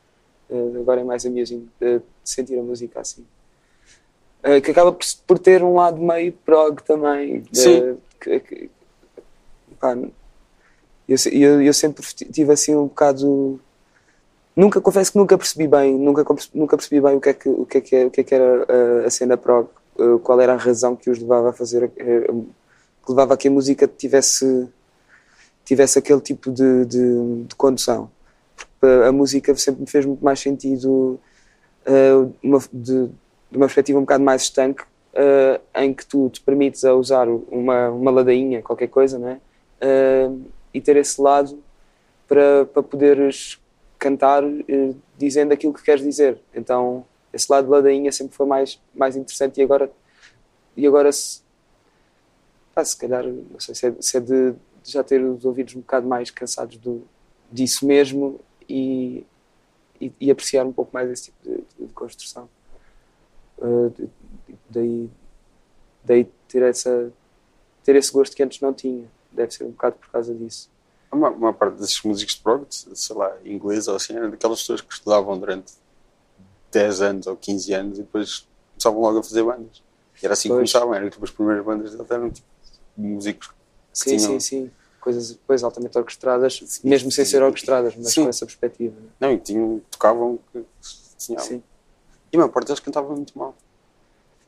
Ah, 0.51 0.79
agora 0.79 1.01
é 1.01 1.03
mais 1.03 1.25
amusing 1.25 1.67
de 1.79 2.01
sentir 2.23 2.57
a 2.59 2.63
música 2.63 2.99
assim. 3.01 3.25
Que 4.63 4.71
acaba 4.71 4.95
por, 5.25 5.39
ter 5.39 5.63
um 5.63 5.75
lado 5.75 6.01
meio 6.01 6.33
prog 6.45 6.81
também. 6.83 7.43
Sim. 7.53 7.97
que- 8.19 8.39
que- 8.41 8.69
pá, 9.79 9.95
eu, 11.07 11.17
eu, 11.31 11.61
eu 11.61 11.73
sempre 11.73 12.03
tive 12.05 12.51
assim 12.51 12.75
um 12.75 12.87
bocado 12.87 13.59
Nunca, 14.55 14.79
confesso 14.79 15.11
que 15.11 15.17
nunca 15.17 15.35
percebi 15.35 15.67
bem, 15.67 15.97
nunca, 15.97 16.23
nunca 16.53 16.77
percebi 16.77 17.01
bem 17.01 17.15
o 17.15 17.19
que 17.21 17.29
é 17.29 17.33
que, 17.33 17.49
o 17.49 17.65
que, 17.65 17.77
é 17.79 17.81
que, 17.81 17.95
é- 17.95 18.05
o 18.05 18.11
que, 18.11 18.21
é 18.21 18.23
que 18.23 18.35
era 18.35 18.67
a 19.05 19.09
cena 19.09 19.35
prog, 19.35 19.67
qual 20.21 20.39
era 20.39 20.53
a 20.53 20.57
razão 20.57 20.95
que 20.95 21.09
os 21.09 21.17
levava 21.17 21.49
a 21.49 21.53
fazer, 21.53 21.89
que 21.89 23.09
levava 23.09 23.33
a 23.33 23.37
que 23.37 23.47
a 23.47 23.51
música 23.51 23.87
tivesse, 23.87 24.67
tivesse 25.63 25.97
aquele 25.99 26.21
tipo 26.21 26.51
de, 26.51 26.85
de, 26.85 27.43
de 27.43 27.55
condução. 27.55 28.09
Porque 28.55 29.05
a 29.05 29.11
música 29.11 29.55
sempre 29.55 29.81
me 29.81 29.87
fez 29.87 30.05
muito 30.05 30.23
mais 30.23 30.39
sentido 30.39 31.19
uh, 31.87 32.33
uma, 32.41 32.59
de, 32.71 33.07
de 33.07 33.57
uma 33.57 33.65
perspectiva 33.65 33.99
um 33.99 34.03
bocado 34.03 34.23
mais 34.23 34.43
estanque, 34.43 34.83
uh, 34.83 35.61
em 35.75 35.93
que 35.93 36.05
tu 36.05 36.29
te 36.29 36.41
permites 36.41 36.83
a 36.83 36.93
usar 36.93 37.27
uma, 37.27 37.89
uma 37.89 38.11
ladainha, 38.11 38.61
qualquer 38.61 38.87
coisa, 38.87 39.17
não 39.17 39.29
é? 39.29 39.39
Uh, 39.81 40.41
e 40.73 40.81
ter 40.81 40.95
esse 40.97 41.21
lado 41.21 41.61
para, 42.27 42.65
para 42.65 42.83
poderes 42.83 43.59
cantar 43.99 44.43
dizendo 45.17 45.53
aquilo 45.53 45.73
que 45.73 45.83
queres 45.83 46.03
dizer. 46.03 46.37
Então, 46.53 47.05
esse 47.31 47.49
lado 47.49 47.65
de 47.65 47.71
ladainha 47.71 48.11
sempre 48.11 48.35
foi 48.35 48.45
mais, 48.45 48.81
mais 48.93 49.15
interessante 49.15 49.59
e 49.59 49.63
agora, 49.63 49.89
e 50.75 50.85
agora 50.85 51.11
se, 51.11 51.41
pá, 52.73 52.83
se 52.83 52.97
calhar, 52.97 53.23
não 53.25 53.59
sei 53.59 53.75
se 53.75 53.87
é, 53.87 53.93
se 53.99 54.17
é 54.17 54.19
de 54.19 54.53
já 54.91 55.03
ter 55.03 55.23
os 55.23 55.45
ouvidos 55.45 55.75
um 55.75 55.79
bocado 55.79 56.07
mais 56.07 56.29
cansados 56.29 56.77
do, 56.77 57.03
disso 57.51 57.85
mesmo 57.85 58.39
e, 58.67 59.25
e, 59.99 60.11
e 60.19 60.31
apreciar 60.31 60.65
um 60.65 60.73
pouco 60.73 60.91
mais 60.93 61.09
esse 61.09 61.25
tipo 61.25 61.37
de, 61.43 61.85
de 61.85 61.93
construção. 61.93 62.49
Uh, 63.57 63.93
daí, 64.69 65.09
daí 66.03 66.27
ter, 66.47 66.63
essa, 66.63 67.11
ter 67.83 67.95
esse 67.95 68.11
gosto 68.11 68.35
que 68.35 68.43
antes 68.43 68.59
não 68.61 68.73
tinha. 68.73 69.05
Deve 69.31 69.51
ser 69.51 69.63
um 69.63 69.71
bocado 69.71 69.95
por 69.95 70.09
causa 70.09 70.33
disso. 70.33 70.69
Uma, 71.11 71.29
uma 71.29 71.53
parte 71.53 71.77
desses 71.77 72.01
músicos 72.01 72.35
de 72.35 72.41
prog, 72.41 72.65
sei 72.69 73.15
lá, 73.15 73.37
inglês 73.45 73.87
ou 73.87 73.95
assim, 73.95 74.15
era 74.15 74.29
daquelas 74.29 74.59
pessoas 74.61 74.81
que 74.81 74.91
estudavam 74.91 75.37
durante 75.37 75.73
10 76.71 77.01
anos 77.01 77.27
ou 77.27 77.37
15 77.37 77.73
anos 77.73 77.99
e 77.99 78.01
depois 78.01 78.47
começavam 78.71 79.01
logo 79.01 79.19
a 79.19 79.23
fazer 79.23 79.43
bandas. 79.43 79.83
E 80.21 80.25
era 80.25 80.33
assim 80.33 80.49
que 80.49 80.55
Pois. 80.55 80.71
começavam, 80.71 80.95
eram 80.95 81.09
tipo 81.09 81.23
as 81.23 81.31
primeiras 81.31 81.63
bandas 81.63 81.91
deles 81.91 82.11
eram 82.11 82.29
tipo 82.31 82.47
músicos 82.97 83.47
que 83.47 83.53
Sim, 83.93 84.17
sim, 84.19 84.39
sim. 84.39 84.71
Coisas 84.99 85.31
depois 85.31 85.63
altamente 85.63 85.97
orquestradas, 85.97 86.61
Sim. 86.65 86.87
mesmo 86.87 87.11
sem 87.11 87.25
ser 87.25 87.43
orquestradas, 87.43 87.93
mas 87.95 88.13
Sim. 88.13 88.23
com 88.23 88.29
essa 88.29 88.45
perspectiva. 88.45 88.95
né? 88.99 89.07
Não, 89.19 89.31
e 89.33 89.37
tinham, 89.37 89.81
tocavam 89.91 90.39
que 90.51 90.63
tinham. 91.17 91.41
Sim. 91.41 91.61
E 92.31 92.37
a 92.37 92.39
maior 92.39 92.49
parte 92.49 92.67
deles 92.67 92.79
cantava 92.79 93.13
muito 93.13 93.37
mal. 93.37 93.53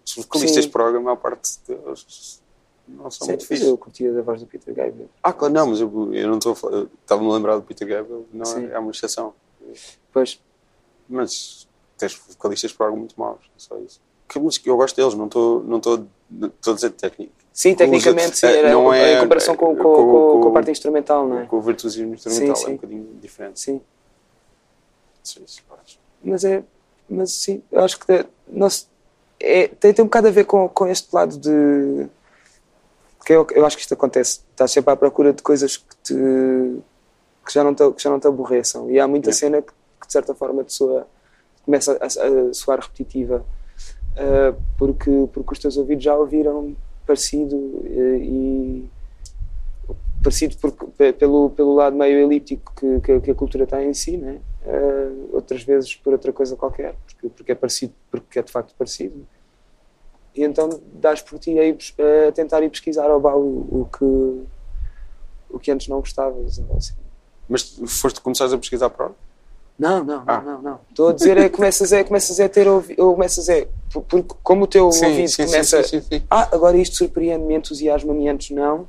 Os 0.08 0.16
vocalistas 0.16 0.66
de 0.66 0.72
prog, 0.72 0.96
a 0.96 1.00
maior 1.00 1.18
parte 1.18 1.60
deles 1.68 2.42
não 2.88 3.12
são 3.12 3.28
muito 3.28 3.46
fixos. 3.46 3.68
eu 3.68 3.78
curtia 3.78 4.14
da 4.14 4.22
voz 4.22 4.40
do 4.40 4.48
Peter 4.48 4.74
Gabriel. 4.74 5.10
Ah, 5.22 5.34
claro, 5.34 5.54
não, 5.54 5.68
mas 5.68 5.82
eu, 5.82 6.14
eu 6.14 6.28
não 6.30 6.38
estou 6.38 6.54
a 6.54 6.56
falar. 6.56 6.88
Estava-me 7.02 7.30
a 7.30 7.34
lembrar 7.34 7.56
do 7.58 7.64
Peter 7.64 7.88
Gabriel, 7.88 8.26
não 8.32 8.58
é, 8.58 8.72
é 8.72 8.80
uma 8.80 8.92
exceção. 8.92 9.34
Pois, 10.14 10.40
Mas 11.10 11.68
tens 11.98 12.16
vocalistas 12.30 12.72
de 12.72 12.78
prog 12.78 12.96
muito 12.96 13.20
maus, 13.20 13.40
é 13.44 13.60
só 13.60 13.78
isso. 13.80 14.00
Que 14.30 14.40
música, 14.40 14.70
eu 14.70 14.78
gosto 14.78 14.96
deles, 14.96 15.14
não 15.16 15.26
estou 15.26 15.62
não 15.64 15.82
não 16.32 16.48
estou 16.48 16.72
a 16.72 16.76
dizer 16.76 16.92
técnico. 16.92 17.34
Sim, 17.56 17.74
tecnicamente, 17.74 18.38
sim, 18.38 18.46
É, 18.46 18.58
era 18.60 18.72
não 18.74 18.92
a- 18.92 18.98
é- 18.98 19.18
em 19.18 19.22
comparação 19.22 19.56
com, 19.56 19.76
com, 19.76 19.82
com- 19.82 19.96
com, 19.96 20.42
com- 20.42 20.50
a 20.50 20.52
parte 20.52 20.70
instrumental, 20.70 21.28
não 21.28 21.40
é? 21.40 21.46
Com 21.46 21.56
o 21.58 21.62
virtuosismo 21.62 22.14
instrumental 22.14 22.56
Sim, 22.58 22.66
é 22.66 22.70
um 22.70 22.76
bocadinho 22.76 23.08
diferente. 23.22 23.60
Sim, 23.60 23.82
mas 26.24 26.44
é, 26.44 26.64
mas 27.10 27.32
sim, 27.32 27.64
eu 27.72 27.84
acho 27.84 28.00
que 28.00 28.12
é, 28.12 28.26
é, 29.40 29.68
tem, 29.68 29.94
tem 29.94 30.04
um 30.04 30.08
bocado 30.08 30.28
a 30.28 30.32
ver 30.32 30.46
com, 30.46 30.68
com 30.70 30.88
este 30.88 31.14
lado 31.14 31.38
de. 31.38 32.08
Que 33.26 33.34
eu, 33.34 33.48
eu 33.54 33.66
acho 33.66 33.76
que 33.76 33.82
isto 33.82 33.94
acontece. 33.94 34.42
Estás 34.52 34.72
sempre 34.72 34.94
à 34.94 34.96
procura 34.96 35.34
de 35.34 35.42
coisas 35.42 35.78
que, 35.78 35.96
te, 36.04 36.14
que, 36.14 37.52
já, 37.54 37.64
não 37.64 37.74
te, 37.74 37.92
que 37.94 38.04
já 38.04 38.10
não 38.10 38.20
te 38.20 38.28
aborreçam. 38.28 38.90
E 38.92 39.00
há 39.00 39.08
muita 39.08 39.32
É. 39.32 39.34
cena 39.34 39.62
que, 39.64 39.72
que, 40.00 40.06
de 40.08 40.14
certa 40.14 40.36
forma, 40.36 40.64
soa, 40.68 41.08
começa 41.64 41.98
a, 42.00 42.06
a 42.06 42.54
soar 42.54 42.80
repetitiva. 42.80 43.44
ah, 44.18 44.54
porque, 44.78 45.10
porque 45.34 45.54
os 45.54 45.60
teus 45.60 45.76
ouvidos 45.78 46.04
já 46.04 46.16
ouviram 46.16 46.76
parecido 47.06 47.84
eh, 47.86 48.18
e. 48.22 48.90
parecido 50.24 50.58
por- 50.58 50.72
pe- 50.92 51.14
pelo, 51.14 51.50
pelo 51.52 51.74
lado 51.76 51.96
meio 51.96 52.20
elíptico 52.20 52.74
que, 52.76 53.00
que, 53.02 53.20
que 53.22 53.32
a 53.32 53.36
cultura 53.36 53.68
tem 53.68 53.90
em 53.90 53.94
si, 53.94 54.18
né? 54.18 54.40
Ah, 54.66 55.12
outras 55.34 55.64
vezes 55.64 55.96
por 55.96 56.14
outra 56.14 56.34
coisa 56.34 56.56
qualquer, 56.56 56.96
porque, 57.06 57.30
porque 57.30 57.52
é 57.52 57.56
parecido, 57.56 57.94
porque 58.10 58.40
é 58.40 58.42
de 58.42 58.52
facto 58.52 58.74
parecido. 58.76 59.26
E 60.36 60.44
então 60.44 60.70
dás 60.94 61.22
por 61.22 61.38
ti 61.40 61.58
a, 61.60 61.64
ir 61.64 61.78
a 62.28 62.32
tentar 62.32 62.62
ir 62.64 62.70
pesquisar 62.70 63.10
ao 63.10 63.20
baú 63.22 63.68
o 63.72 63.86
que, 63.86 64.44
o 65.50 65.60
que 65.60 65.72
antes 65.72 65.88
não 65.88 66.00
gostavas. 66.00 66.60
assim. 66.76 66.94
Mas 67.48 67.80
foste 67.88 68.20
começares 68.20 68.52
a 68.52 68.58
pesquisar 68.58 68.90
prog? 68.90 69.14
Não, 69.78 70.04
não, 70.04 70.24
Ah. 70.26 70.42
não, 70.42 70.54
não, 70.54 70.62
não. 70.62 70.80
Estou 70.90 71.10
a 71.10 71.14
dizer 71.14 71.38
é 71.38 71.50
que 71.50 71.56
começas 71.58 71.92
a, 71.92 72.04
começas 72.04 72.40
a 72.40 72.48
ter 72.48 72.68
ouvi- 72.68 72.96
ou 72.98 73.14
começas 73.14 73.50
a, 73.50 73.54
por- 73.92 74.04
porque 74.04 74.36
como 74.42 74.64
o 74.64 74.68
teu 74.68 74.86
ouvido 74.86 75.06
começa 75.36 75.84
sim, 75.84 76.00
sim, 76.02 76.08
sim. 76.10 76.24
ah, 76.32 76.48
agora 76.56 76.78
isto 76.78 76.96
surpreende-me, 76.96 77.56
entusiasma-me, 77.56 78.30
antes 78.30 78.52
não, 78.52 78.88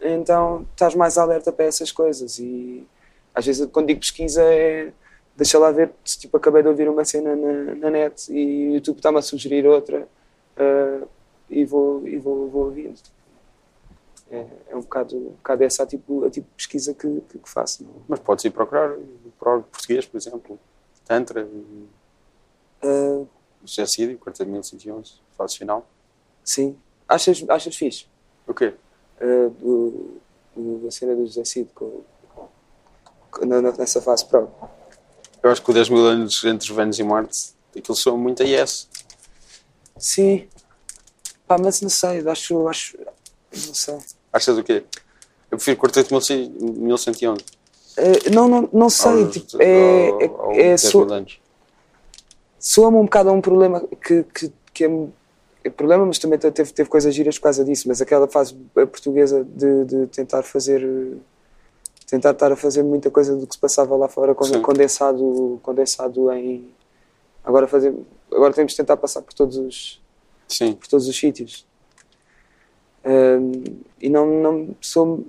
então 0.00 0.66
estás 0.72 0.94
mais 0.94 1.16
alerta 1.16 1.50
para 1.50 1.64
essas 1.64 1.90
coisas. 1.90 2.38
E 2.38 2.86
às 3.34 3.46
vezes, 3.46 3.66
quando 3.72 3.86
digo 3.86 4.00
pesquisa, 4.00 4.42
é 4.42 4.92
deixa 5.36 5.58
lá 5.58 5.70
ver, 5.70 5.90
se, 6.04 6.18
tipo, 6.18 6.36
acabei 6.36 6.60
de 6.62 6.68
ouvir 6.68 6.86
uma 6.86 7.02
cena 7.04 7.34
na, 7.34 7.74
na 7.76 7.90
net 7.90 8.30
e 8.30 8.68
o 8.68 8.74
YouTube 8.74 8.96
está-me 8.98 9.18
a 9.18 9.22
sugerir 9.22 9.66
outra 9.66 10.06
ah, 10.58 11.00
e, 11.48 11.64
vou, 11.64 12.06
e 12.06 12.18
vou, 12.18 12.46
vou 12.50 12.64
ouvindo. 12.66 12.98
É, 14.30 14.46
é 14.68 14.76
um, 14.76 14.80
bocado, 14.80 15.16
um 15.16 15.30
bocado 15.32 15.64
essa 15.64 15.82
a 15.82 15.86
tipo, 15.86 16.24
a 16.24 16.30
tipo 16.30 16.46
de 16.48 16.54
pesquisa 16.54 16.94
que, 16.94 17.20
que, 17.28 17.38
que 17.38 17.48
faço. 17.50 17.82
Não? 17.82 17.90
Mas 18.08 18.20
podes 18.20 18.44
ir 18.44 18.50
procurar 18.50 18.96
prog 19.38 19.64
português, 19.64 20.06
por 20.06 20.16
exemplo. 20.18 20.58
Tantra, 21.04 21.48
Ah, 22.82 23.24
Suicídio, 23.64 24.18
40.111, 24.18 25.14
fase 25.36 25.58
final. 25.58 25.86
sim. 26.44 26.76
Achas, 27.08 27.44
achas 27.48 27.74
fixe? 27.74 28.06
O 28.46 28.54
quê? 28.54 28.72
Ah, 29.20 29.50
do, 29.58 30.20
do, 30.54 30.78
da 30.84 30.90
cena 30.92 31.14
do 31.16 31.26
José 31.26 31.44
Cid 31.44 31.68
com, 31.74 32.02
com- 33.32 33.44
na- 33.44 33.60
nessa 33.60 34.00
fase 34.00 34.24
pro. 34.26 34.48
Eu 35.42 35.50
acho 35.50 35.60
que 35.60 35.70
o 35.70 35.74
10 35.74 35.88
mil 35.88 36.06
anos 36.06 36.44
entre 36.44 36.72
Vênus 36.72 36.98
e 37.00 37.02
Marte, 37.02 37.52
aquilo 37.76 37.96
soa 37.96 38.16
muito 38.16 38.42
a 38.44 38.46
yes. 38.46 38.88
Sim. 39.98 40.48
Pá, 41.48 41.58
mas 41.58 41.80
não 41.80 41.88
sei, 41.90 42.20
acho. 42.28 42.68
acho 42.68 42.96
não 43.52 43.74
sei. 43.74 43.98
Achas 44.32 44.56
o 44.58 44.62
quê? 44.62 44.84
Eu 45.50 45.58
prefiro 45.58 45.78
48.111. 45.80 47.44
Eh, 47.96 48.30
não, 48.30 48.48
não, 48.48 48.68
não 48.72 48.88
sei. 48.90 49.24
aos- 49.24 49.32
tipo, 49.32 49.60
é, 49.62 50.08
ao- 50.10 50.52
é, 50.52 50.54
é, 50.60 50.62
10 50.70 50.80
so- 50.82 51.04
mil 51.04 51.12
anos. 51.14 51.40
soa-me 52.58 52.96
um 52.98 53.04
bocado 53.04 53.30
a 53.30 53.32
um 53.32 53.40
problema 53.40 53.80
que, 54.04 54.22
que, 54.24 54.52
que 54.72 54.84
é, 54.84 55.06
é 55.64 55.70
problema, 55.70 56.06
mas 56.06 56.18
também 56.18 56.38
teve, 56.38 56.72
teve 56.72 56.88
coisas 56.88 57.14
giras 57.14 57.36
por 57.38 57.44
causa 57.44 57.64
disso. 57.64 57.88
Mas 57.88 58.00
aquela 58.00 58.28
fase 58.28 58.54
portuguesa 58.74 59.44
de, 59.44 59.84
de 59.84 60.06
tentar 60.06 60.42
fazer. 60.42 60.86
tentar 62.06 62.30
estar 62.30 62.52
a 62.52 62.56
fazer 62.56 62.82
muita 62.82 63.10
coisa 63.10 63.36
do 63.36 63.46
que 63.46 63.54
se 63.54 63.60
passava 63.60 63.96
lá 63.96 64.08
fora 64.08 64.36
Sim. 64.44 64.62
condensado, 64.62 65.58
condensado 65.62 66.30
em. 66.32 66.68
Agora, 67.44 67.66
fazer, 67.66 67.94
agora 68.32 68.52
temos 68.52 68.72
de 68.72 68.76
tentar 68.76 68.96
passar 68.98 69.22
por 69.22 69.32
todos 69.32 69.56
os, 69.56 70.00
Sim. 70.46 70.74
por 70.74 70.86
todos 70.86 71.08
os 71.08 71.16
sítios. 71.18 71.66
Ahm, 73.04 73.62
e 74.00 74.08
não, 74.08 74.26
não 74.26 74.76
sou. 74.80 75.24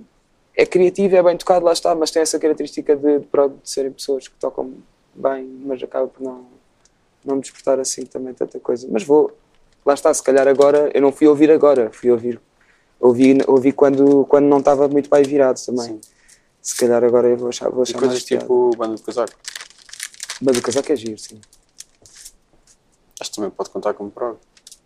É 0.54 0.66
criativo, 0.66 1.16
é 1.16 1.22
bem 1.22 1.36
tocado, 1.36 1.64
lá 1.64 1.72
está, 1.72 1.94
mas 1.94 2.10
tem 2.10 2.20
essa 2.20 2.38
característica 2.38 2.94
de, 2.94 3.20
de, 3.20 3.24
de 3.26 3.70
serem 3.70 3.90
pessoas 3.90 4.28
que 4.28 4.34
tocam 4.36 4.74
bem, 5.14 5.44
mas 5.64 5.82
acaba 5.82 6.06
por 6.06 6.22
não, 6.22 6.46
não 7.24 7.36
me 7.36 7.40
despertar 7.40 7.80
assim 7.80 8.04
também 8.04 8.34
tanta 8.34 8.60
coisa. 8.60 8.86
Mas 8.90 9.02
vou, 9.02 9.32
lá 9.84 9.94
está, 9.94 10.12
se 10.12 10.22
calhar 10.22 10.46
agora, 10.46 10.90
eu 10.92 11.00
não 11.00 11.10
fui 11.10 11.26
ouvir 11.26 11.50
agora, 11.50 11.90
fui 11.90 12.10
ouvir, 12.10 12.38
ouvi, 13.00 13.38
ouvi 13.46 13.72
quando, 13.72 14.26
quando 14.26 14.44
não 14.44 14.58
estava 14.58 14.86
muito 14.88 15.08
bem 15.08 15.22
virado 15.22 15.58
também. 15.64 15.86
Sim. 15.86 16.00
Se 16.60 16.76
calhar 16.76 17.02
agora 17.02 17.28
eu 17.28 17.36
vou 17.38 17.48
achar, 17.48 17.70
vou 17.70 17.80
E 17.80 17.82
achar 17.84 17.94
mais 17.98 18.08
coisas 18.10 18.22
piada. 18.24 18.44
tipo 18.44 18.76
banda 18.76 18.94
de 18.94 19.02
casaco. 19.02 19.32
Mas 20.40 20.58
o 20.58 20.62
casaco 20.62 20.92
é 20.92 20.96
giro, 20.96 21.18
sim. 21.18 21.40
Acho 23.18 23.30
que 23.30 23.36
também 23.36 23.50
pode 23.50 23.70
contar 23.70 23.94
como 23.94 24.10
prog. 24.10 24.36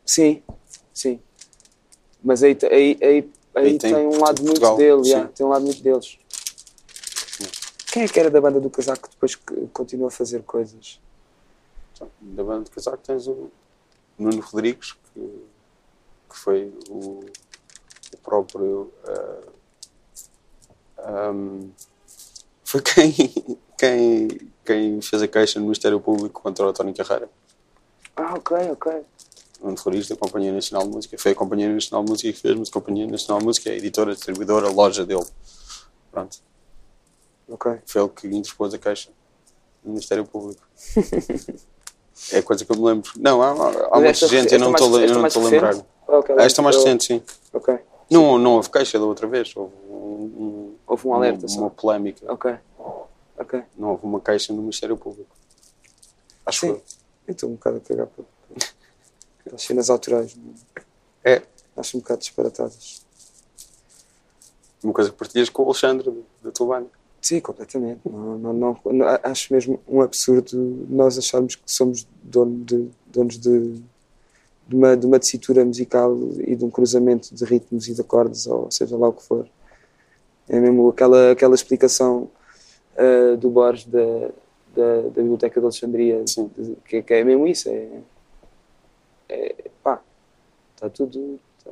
Sim, 0.05 0.43
sim. 0.95 1.21
Mas 2.27 2.43
aí, 2.43 2.59
aí, 2.65 2.99
aí, 3.01 3.31
aí, 3.55 3.79
tem, 3.79 3.95
tem 3.95 4.05
um 4.05 4.19
lado 4.19 4.43
muito 4.43 4.61
Portugal, 4.61 4.77
dele, 4.77 5.05
sim. 5.05 5.11
já, 5.11 5.29
tem 5.29 5.47
um 5.47 5.49
lado 5.49 5.65
muito 5.65 5.81
deles. 5.81 6.19
Quem 7.93 8.03
é 8.03 8.09
que 8.09 8.19
era 8.19 8.29
da 8.29 8.41
banda 8.41 8.61
do 8.61 8.69
casaco 8.69 9.05
que 9.05 9.15
depois 9.15 9.37
que 9.37 9.69
continua 9.69 10.09
a 10.09 10.11
fazer 10.11 10.43
coisas? 10.43 11.01
Da 12.21 12.43
banda 12.43 12.65
de 12.65 12.73
casaco 12.73 12.99
tens 12.99 13.29
o 13.29 13.49
Nuno 14.19 14.41
Rodrigues, 14.41 14.93
que, 14.93 15.21
que 15.21 16.37
foi 16.37 16.73
o, 16.91 17.21
o 18.13 18.17
próprio. 18.25 18.93
ah, 20.99 21.29
ahm, 21.29 21.71
foi 22.65 22.83
quem, 22.83 23.15
quem, 23.79 24.29
quem 24.65 25.01
fez 25.01 25.23
a 25.23 25.29
queixa 25.29 25.61
no 25.61 25.67
Ministério 25.67 26.01
Público 26.01 26.43
contra 26.43 26.67
o 26.67 26.71
António 26.71 26.93
Carreira. 26.93 27.31
Ah, 28.17 28.35
ok, 28.35 28.57
ok. 28.73 29.05
Nuno 29.67 29.77
Rodrigues 29.83 30.09
da 30.09 30.17
Companhia 30.17 30.53
Nacional 30.53 30.87
de 30.89 30.95
Música. 30.95 31.19
Foi 31.19 31.33
a 31.33 31.35
Companhia 31.35 31.69
Nacional 31.73 32.05
de 32.05 32.11
Música 32.11 32.33
que 32.33 32.39
fez, 32.39 32.55
mas 32.59 32.69
a 32.69 32.73
Companhia 32.73 33.07
Nacional 33.07 33.41
de 33.41 33.45
Música 33.47 33.69
é 33.71 33.73
a 33.73 33.77
editora, 33.77 34.13
a 34.13 34.15
distribuidora, 34.15 34.69
a 34.69 34.71
loja 34.73 35.05
dele. 35.05 35.25
Pronto. 36.13 36.39
ok. 37.49 37.79
Foi 37.87 38.03
ele 38.03 38.11
que 38.11 38.27
interpôs 38.29 38.73
a 38.75 38.79
queixa 38.79 39.11
no 39.85 39.91
Ministério 39.93 40.25
Público. 40.25 40.63
é 42.33 42.43
coisa 42.43 42.65
que 42.65 42.73
eu 42.73 42.77
me 42.77 42.83
lembro. 42.85 43.11
Não, 43.17 43.43
há, 43.43 43.51
há, 43.51 43.89
há 43.97 44.01
muita 44.01 44.27
gente, 44.29 44.53
eu 44.55 44.59
não 44.61 44.71
estou 44.73 44.97
a- 44.97 45.07
não 45.07 45.21
mais 45.21 45.35
estou 45.35 45.47
a 45.47 45.51
lembrar. 45.51 45.69
recente? 45.71 45.87
Ok, 46.09 46.35
Ah, 46.39 46.45
esta 46.45 46.61
é 46.61 46.65
mais 46.65 46.77
recente, 46.77 47.05
sim. 47.05 47.23
Ok. 47.53 47.79
Não, 48.11 48.39
não 48.39 48.53
houve 48.55 48.71
queixa 48.71 48.99
da 48.99 49.05
outra 49.05 49.27
vez. 49.27 49.53
Houve 49.57 49.75
um, 49.89 49.93
um- 49.93 50.77
Houve 50.87 51.09
um 51.09 51.15
alerta 51.15 51.47
uma, 51.47 51.63
uma 51.63 51.71
polémica. 51.71 52.33
Ok. 52.33 52.55
Ok. 53.37 53.63
Não 53.77 53.91
houve 53.91 54.05
uma 54.07 54.21
queixa 54.21 54.53
no 54.53 54.61
Ministério 54.61 54.97
Público. 54.97 55.35
Acho 56.47 56.61
Sim. 56.61 56.75
que 56.75 56.81
Eu 57.27 57.33
estou 57.33 57.51
um 57.51 57.55
bocado 57.55 57.79
a 57.79 57.81
cagar 57.81 58.07
para 58.07 58.25
para 59.47 59.55
as 59.57 59.63
cenas 59.63 59.89
autorais. 59.89 60.35
não 60.37 60.55
é 61.25 61.43
Acho 61.77 61.97
um 61.97 62.01
bocado 62.01 62.21
disparatadas. 62.21 63.05
uma 64.83 64.93
coisa 64.93 65.11
que 65.11 65.17
partilhas 65.17 65.49
com 65.51 65.63
o 65.63 65.67
Alexandre 65.67 66.13
da 66.43 66.51
tua 66.51 66.67
banda. 66.67 66.89
Sim, 67.21 67.41
completamente. 67.41 68.01
Não, 68.05 68.39
não, 68.39 68.53
não- 68.53 68.81
não- 68.93 69.07
acho 69.23 69.53
mesmo 69.53 69.81
um 69.89 70.01
absurdo 70.01 70.87
nós 70.89 71.19
acharmos 71.19 71.57
que 71.57 71.63
somos 71.67 72.07
dono 72.23 72.65
de, 72.65 72.89
donos 73.07 73.37
de, 73.39 73.73
de, 74.69 74.75
uma, 74.77 74.97
de 74.97 75.07
uma 75.07 75.19
tessitura 75.19 75.65
musical 75.65 76.17
e 76.39 76.55
de 76.55 76.65
um 76.65 76.71
cruzamento 76.71 77.35
de 77.35 77.45
ritmos 77.45 77.89
e 77.89 77.95
de 77.95 78.01
acordes, 78.01 78.47
ou 78.47 78.71
seja 78.71 78.97
lá 78.97 79.09
o 79.09 79.13
que 79.13 79.23
for. 79.23 79.47
É 80.49 80.59
mesmo 80.61 80.89
aquela, 80.89 81.33
aquela 81.33 81.55
explicação 81.57 82.31
ah, 82.97 83.37
do 83.37 83.51
Borges 83.51 83.87
da, 83.87 84.31
da, 84.75 85.03
da 85.03 85.21
Biblioteca 85.23 85.59
de 85.61 85.67
Alexandria, 85.67 86.23
de- 86.25 86.77
que, 86.87 87.03
que 87.03 87.15
é 87.15 87.25
mesmo 87.25 87.47
isso. 87.47 87.69
É, 87.69 87.89
é 89.29 89.55
pá, 89.83 90.01
está 90.75 90.89
tudo. 90.89 91.39
tá- 91.65 91.71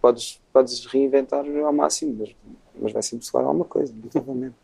podes, 0.00 0.40
podes 0.52 0.84
reinventar 0.86 1.44
ao 1.44 1.72
máximo, 1.72 2.16
mas, 2.18 2.34
mas 2.80 2.92
vai 2.92 3.02
sempre 3.02 3.24
soar 3.26 3.44
alguma 3.44 3.64
coisa, 3.64 3.92
inevitavelmente. 3.92 4.54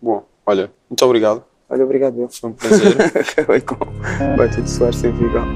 Bom, 0.00 0.24
olha, 0.46 0.72
muito 0.88 1.04
obrigado. 1.04 1.44
Olha, 1.68 1.84
obrigado. 1.84 2.28
Foi 2.28 2.50
um 2.50 2.52
prazer. 2.52 2.96
Acabei 3.16 3.60
com. 3.60 3.76
Vai 4.36 4.50
tudo 4.50 4.68
soar 4.68 4.92
sempre 4.92 5.24
igual. 5.26 5.46